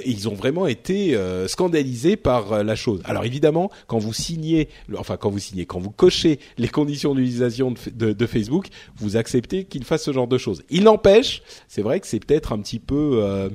[0.05, 1.17] Ils ont vraiment été
[1.47, 3.01] scandalisés par la chose.
[3.03, 7.73] Alors évidemment quand vous signez enfin quand vous signez quand vous cochez les conditions d'utilisation
[7.93, 10.63] de, de, Facebook vous acceptez qu'il fasse ce genre de choses.
[10.69, 13.49] Il n'empêche c'est vrai que c'est peut-être un petit peu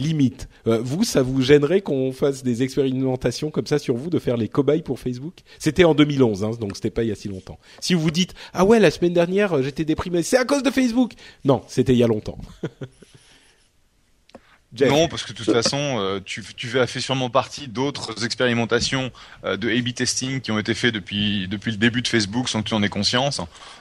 [0.00, 0.48] limite.
[0.66, 4.36] Euh, vous, ça vous gênerait qu'on fasse des expérimentations comme ça sur vous, de faire
[4.36, 5.34] les cobayes pour Facebook?
[5.58, 7.58] C'était en 2011, hein, donc c'était pas il y a si longtemps.
[7.80, 10.62] Si vous vous dites ah ouais, la semaine dernière euh, j'étais déprimé, c'est à cause
[10.62, 11.12] de Facebook.
[11.44, 12.38] Non, c'était il y a longtemps.
[14.78, 19.10] Non, parce que de toute façon, euh, tu, tu as fait sûrement partie d'autres expérimentations
[19.42, 22.68] de A/B testing qui ont été faites depuis depuis le début de Facebook sans que
[22.68, 23.40] tu en aies conscience.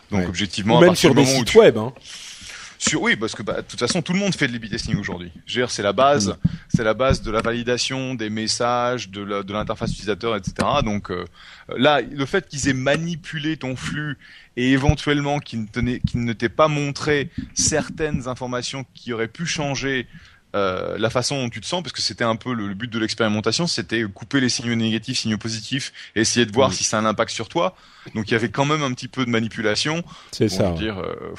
[0.09, 1.77] Donc objectivement, même sur des sites web.
[1.77, 1.93] Hein.
[2.79, 5.31] Sur oui, parce que bah, de toute façon, tout le monde fait de testing aujourd'hui.
[5.67, 6.37] C'est la base,
[6.69, 10.53] c'est la base de la validation des messages, de l'interface utilisateur, etc.
[10.83, 11.25] Donc euh,
[11.77, 14.17] là, le fait qu'ils aient manipulé ton flux
[14.55, 15.67] et éventuellement qu'ils
[16.15, 20.07] ne t'aient pas montré certaines informations qui auraient pu changer
[20.55, 22.97] euh, la façon dont tu te sens, parce que c'était un peu le, but de
[22.97, 27.01] l'expérimentation, c'était couper les signaux négatifs, signaux positifs, et essayer de voir si ça a
[27.01, 27.75] un impact sur toi.
[28.15, 30.03] Donc il y avait quand même un petit peu de manipulation.
[30.31, 30.71] C'est ça.
[30.71, 31.35] Dire, euh,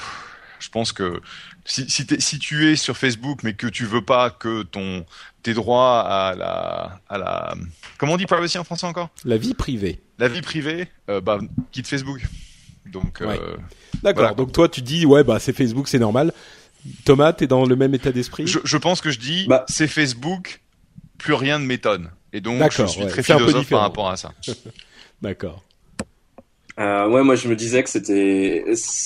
[0.61, 1.21] je pense que
[1.65, 5.05] si, si, si, tu es sur Facebook mais que tu veux pas que ton
[5.43, 7.55] tes droits à la à la
[7.97, 9.09] comment on dit privacy en français encore?
[9.25, 10.01] La vie privée.
[10.19, 11.39] La vie privée, euh, bah
[11.71, 12.21] quitte Facebook.
[12.85, 13.57] Donc euh,
[14.03, 14.35] d'accord.
[14.35, 16.33] Donc toi tu dis ouais bah c'est Facebook c'est normal.
[17.05, 18.47] Thomas, t'es dans le même état d'esprit?
[18.47, 19.65] Je, je, pense que je dis bah.
[19.67, 20.61] c'est Facebook,
[21.19, 22.09] plus rien ne m'étonne.
[22.33, 24.33] Et donc je suis très philosophe par rapport à ça.
[25.21, 25.63] d'accord.
[26.79, 28.63] Euh, ouais, moi je me disais que c'était,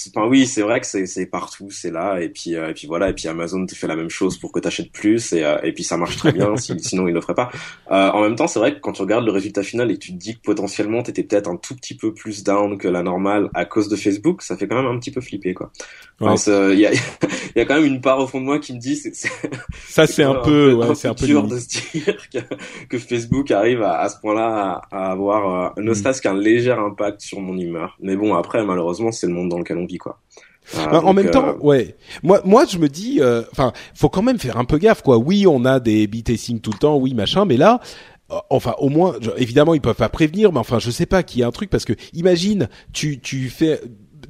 [0.09, 3.09] enfin oui, c'est vrai que c'est partout, c'est là, et puis euh, et puis voilà,
[3.09, 5.57] et puis Amazon te fait la même chose pour que tu achètes plus, et euh,
[5.63, 7.51] et puis ça marche très bien, sinon il le ferait pas.
[7.91, 10.11] Euh, en même temps, c'est vrai que quand tu regardes le résultat final et tu
[10.11, 13.49] te dis que potentiellement t'étais peut-être un tout petit peu plus down que la normale
[13.55, 15.71] à cause de Facebook, ça fait quand même un petit peu flipper quoi.
[16.21, 16.91] Il y a
[17.55, 19.15] il y a quand même une part au fond de moi qui me dit c'est
[19.15, 22.39] ça c'est un, peu ouais, c'est un peu dur de se dire que,
[22.89, 25.95] que Facebook arrive à, à ce point-là à, avoir euh, ne mm.
[25.95, 27.97] serait-ce qu'un léger impact sur mon humeur.
[28.01, 30.19] Mais bon, après, malheureusement, c'est le monde dans lequel on vit, quoi.
[30.75, 31.95] Euh, bah, en même temps, euh, ouais.
[32.23, 35.17] Moi, moi, je me dis, euh, enfin, faut quand même faire un peu gaffe, quoi.
[35.17, 37.79] Oui, on a des B-testing tout le temps, oui, machin, mais là,
[38.49, 41.43] enfin au moins évidemment ils peuvent pas prévenir mais enfin je sais pas qu'il y
[41.43, 43.81] a un truc parce que imagine tu tu fais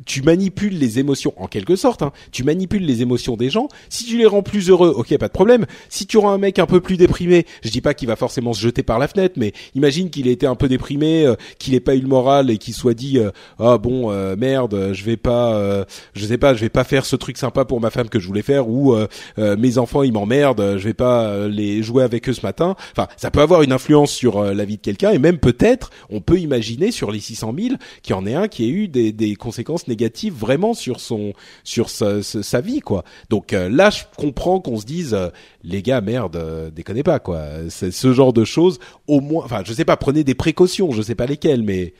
[0.06, 2.02] tu manipules les émotions en quelque sorte.
[2.02, 3.68] Hein, tu manipules les émotions des gens.
[3.90, 5.66] Si tu les rends plus heureux, ok, pas de problème.
[5.90, 8.54] Si tu rends un mec un peu plus déprimé, je dis pas qu'il va forcément
[8.54, 11.74] se jeter par la fenêtre, mais imagine qu'il ait été un peu déprimé, euh, qu'il
[11.76, 15.04] ait pas eu le moral et qu'il soit dit euh, ah bon euh, merde, je
[15.04, 18.10] vais pas, je sais pas, je vais pas faire ce truc sympa pour ma femme
[18.10, 18.96] que je voulais faire ou
[19.38, 22.76] mes enfants ils m'emmerdent, je vais pas les jouer avec eux ce matin.
[22.92, 26.22] Enfin, ça peut avoir une influence sur la vie de quelqu'un et même peut-être on
[26.22, 29.36] peut imaginer sur les 600 000 qu'il y en ait un qui ait eu des
[29.36, 31.34] conséquences négatives vraiment sur son
[31.64, 33.03] sur sa, vie quoi.
[33.30, 35.18] Donc là je comprends qu'on se dise
[35.64, 37.70] les gars merde déconnez pas quoi.
[37.70, 41.16] Ce genre de choses au moins enfin je sais pas prenez des précautions, je sais
[41.16, 41.94] pas lesquelles mais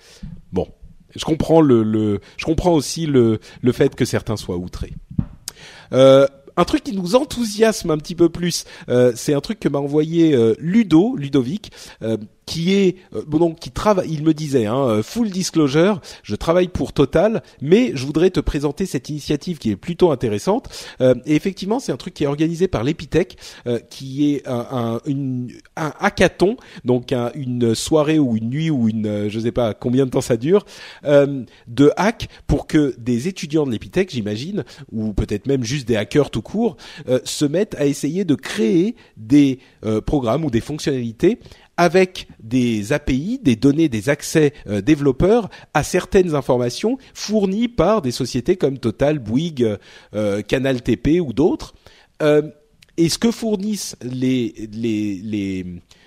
[0.52, 0.68] bon,
[1.16, 4.94] je comprends le, je comprends aussi le le fait que certains soient outrés.
[5.94, 9.70] Euh, un truc qui nous enthousiasme un petit peu plus, euh, c'est un truc que
[9.70, 11.72] m'a envoyé euh, Ludo, Ludovic,
[12.02, 16.36] euh, qui est euh, donc qui travaille il me disait hein, euh, full disclosure je
[16.36, 20.70] travaille pour Total mais je voudrais te présenter cette initiative qui est plutôt intéressante.
[21.02, 23.38] Euh, et effectivement c'est un truc qui est organisé par l'Epitech
[23.90, 29.40] qui est un, un, un hackathon donc une soirée ou une nuit ou une je
[29.40, 30.66] sais pas combien de temps ça dure
[31.04, 36.30] de hack pour que des étudiants de l'Epitech j'imagine ou peut-être même juste des hackers
[36.30, 36.78] tout court
[37.24, 39.60] se mettent à essayer de créer des
[40.06, 41.40] programmes ou des fonctionnalités
[41.78, 48.12] avec des API, des données, des accès euh, développeurs à certaines informations fournies par des
[48.12, 49.78] sociétés comme Total, Bouygues,
[50.14, 51.76] euh, Canal TP ou d'autres.
[52.22, 52.44] Euh,
[52.98, 55.66] et ce que fournissent les, les, les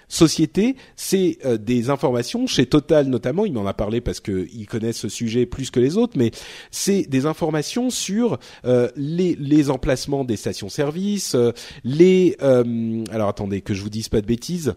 [0.09, 3.45] sociétés, c'est euh, des informations chez Total notamment.
[3.45, 6.31] Il m'en a parlé parce qu'ils connaissent ce sujet plus que les autres, mais
[6.71, 11.37] c'est des informations sur les, les emplacements des stations-service,
[11.85, 12.37] les.
[12.41, 14.75] alors attendez que je vous dise pas de bêtises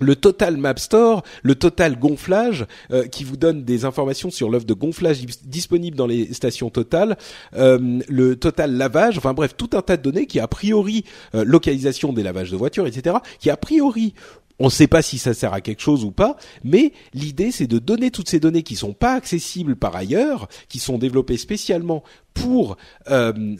[0.00, 4.66] le Total Map Store, le Total Gonflage, euh, qui vous donne des informations sur l'offre
[4.66, 7.16] de gonflage disponible dans les stations Total,
[7.54, 11.04] euh, le Total Lavage, enfin bref, tout un tas de données qui a priori
[11.34, 14.14] euh, localisation des lavages de voitures, etc., qui a priori
[14.58, 17.66] on ne sait pas si ça sert à quelque chose ou pas, mais l'idée c'est
[17.66, 22.02] de donner toutes ces données qui sont pas accessibles par ailleurs, qui sont développées spécialement
[22.32, 22.78] pour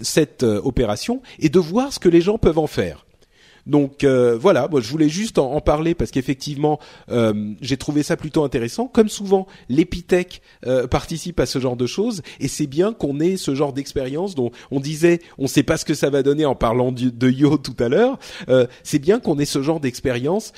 [0.01, 3.06] cette opération, et de voir ce que les gens peuvent en faire.
[3.67, 6.79] Donc euh, voilà, moi je voulais juste en, parler parce qu'effectivement
[7.11, 8.87] euh, j'ai trouvé ça plutôt intéressant.
[8.87, 13.37] Comme souvent, l'Epitech euh, participe à ce genre de choses et c'est bien qu'on ait
[13.37, 16.47] ce genre d'expérience dont on disait on ne sait pas ce que ça va donner
[16.47, 18.19] en parlant de Yo tout à l'heure.
[18.85, 20.53] c'est bien qu'on ait ce genre d'expérience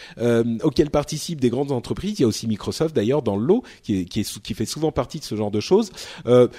[0.62, 2.18] auquel participent des grandes entreprises.
[2.18, 5.18] Il y a aussi Microsoft d'ailleurs dans le lot qui, qui, qui, fait souvent partie
[5.20, 5.90] de ce genre de choses.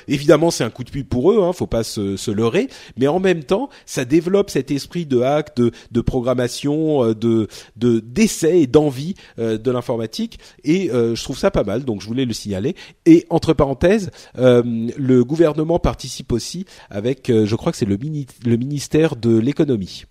[0.08, 3.08] évidemment, c'est un coup de pub pour eux, hein, faut pas se, se leurrer, mais
[3.08, 8.00] en même temps, ça développe cet esprit de hack, de, de programmation euh, de de
[8.00, 12.08] d'essais et d'envie euh, de l'informatique et euh, je trouve ça pas mal donc je
[12.08, 12.76] voulais le signaler
[13.06, 19.16] et entre parenthèses le gouvernement participe aussi avec je crois que c'est le, le ministère
[19.16, 20.06] de l'économie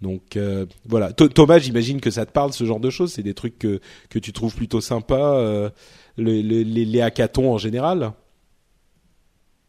[0.00, 0.36] donc
[0.84, 1.12] voilà.
[1.12, 3.12] Thomas, j'imagine que ça te parle ce genre de choses.
[3.12, 5.70] C'est des trucs que que tu trouves plutôt sympas,
[6.16, 8.12] les, les hackathons en général.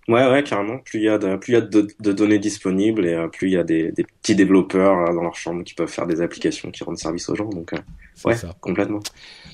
[0.09, 0.79] Ouais, ouais, carrément.
[0.79, 3.47] Plus il y a de, plus il y a de, données disponibles et euh, plus
[3.47, 6.21] il y a des, des petits développeurs euh, dans leur chambre qui peuvent faire des
[6.21, 7.49] applications qui rendent service aux gens.
[7.49, 7.77] Donc, euh,
[8.25, 8.53] ouais, ça.
[8.59, 8.99] complètement.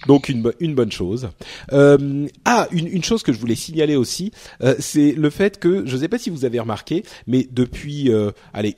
[0.07, 1.29] Donc une, une bonne chose.
[1.71, 4.31] Euh, ah, une, une chose que je voulais signaler aussi,
[4.79, 8.11] c'est le fait que je ne sais pas si vous avez remarqué, mais depuis,
[8.53, 8.75] allez,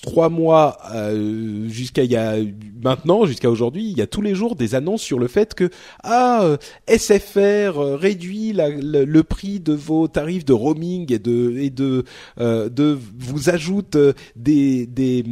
[0.00, 2.36] trois mois euh, jusqu'à il y a
[2.82, 5.70] maintenant jusqu'à aujourd'hui il y a tous les jours des annonces sur le fait que
[6.02, 6.56] ah euh,
[6.88, 12.04] SFR euh, réduit la, le, prix de vos tarifs de roaming et de et de
[12.38, 13.96] de vous ajoute
[14.36, 15.24] des des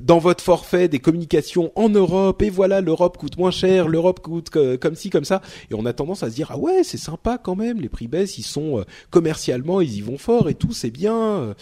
[0.00, 4.50] dans votre forfait des communications en Europe et voilà l'Europe coûte moins cher, l'Europe coûte
[4.50, 5.42] comme ci comme ça.
[5.70, 8.08] Et on a tendance à se dire ah ouais c'est sympa quand même les prix
[8.08, 11.54] baissent ils sont commercialement ils y vont fort et tout c'est bien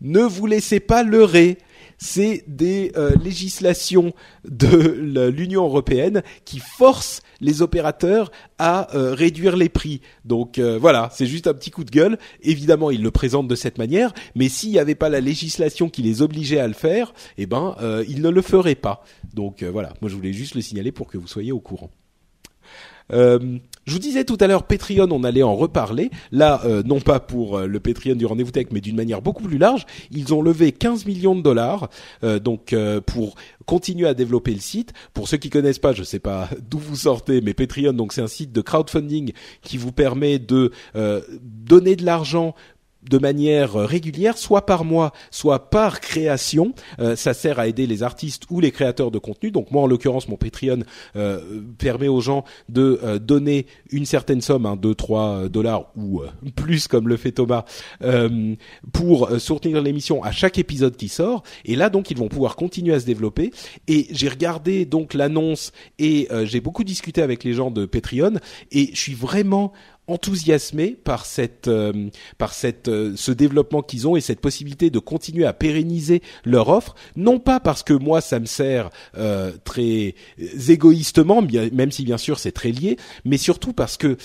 [0.00, 1.58] ne vous laissez pas leurrer.
[2.02, 4.14] C'est des euh, législations
[4.48, 10.00] de l'Union européenne qui forcent les opérateurs à euh, réduire les prix.
[10.24, 12.18] Donc euh, voilà, c'est juste un petit coup de gueule.
[12.42, 16.00] Évidemment, ils le présentent de cette manière, mais s'il n'y avait pas la législation qui
[16.00, 17.76] les obligeait à le faire, eh ben,
[18.08, 19.04] ils ne le feraient pas.
[19.34, 21.90] Donc voilà, moi je voulais juste le signaler pour que vous soyez au courant.
[23.12, 26.10] Euh, je vous disais tout à l'heure, Patreon, on allait en reparler.
[26.30, 29.42] Là, euh, non pas pour euh, le Patreon du Rendez-vous Tech, mais d'une manière beaucoup
[29.42, 29.86] plus large.
[30.10, 31.88] Ils ont levé 15 millions de dollars,
[32.42, 32.74] donc
[33.06, 33.34] pour
[33.66, 34.92] continuer à développer le site.
[35.14, 38.22] Pour ceux qui connaissent pas, je sais pas d'où vous sortez, mais Patreon, donc c'est
[38.22, 39.32] un site de crowdfunding
[39.62, 40.72] qui vous permet de
[41.42, 42.54] donner de l'argent
[43.08, 46.74] de manière régulière, soit par mois, soit par création.
[46.98, 49.50] Euh, ça sert à aider les artistes ou les créateurs de contenu.
[49.50, 50.80] Donc moi, en l'occurrence, mon Patreon
[51.16, 56.22] euh, permet aux gens de euh, donner une certaine somme, hein, 2, 3 dollars ou
[56.54, 57.64] plus, comme le fait Thomas,
[58.92, 61.42] pour soutenir l'émission à chaque épisode qui sort.
[61.64, 63.50] Et là, donc, ils vont pouvoir continuer à se développer.
[63.88, 68.34] Et j'ai regardé donc l'annonce et j'ai beaucoup discuté avec les gens de Patreon
[68.70, 69.72] et je suis vraiment
[70.10, 72.08] enthousiasmés par cette euh,
[72.38, 76.68] par cette euh, ce développement qu'ils ont et cette possibilité de continuer à pérenniser leur
[76.68, 76.94] offre.
[77.16, 80.14] Non pas parce que moi ça me sert euh, très
[80.68, 81.42] égoïstement
[81.72, 84.16] même si bien sûr c'est très lié mais surtout parce que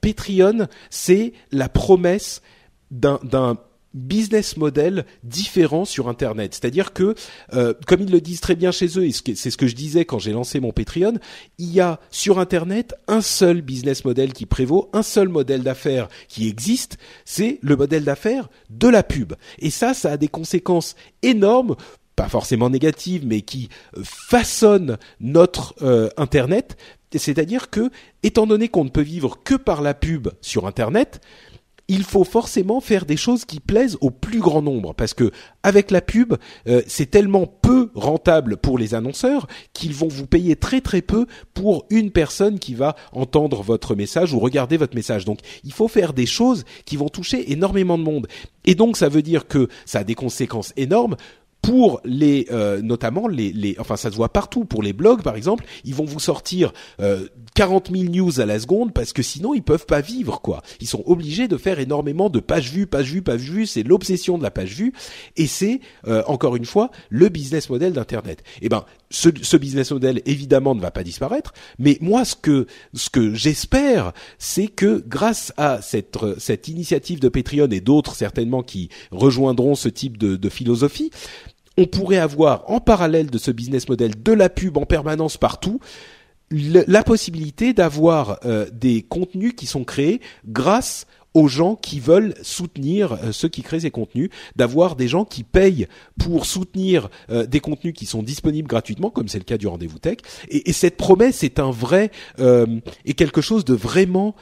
[0.00, 2.42] Patreon c'est la promesse
[2.90, 3.56] d'un d'un
[3.94, 6.54] business model différent sur Internet.
[6.54, 7.14] C'est-à-dire que,
[7.52, 10.04] euh, comme ils le disent très bien chez eux, et c'est ce que je disais
[10.04, 11.14] quand j'ai lancé mon Patreon,
[11.58, 16.08] il y a sur Internet un seul business model qui prévaut, un seul modèle d'affaires
[16.28, 19.34] qui existe, c'est le modèle d'affaires de la pub.
[19.58, 21.76] Et ça, ça a des conséquences énormes
[22.16, 23.68] pas forcément négatives, mais qui
[24.02, 26.76] façonnent notre euh, Internet.
[27.14, 27.90] C'est-à-dire que,
[28.22, 31.20] étant donné qu'on ne peut vivre que par la pub sur Internet,
[31.88, 35.30] il faut forcément faire des choses qui plaisent au plus grand nombre parce que
[35.62, 36.34] avec la pub,
[36.68, 41.26] euh, c'est tellement peu rentable pour les annonceurs qu'ils vont vous payer très très peu
[41.54, 45.24] pour une personne qui va entendre votre message ou regarder votre message.
[45.24, 48.26] Donc, il faut faire des choses qui vont toucher énormément de monde.
[48.64, 51.16] Et donc, ça veut dire que ça a des conséquences énormes
[51.62, 54.64] pour les euh, notamment les, les enfin ça se voit partout.
[54.64, 58.58] Pour les blogs par exemple ils vont vous sortir euh, 40 000 news à la
[58.58, 60.62] seconde parce que sinon ils peuvent pas vivre quoi.
[60.80, 63.66] Ils sont obligés de faire énormément de pages vues pages vues pages vues.
[63.66, 64.92] C'est l'obsession de la page vue.
[65.36, 68.42] Et c'est euh, encore une fois le business model d'internet.
[68.56, 71.52] Et eh ben ce, ce business model évidemment ne va pas disparaître.
[71.78, 77.28] Mais moi ce que ce que j'espère c'est que grâce à cette cette initiative de
[77.28, 81.12] Patreon et d'autres certainement qui rejoindront ce type de, de philosophie
[81.76, 85.80] on pourrait avoir en parallèle de ce business model de la pub en permanence partout
[86.52, 93.12] la possibilité d'avoir euh, des contenus qui sont créés grâce aux gens qui veulent soutenir
[93.12, 95.86] euh, ceux qui créent ces contenus, d'avoir des gens qui payent
[96.18, 99.98] pour soutenir euh, des contenus qui sont disponibles gratuitement, comme c'est le cas du rendez-vous
[99.98, 100.18] tech.
[100.50, 104.34] Et, et, cette promesse est un vrai et quelque chose de vraiment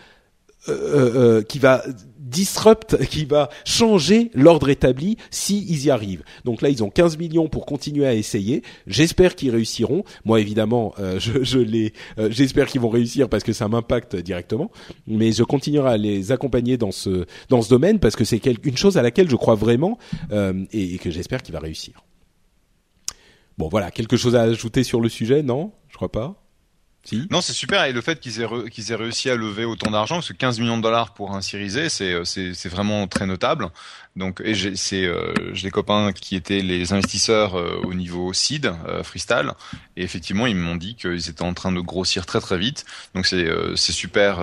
[0.67, 1.83] qui va
[2.31, 6.23] disrupt, qui va changer l'ordre établi si y arrivent.
[6.45, 8.63] Donc là, ils ont 15 millions pour continuer à essayer.
[8.87, 10.05] J'espère qu'ils réussiront.
[10.25, 14.17] Moi, évidemment, euh, je, je les, euh, j'espère qu'ils vont réussir parce que ça m'impacte
[14.17, 14.71] directement.
[15.07, 18.77] Mais je continuerai à les accompagner dans ce dans ce domaine parce que c'est une
[18.77, 19.99] chose à laquelle je crois vraiment
[20.31, 22.05] euh, et, et que j'espère qu'il va réussir.
[23.59, 25.73] Bon, voilà, quelque chose à ajouter sur le sujet, non?
[25.89, 26.40] Je crois pas.
[27.31, 27.85] Non, c'est super.
[27.85, 30.61] Et le fait qu'ils aient, qu'ils aient réussi à lever autant d'argent, parce que 15
[30.61, 33.69] millions de dollars pour un Series euh, c'est vraiment très notable.
[34.17, 38.33] Donc, et j'ai, c'est, euh, j'ai des copains qui étaient les investisseurs euh, au niveau
[38.33, 38.73] seed,
[39.05, 39.53] freestyle,
[39.97, 42.85] et effectivement, ils m'ont dit qu'ils étaient en train de grossir très très vite.
[43.15, 43.47] Donc, c'est,
[43.77, 44.41] c'est super,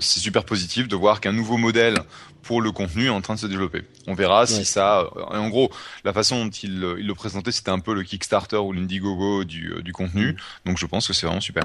[0.00, 1.96] c'est super positif de voir qu'un nouveau modèle
[2.42, 3.82] pour le contenu est en train de se développer.
[4.06, 5.08] On verra si ça.
[5.16, 5.70] En gros,
[6.04, 9.74] la façon dont il, il le présentait, c'était un peu le Kickstarter ou l'Indiegogo du,
[9.82, 10.32] du contenu.
[10.32, 10.36] Mm.
[10.66, 11.64] Donc, je pense que c'est vraiment super.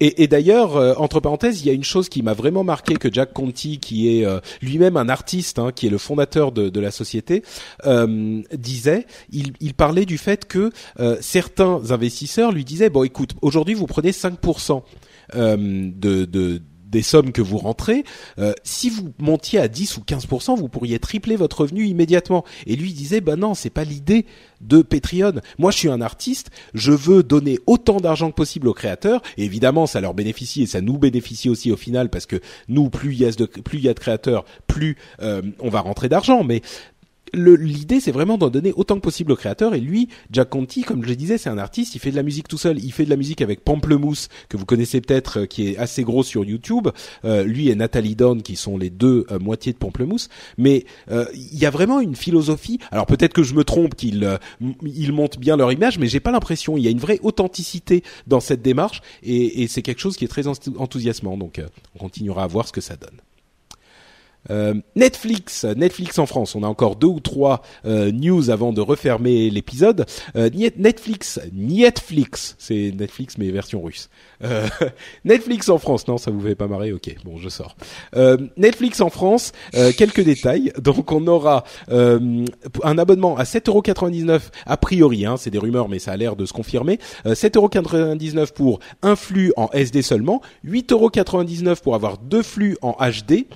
[0.00, 2.94] Et, et d'ailleurs, euh, entre parenthèses, il y a une chose qui m'a vraiment marqué
[2.94, 6.68] que Jack Conti, qui est euh, lui-même un artiste, hein, qui est le fondateur de,
[6.68, 7.42] de la société,
[7.86, 9.06] euh, disait.
[9.30, 10.70] Il, il, parlait du fait que
[11.00, 14.82] euh, certains investisseurs lui disaient bon, écoute, aujourd'hui vous prenez 5%
[15.34, 16.62] de, de
[16.94, 18.04] des sommes que vous rentrez,
[18.38, 22.44] euh, si vous montiez à 10 ou 15%, vous pourriez tripler votre revenu immédiatement.
[22.66, 24.26] Et lui disait, ben non, c'est pas l'idée
[24.60, 25.40] de Patreon.
[25.58, 29.22] Moi, je suis un artiste, je veux donner autant d'argent que possible aux créateurs.
[29.36, 32.88] Et évidemment, ça leur bénéficie et ça nous bénéficie aussi au final parce que nous,
[32.90, 36.44] plus il y a de, y a de créateurs, plus euh, on va rentrer d'argent.
[36.44, 36.62] Mais
[37.32, 39.74] l'idée c'est vraiment d'en donner autant que possible au créateur.
[39.74, 42.48] Et lui Jack Conti comme je disais c'est un artiste il fait de la musique
[42.48, 42.78] tout seul.
[42.82, 46.02] Il fait de la musique avec Pamplemousse que vous connaissez peut-être euh, qui est assez
[46.02, 46.88] gros sur YouTube.
[47.24, 50.28] Euh, lui et Nathalie Dawn qui sont les deux euh, moitiés de Pamplemousse.
[50.58, 52.78] Mais il y a vraiment une philosophie.
[52.90, 54.38] Alors peut-être que je me trompe qu'ils
[54.82, 56.76] ils montent bien leur image mais j'ai pas l'impression.
[56.76, 59.02] Il y a une vraie authenticité dans cette démarche.
[59.22, 61.36] Et, et c'est quelque chose qui est très enthousiasmant.
[61.36, 61.60] Donc
[61.94, 63.20] on continuera à voir ce que ça donne
[64.50, 66.54] euh, Netflix, Netflix en France.
[66.54, 70.06] On a encore deux ou trois euh, news avant de refermer l'épisode.
[70.36, 74.10] Euh, Netflix, Netflix, c'est Netflix mais version russe.
[74.42, 74.66] Euh,
[75.24, 76.92] Netflix en France, non, ça vous fait pas marrer?
[76.92, 77.76] Ok, bon, je sors.
[78.56, 79.52] Netflix en France,
[79.96, 80.72] quelques détails.
[80.78, 85.26] Donc, on aura un abonnement à 7,99€ a priori.
[85.26, 86.98] Hein, c'est des rumeurs, mais ça a l'air de se confirmer.
[87.24, 93.46] 7,99€ pour un flux en SD seulement, 8,99€ pour avoir deux flux en HD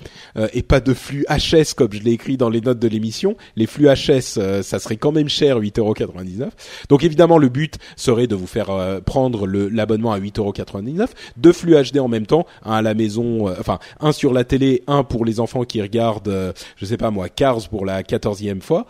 [0.53, 3.35] et pas de flux HS comme je l'ai écrit dans les notes de l'émission.
[3.55, 6.49] Les flux HS, euh, ça serait quand même cher, 8,99€.
[6.89, 11.07] Donc évidemment, le but serait de vous faire euh, prendre l'abonnement à 8,99€,
[11.37, 14.43] deux flux HD en même temps, un à la maison, euh, enfin un sur la
[14.43, 18.61] télé, un pour les enfants qui regardent, je sais pas moi, Cars pour la quatorzième
[18.61, 18.85] fois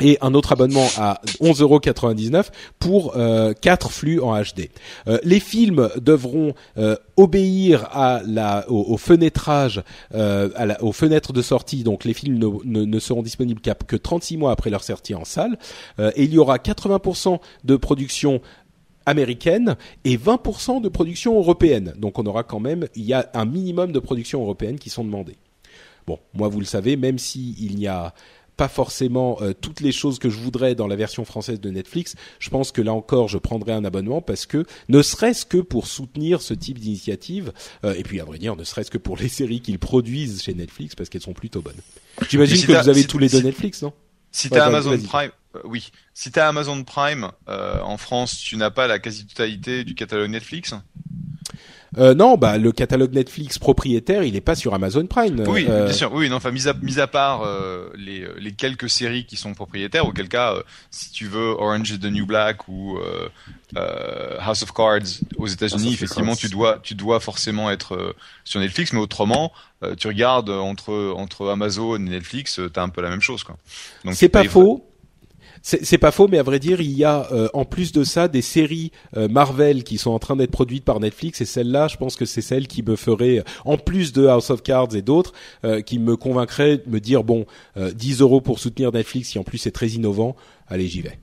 [0.00, 2.46] et un autre abonnement à 11,99€
[2.78, 4.70] pour euh, 4 flux en HD.
[5.06, 9.82] Euh, les films devront euh, obéir à la, au, fenêtrage,
[10.14, 11.84] euh, à la, aux fenêtres de sortie.
[11.84, 15.58] Donc les films ne, ne, seront disponibles que 36 mois après leur sortie en salle.
[15.98, 18.40] et il y aura 80% de production
[19.06, 21.94] américaine et 20% de production européenne.
[21.96, 25.04] Donc on aura quand même, il y a un minimum de production européenne qui sont
[25.04, 25.36] demandées.
[26.06, 28.14] Bon, moi vous le savez, même s'il il y a
[28.58, 32.16] pas forcément euh, toutes les choses que je voudrais dans la version française de Netflix,
[32.40, 35.86] je pense que là encore, je prendrai un abonnement parce que ne serait-ce que pour
[35.86, 37.52] soutenir ce type d'initiative,
[37.84, 40.54] euh, et puis à vrai dire, ne serait-ce que pour les séries qu'ils produisent chez
[40.54, 41.80] Netflix parce qu'elles sont plutôt bonnes.
[42.28, 43.92] J'imagine que vous avez tous les deux Netflix, non?
[44.32, 45.90] si t'as Amazon Prime, euh, oui.
[46.12, 50.74] Si t'as Amazon Prime en France, tu n'as pas la quasi-totalité du catalogue Netflix?
[51.96, 55.42] Euh, non, bah le catalogue Netflix propriétaire, il est pas sur Amazon Prime.
[55.46, 56.12] Oui, euh, bien sûr.
[56.12, 59.54] Oui, non, enfin mis à mis à part euh, les les quelques séries qui sont
[59.54, 60.54] propriétaires, auquel cas,
[60.90, 62.98] si tu veux Orange is the New Black ou
[63.74, 69.00] House of Cards aux États-Unis, effectivement, tu dois tu dois forcément être sur Netflix, mais
[69.00, 69.52] autrement,
[69.96, 73.56] tu regardes entre entre Amazon et Netflix, t'as un peu la même chose, quoi.
[74.04, 74.84] Donc c'est pas faux.
[75.70, 78.26] C'est pas faux, mais à vrai dire, il y a euh, en plus de ça
[78.26, 81.98] des séries euh, Marvel qui sont en train d'être produites par Netflix et celle-là, je
[81.98, 85.34] pense que c'est celle qui me ferait, en plus de House of Cards et d'autres,
[85.66, 87.44] euh, qui me convaincrait de me dire bon,
[87.76, 90.36] 10 euros pour soutenir Netflix, qui en plus est très innovant,
[90.68, 91.18] allez j'y vais.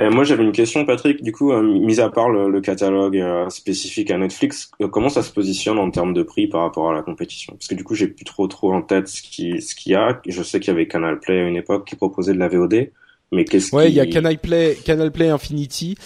[0.00, 1.22] Euh, moi, j'avais une question, Patrick.
[1.22, 5.30] Du coup, euh, mis à part le, catalogue euh, spécifique à Netflix, comment ça se
[5.30, 7.52] positionne en termes de prix par rapport à la compétition?
[7.54, 9.94] Parce que du coup, j'ai plus trop trop en tête ce qui ce qu'il y
[9.94, 10.20] a.
[10.26, 12.90] Je sais qu'il y avait Canal Play à une époque qui proposait de la VOD.
[13.32, 15.96] Mais qu'est-ce Ouais, il y a Canal Play, Canal Play Infinity,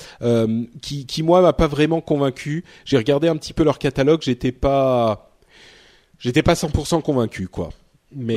[0.82, 2.64] qui, qui moi m'a pas vraiment convaincu.
[2.84, 5.30] J'ai regardé un petit peu leur catalogue, j'étais pas,
[6.18, 7.70] j'étais pas 100% convaincu, quoi.
[8.14, 8.36] Mais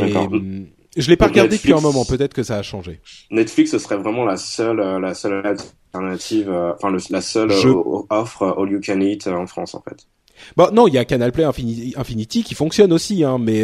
[0.97, 2.05] je l'ai pas regardé depuis un moment.
[2.05, 2.99] Peut-être que ça a changé.
[3.31, 8.03] Netflix, ce serait vraiment la seule, euh, la seule alternative, euh, enfin la seule euh,
[8.09, 10.07] offre all you can eat en France en fait.
[10.55, 13.63] Bon, non, il y a Canal Play Infinity, qui fonctionne aussi, hein, mais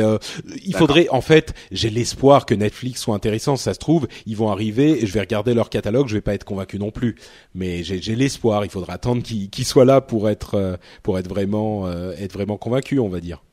[0.65, 3.57] il faudrait, en fait, j'ai l'espoir que Netflix soit intéressant.
[3.57, 6.07] Ça se trouve, ils vont arriver et je vais regarder leur catalogue.
[6.07, 7.15] Je vais pas être convaincu non plus,
[7.53, 8.65] mais j'ai l'espoir.
[8.65, 13.10] Il faudra attendre qu'ils soient là pour être, pour être vraiment, être vraiment convaincu, on
[13.10, 13.43] va dire.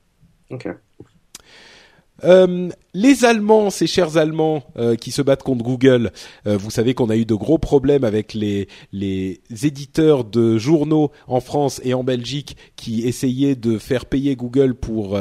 [0.49, 0.67] Ok.
[2.25, 6.13] Euh, les Allemands, ces chers Allemands euh, qui se battent contre Google,
[6.47, 11.11] euh, vous savez qu'on a eu de gros problèmes avec les, les éditeurs de journaux
[11.27, 15.19] en France et en Belgique qui essayaient de faire payer Google pour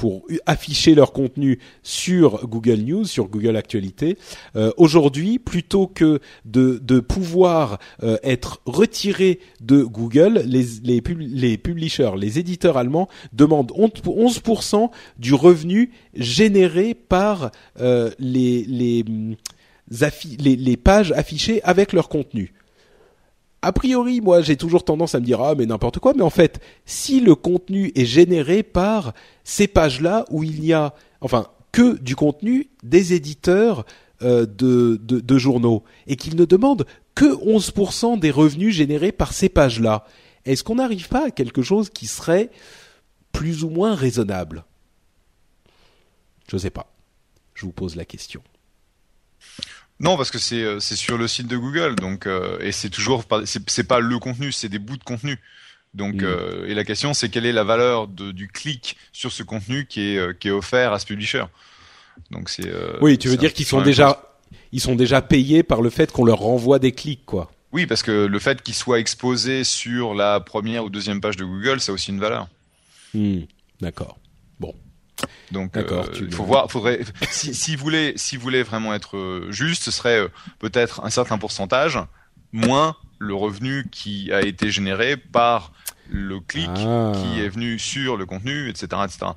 [0.00, 4.16] pour afficher leur contenu sur Google News, sur Google Actualité.
[4.56, 12.12] Euh, Aujourd'hui, plutôt que de, pouvoir euh, être retiré de Google, les, les, les publishers,
[12.16, 19.04] les éditeurs allemands demandent 11% du revenu généré par euh, les, les,
[20.38, 22.54] les, les pages affichées avec leur contenu
[23.62, 26.14] a priori, moi, j'ai toujours tendance à me dire ah mais n'importe quoi.
[26.14, 29.12] Mais en fait, si le contenu est généré par
[29.44, 33.84] ces pages-là où il n'y a, enfin, que du contenu des éditeurs
[34.22, 39.32] euh, de, de, de, journaux et qu'ils ne demandent que 11% des revenus générés par
[39.32, 40.04] ces pages-là,
[40.44, 42.50] est-ce qu'on n'arrive pas à quelque chose qui serait
[43.32, 44.64] plus ou moins raisonnable?
[46.48, 46.92] Je ne sais pas.
[47.54, 48.42] Je vous pose la question.
[50.00, 52.88] Non, parce que c'est euh, c'est sur le site de Google, donc euh, et c'est
[52.88, 55.38] toujours c'est pas le contenu, c'est des bouts de contenu.
[55.92, 56.24] Donc mm.
[56.24, 59.86] euh, et la question c'est quelle est la valeur de, du clic sur ce contenu
[59.86, 61.44] qui est qui est offert à ce publisher?
[62.30, 62.72] Donc c'est
[63.02, 64.30] oui, tu veux dire qu'ils sont déjà
[64.72, 67.52] ils sont déjà payés par le fait qu'on leur renvoie des clics, quoi.
[67.72, 71.44] Oui, parce que le fait qu'ils soient exposés sur la première ou deuxième page de
[71.44, 72.48] Google, ça a aussi une valeur.
[73.14, 73.42] Mm.
[73.80, 74.18] D'accord.
[75.50, 79.16] Donc, euh, il faut voir, faudrait, si, si vous voulez, si vous voulez vraiment être
[79.16, 80.28] euh, juste, ce serait euh,
[80.58, 81.98] peut-être un certain pourcentage
[82.52, 85.72] moins le revenu qui a été généré par
[86.08, 87.12] le clic ah.
[87.14, 89.32] qui est venu sur le contenu, etc., etc.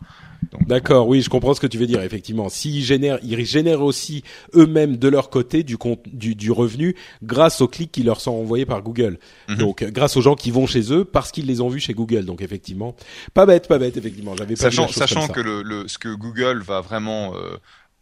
[0.62, 2.02] D'accord, oui, je comprends ce que tu veux dire.
[2.02, 4.24] Effectivement, s'ils génèrent, ils génèrent aussi
[4.56, 5.78] eux-mêmes de leur côté du,
[6.08, 9.20] du, du revenu grâce aux clics qui leur sont envoyés par Google.
[9.50, 9.58] Mhm.
[9.58, 12.26] Donc, grâce aux gens qui vont chez eux parce qu'ils les ont vus chez Google.
[12.26, 12.96] Donc, effectivement,
[13.34, 13.98] pas bête, pas bête.
[13.98, 17.58] Effectivement, j'avais pas sachant, sachant que le, le, ce que Google va vraiment euh,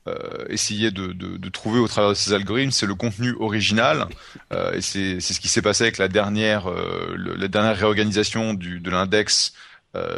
[0.07, 0.15] euh,
[0.49, 4.07] essayer de, de, de, trouver au travers de ces algorithmes, c'est le contenu original.
[4.51, 8.79] Euh, et c'est ce qui s'est passé avec la dernière, euh, la dernière réorganisation du,
[8.79, 9.53] de l'index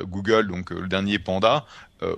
[0.03, 1.65] Google, donc le dernier Panda,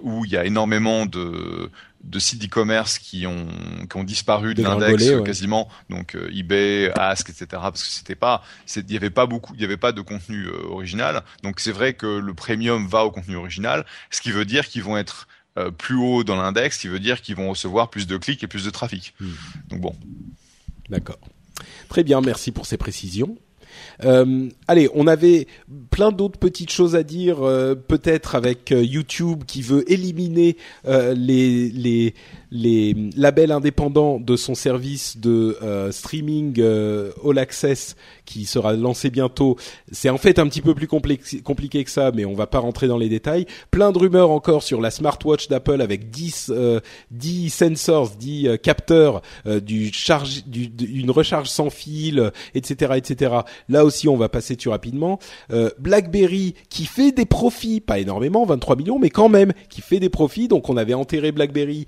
[0.01, 1.69] où il y a énormément de
[2.03, 3.47] de sites d'e-commerce qui ont
[3.89, 8.43] qui ont disparu de l'index quasiment donc eBay Ask etc parce que c'était pas
[8.75, 11.93] il y avait pas beaucoup il y avait pas de contenu original donc c'est vrai
[11.93, 15.71] que le premium va au contenu original ce qui veut dire qu'ils vont être euh,
[15.71, 18.47] plus haut dans l'index, ce qui veut dire qu'ils vont recevoir plus de clics et
[18.47, 19.13] plus de trafic.
[19.21, 19.31] Hmm.
[19.69, 19.95] Donc bon.
[20.89, 21.19] D'accord.
[21.87, 23.37] Très bien, merci pour ces précisions.
[24.03, 25.47] Euh, allez, on avait
[25.89, 32.13] plein d'autres petites choses à dire, euh, peut-être avec YouTube qui veut éliminer les, les
[32.51, 37.95] les labels indépendants de son service de euh, streaming euh, All Access
[38.25, 39.55] qui sera lancé bientôt.
[39.91, 42.87] C'est en fait un petit peu plus compliqué que ça, mais on va pas rentrer
[42.87, 43.45] dans les détails.
[43.71, 46.79] Plein de rumeurs encore sur la smartwatch d'Apple avec 10, euh,
[47.11, 53.35] 10 sensors, 10 euh, capteurs, euh, du charge, du, une recharge sans fil, etc., etc.
[53.69, 55.19] Là aussi, on va passer dessus rapidement.
[55.79, 60.09] BlackBerry qui fait des profits, pas énormément, 23 millions, mais quand même, qui fait des
[60.09, 60.47] profits.
[60.47, 61.85] Donc on avait enterré BlackBerry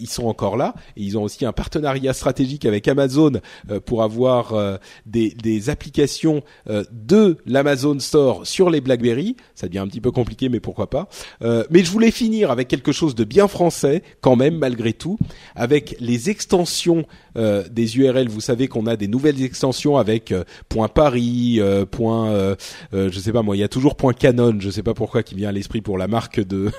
[0.00, 0.74] ils sont encore là.
[0.96, 3.32] Et ils ont aussi un partenariat stratégique avec Amazon
[3.70, 4.76] euh, pour avoir euh,
[5.06, 9.36] des, des, applications euh, de l'Amazon Store sur les BlackBerry.
[9.54, 11.08] Ça devient un petit peu compliqué, mais pourquoi pas.
[11.40, 15.18] mais je voulais finir avec quelque chose de bien français, quand même, malgré tout,
[15.54, 17.04] avec les extensions
[17.36, 18.28] des URL.
[18.28, 20.34] Vous savez qu'on a des nouvelles extensions avec
[20.68, 21.60] point Paris,
[21.90, 22.56] point,
[22.92, 24.56] je sais pas moi, il y a toujours point Canon.
[24.60, 26.70] Je sais pas pourquoi qui vient à l'esprit pour la marque de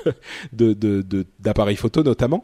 [1.39, 2.43] d'appareils de, photo notamment.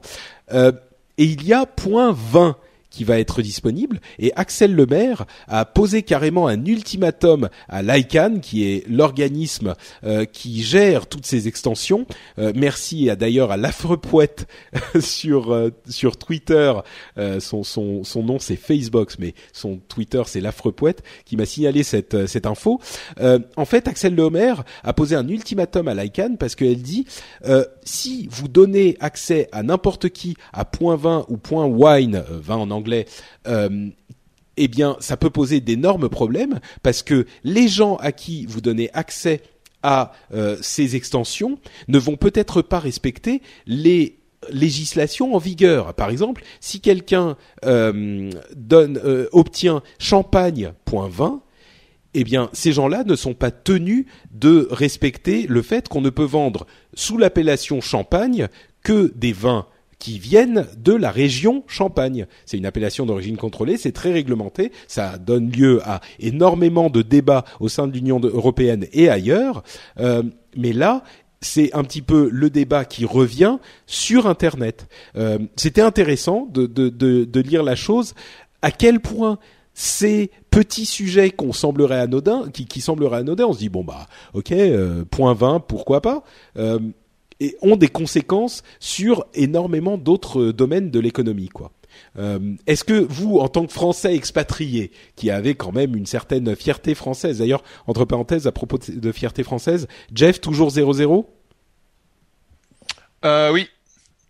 [0.52, 0.72] Euh,
[1.18, 2.58] et il y a point 20
[2.96, 4.00] qui va être disponible.
[4.20, 10.64] Et Axel Lemaire a posé carrément un ultimatum à l'ICANN, qui est l'organisme euh, qui
[10.64, 12.06] gère toutes ces extensions.
[12.40, 14.48] Euh, merci à d'ailleurs à l'affreux poète
[15.02, 16.72] sur euh, sur Twitter.
[17.40, 21.84] son son son nom c'est Facebox, mais son Twitter c'est l'affreux poète qui m'a signalé
[21.84, 22.80] cette cette info.
[23.20, 27.06] en fait, Axel Lemaire a posé un ultimatum à l'ICANN parce qu'elle dit
[27.84, 32.72] si vous donnez accès à n'importe qui à point 20 ou point wine, 20 en
[32.72, 32.85] anglais
[33.48, 33.90] euh,
[34.58, 38.90] eh bien, ça peut poser d'énormes problèmes parce que les gens à qui vous donnez
[38.94, 39.42] accès
[39.84, 45.94] à euh, ces extensions ne vont peut-être pas respecter les législations en vigueur.
[45.94, 48.32] Par exemple, si quelqu'un euh,
[49.32, 51.40] obtient champagne.20,
[52.18, 56.24] eh bien, ces gens-là ne sont pas tenus de respecter le fait qu'on ne peut
[56.24, 58.48] vendre sous l'appellation champagne
[58.84, 59.68] que des vins
[60.00, 62.28] qui viennent de la région Champagne.
[62.46, 67.46] C'est une appellation d'origine contrôlée, c'est très réglementé, ça donne lieu à énormément de débats
[67.60, 69.64] au sein de l'Union européenne et ailleurs.
[70.00, 70.24] Euh,
[70.56, 71.04] mais là,
[71.42, 74.88] c'est un petit peu le débat qui revient sur Internet.
[75.16, 78.14] Euh, C'était intéressant de, de, de, de, lire la chose.
[78.62, 79.38] À quel point
[79.74, 84.08] ces petits sujets qu'on semblerait anodins, qui, qui sembleraient anodins, on se dit bon bah
[84.34, 86.24] ok, euh, point 20, pourquoi pas.
[86.58, 86.80] Euh,
[87.40, 91.72] et ont des conséquences sur énormément d'autres domaines de l'économie, quoi.
[92.18, 96.56] Euh, Est-ce que vous, en tant que Français expatrié, qui avez quand même une certaine
[96.56, 101.26] fierté française, d'ailleurs, entre parenthèses, à propos de fierté française, Jeff, toujours 0-0
[103.26, 103.70] euh, Oui.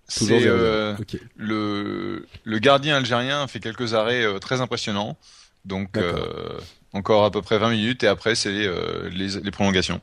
[0.07, 0.95] C'est euh,
[1.35, 5.17] le, le gardien algérien fait quelques arrêts euh, très impressionnants.
[5.65, 6.59] Donc, euh,
[6.93, 9.99] encore à peu près 20 minutes, et après, c'est les, les prolongations.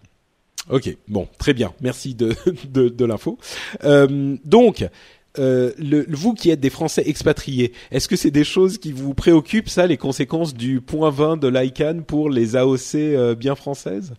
[0.70, 2.34] Ok, bon, très bien, merci de,
[2.68, 3.38] de, de l'info.
[3.84, 4.86] Euh, donc,
[5.38, 9.14] euh, le, vous qui êtes des Français expatriés, est-ce que c'est des choses qui vous
[9.14, 14.14] préoccupent, ça, les conséquences du point 20 de l'ICANN pour les AOC euh, bien françaises?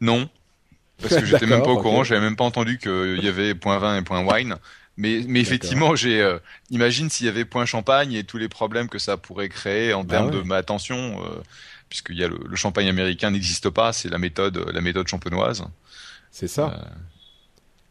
[0.00, 0.28] Non,
[1.02, 3.78] parce que j'étais même pas au courant, j'avais même pas entendu qu'il y avait point
[3.78, 4.56] 20 et point wine.
[4.96, 6.38] Mais, mais effectivement, j'ai euh,
[6.70, 10.04] imagine s'il y avait point champagne et tous les problèmes que ça pourrait créer en
[10.04, 11.16] bah termes de ma attention
[11.90, 15.64] puisqu'il y a le, champagne américain n'existe pas, c'est la méthode, la méthode champenoise.
[16.30, 16.72] C'est ça.
[16.72, 16.88] Euh,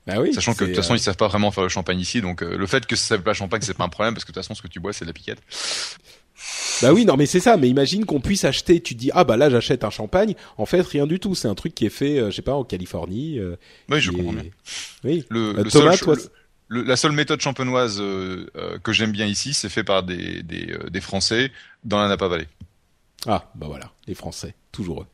[0.07, 1.99] bah oui, sachant que de toute façon, euh, ils savent pas vraiment faire le champagne
[1.99, 4.23] ici, donc euh, le fait que ça s'appelle pas champagne, c'est pas un problème parce
[4.23, 5.39] que de toute façon, ce que tu bois, c'est de la piquette.
[6.81, 7.57] Bah oui, non, mais c'est ça.
[7.57, 8.79] Mais imagine qu'on puisse acheter.
[8.79, 10.35] Tu dis ah bah là j'achète un champagne.
[10.57, 11.35] En fait, rien du tout.
[11.35, 13.41] C'est un truc qui est fait, je sais pas, en Californie.
[13.89, 14.45] oui, je comprends bien.
[15.03, 15.25] Oui.
[15.29, 16.15] Le, Thomas, toi,
[16.69, 21.51] la seule méthode champenoise que j'aime bien ici, c'est fait par des, des, des Français
[21.83, 22.47] dans la Napa Valley.
[23.27, 25.07] Ah, bah voilà, les Français, toujours eux.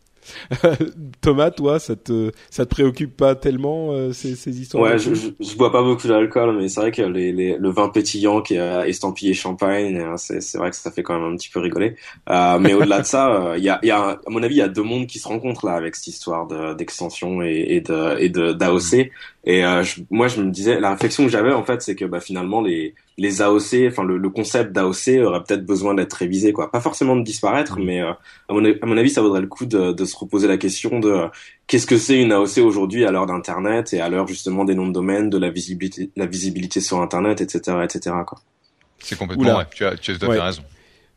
[1.21, 5.13] Thomas, toi, ça te ça te préoccupe pas tellement euh, ces, ces histoires Ouais, je,
[5.13, 8.55] je, bois pas beaucoup d'alcool, mais c'est vrai que les, les, le vin pétillant qui
[8.55, 11.59] est estampillé champagne, euh, c'est c'est vrai que ça fait quand même un petit peu
[11.59, 11.95] rigoler.
[12.29, 14.61] Euh, mais au-delà de ça, il y a, y a à mon avis il y
[14.63, 18.29] a deux mondes qui se rencontrent là avec cette histoire d'extension et, et de et
[18.29, 19.11] de d'AOC.
[19.45, 19.63] Et
[20.09, 22.95] moi je me disais la réflexion que j'avais en fait c'est que bah, finalement les
[23.17, 26.71] les AOC, enfin le, le concept d'AOC aurait peut-être besoin d'être révisé, quoi.
[26.71, 27.83] Pas forcément de disparaître, mmh.
[27.83, 28.11] mais euh,
[28.49, 30.57] à, mon, à, mon, avis, ça vaudrait le coup de, de se se reposer la
[30.57, 31.25] question de
[31.67, 34.87] qu'est-ce que c'est une AOC aujourd'hui à l'heure d'Internet et à l'heure justement des noms
[34.87, 38.15] de domaine, de la visibilité, la visibilité sur Internet, etc., etc.
[38.25, 38.39] Quoi.
[38.99, 39.67] C'est complètement vrai.
[39.73, 40.63] Tu as, tu as tout à fait raison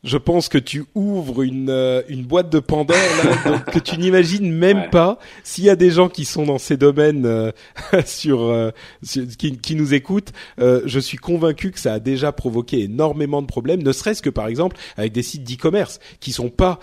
[0.05, 2.97] je pense que tu ouvres une euh, une boîte de Pandore
[3.45, 5.19] là, que tu n'imagines même pas.
[5.43, 7.51] S'il y a des gens qui sont dans ces domaines euh,
[8.07, 8.71] sur, euh,
[9.05, 13.83] qui, qui, nous écoutent, je suis convaincu que ça a déjà provoqué énormément de problèmes.
[13.83, 16.79] Ne serait-ce que par exemple avec des sites d'e-commerce qui sont pas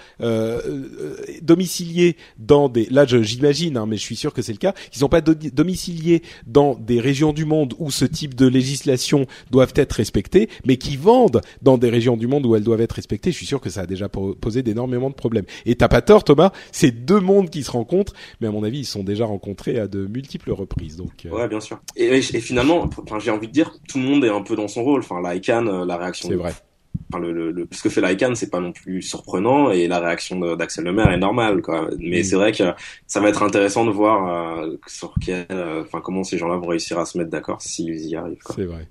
[1.41, 2.87] domiciliés dans des.
[2.89, 4.73] Là, j'imagine, hein, mais je suis sûr que c'est le cas.
[4.91, 9.73] Qui sont pas domiciliés dans des régions du monde où ce type de législation doivent
[9.75, 13.04] être respectées, mais qui vendent dans des régions du monde où elles doivent être respectées
[13.09, 15.45] je suis sûr que ça a déjà posé d'énormément de problèmes.
[15.65, 16.51] Et t'as pas tort, Thomas.
[16.71, 19.87] C'est deux mondes qui se rencontrent, mais à mon avis, ils sont déjà rencontrés à
[19.87, 20.95] de multiples reprises.
[20.95, 21.25] Donc.
[21.25, 21.29] Euh.
[21.29, 21.79] Ouais, bien sûr.
[21.95, 24.83] Et, finalement, enfin, j'ai envie de dire, tout le monde est un peu dans son
[24.83, 25.01] rôle.
[25.01, 26.29] Enfin, l'ICANN, euh, la réaction.
[26.29, 26.53] C'est vrai.
[27.11, 30.55] Enfin, le, le, ce que fait l'ICANN, c'est pas non plus surprenant et la réaction
[30.55, 31.89] d'Axel Lemaire est normale, quoi.
[31.99, 32.23] Mais mm.
[32.23, 32.63] c'est vrai que
[33.05, 35.45] ça va être intéressant de voir euh, sur quel,
[35.81, 38.37] enfin, comment ces gens-là vont réussir à se mettre d'accord s'ils y arrivent.
[38.55, 38.87] C'est vrai.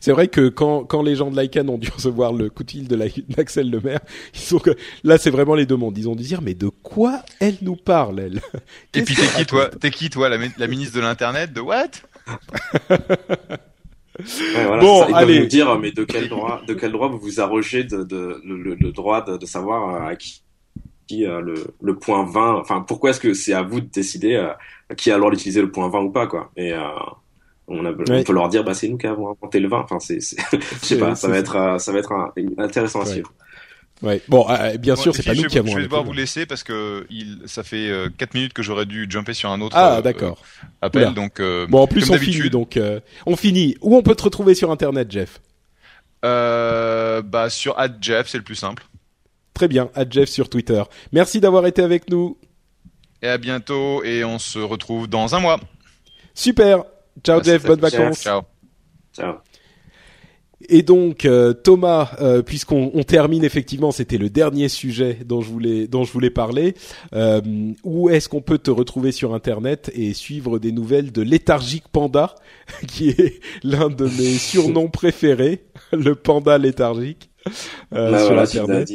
[0.00, 2.70] C'est vrai que quand, quand les gens de l'ICANN ont dû recevoir le coup de
[2.70, 2.96] fil de
[3.28, 4.00] d'Axel Lemaire,
[4.34, 4.70] ils sont que
[5.02, 5.96] là c'est vraiment les deux mondes.
[5.98, 8.40] Ils ont dû dire mais de quoi elle nous parle elle
[8.94, 11.88] Et puis t'es qui toi T'es qui toi la, ministre de l'internet de what
[14.80, 15.40] bon, allez.
[15.40, 18.92] Nous dire mais de quel droit de quel droit vous vous arrogez de, de, le,
[18.92, 20.42] droit de, savoir euh, à qui,
[21.06, 24.36] qui euh, le, le point 20 enfin pourquoi est-ce que c'est à vous de décider
[24.36, 24.52] euh,
[24.96, 26.72] qui a le droit d'utiliser le point 20 ou pas quoi et
[27.66, 29.80] on, a, on peut leur dire, bah, c'est nous qui avons inventé le vin.
[29.80, 30.18] Enfin, c'est,
[30.52, 33.32] je sais pas, ça va, être, euh, ça va être intéressant à suivre.
[34.02, 34.20] Ouais.
[34.28, 35.70] Bon, euh, bien sûr, c'est pas nous qui avons.
[35.70, 38.86] Je vais devoir vous laisser parce que il, ça fait euh, 4 minutes que j'aurais
[38.86, 40.42] dû jumper sur un autre ah, d'accord.
[40.82, 41.14] appel.
[41.14, 42.50] Donc, bon, en plus on finit.
[42.50, 42.78] Donc,
[43.26, 43.76] on finit.
[43.80, 45.40] Où on peut te retrouver sur Internet, Jeff?
[46.22, 48.84] Bah, sur @jeff, c'est le plus simple.
[49.54, 50.82] Très bien, @jeff sur Twitter.
[51.12, 52.36] Merci d'avoir été avec nous.
[53.22, 55.58] Et à bientôt, et on se retrouve dans un mois.
[56.34, 56.84] Super.
[57.22, 58.22] Ciao Jeff, bonnes vacances.
[58.22, 58.42] Ciao.
[59.14, 59.34] Ciao.
[60.68, 65.50] Et donc euh, Thomas, euh, puisqu'on on termine effectivement, c'était le dernier sujet dont je
[65.50, 66.74] voulais dont je voulais parler.
[67.14, 67.40] Euh,
[67.82, 72.34] où est-ce qu'on peut te retrouver sur Internet et suivre des nouvelles de léthargique panda,
[72.88, 74.08] qui est l'un de mes
[74.38, 77.30] surnoms préférés, le panda léthargique
[77.90, 78.90] bah sur Internet.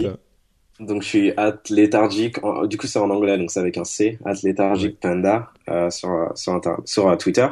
[0.79, 2.37] Donc je suis at léthargique,
[2.67, 5.51] du coup c'est en anglais donc c'est avec un C, at léthargique panda
[5.89, 7.47] sur sur, sur Twitter.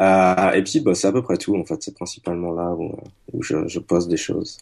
[0.00, 1.56] Euh, et puis, bah, c'est à peu près tout.
[1.56, 2.96] En fait, c'est principalement là où,
[3.32, 4.58] où je, je pose des choses.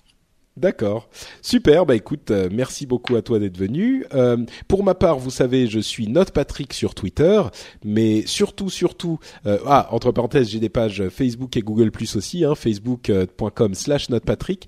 [0.56, 1.08] D'accord,
[1.42, 1.86] super.
[1.86, 4.04] Bah écoute, euh, merci beaucoup à toi d'être venu.
[4.14, 4.36] Euh,
[4.66, 7.40] pour ma part, vous savez, je suis Note Patrick sur Twitter,
[7.84, 12.44] mais surtout, surtout, euh, ah entre parenthèses, j'ai des pages Facebook et Google Plus aussi,
[12.44, 14.66] hein, facebook.com/slash notepatrick.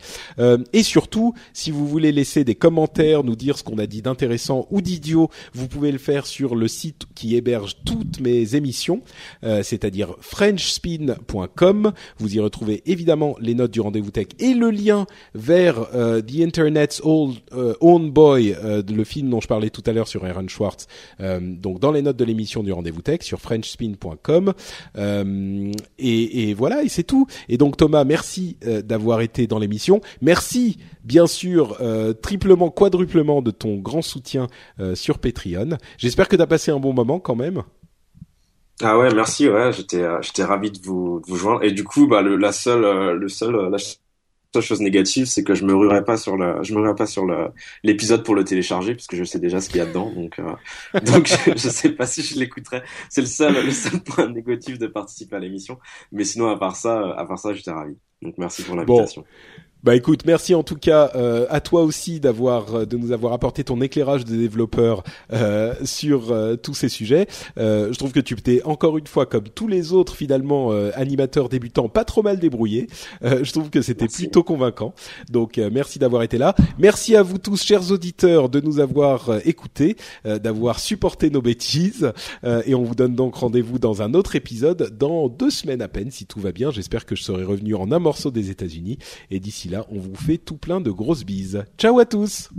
[0.73, 4.69] et surtout, si vous voulez laisser des commentaires, nous dire ce qu'on a dit d'intéressant
[4.71, 9.03] ou d'idiot, vous pouvez le faire sur le site qui héberge toutes mes émissions,
[9.43, 11.93] c'est-à-dire frenchspin.com.
[12.19, 16.41] Vous y retrouvez évidemment les notes du rendez-vous tech et le lien vers euh, The
[16.41, 20.25] Internet's Old, euh, Own Boy, euh, le film dont je parlais tout à l'heure sur
[20.25, 20.87] Aaron Schwartz,
[21.41, 24.53] donc dans les notes de l'émission du Rendez-vous Tech sur FrenchSpin.com.
[25.99, 27.27] Et, voilà, et c'est tout.
[27.49, 30.01] Et donc Thomas, merci d'avoir été dans l'émission.
[30.21, 31.79] Merci bien sûr
[32.23, 34.49] triplement, quadruplement de ton grand soutien
[34.95, 35.79] sur Patreon.
[35.99, 37.63] J'espère que tu as passé un bon moment quand même.
[38.83, 39.49] Ah ouais, merci.
[39.73, 41.63] J'étais j'étais ravi de vous, joindre.
[41.63, 43.71] Et du coup, bah le la seule le seul
[44.55, 47.07] seule chose négative, c'est que je me ruerai pas sur le, je me ruerai pas
[47.07, 47.49] sur le
[47.83, 50.11] l'épisode pour le télécharger parce que je sais déjà ce qu'il y a dedans.
[50.11, 52.83] Donc, euh, donc je, je, sais pas si je l'écouterai.
[53.09, 55.79] C'est le seul, le seul point négatif de participer à l'émission.
[56.11, 57.97] Mais sinon, à part ça, à part ça, j'étais ravi.
[58.21, 59.25] Donc merci pour l'invitation.
[59.85, 63.33] Bah écoute, merci en tout cas euh, à toi aussi d'avoir euh, de nous avoir
[63.33, 65.03] apporté ton éclairage de développeur
[65.33, 67.27] euh, sur euh, tous ces sujets.
[67.57, 71.89] je trouve que tu t'es encore une fois comme tous les autres finalement animateurs débutants
[71.89, 72.87] pas trop mal débrouillé.
[73.23, 74.95] je trouve que c'était plutôt convaincant.
[75.31, 76.55] Donc merci d'avoir été là.
[76.79, 82.13] Merci à vous tous chers auditeurs de nous avoir écoutés, d'avoir supporté nos bêtises
[82.45, 86.11] et on vous donne donc rendez-vous dans un autre épisode dans deux semaines à peine
[86.11, 86.71] si tout va bien.
[86.71, 88.99] J'espère que je serai revenu en un morceau des États-Unis
[89.31, 91.65] et d'ici là, on vous fait tout plein de grosses bises.
[91.79, 92.51] Ciao à tous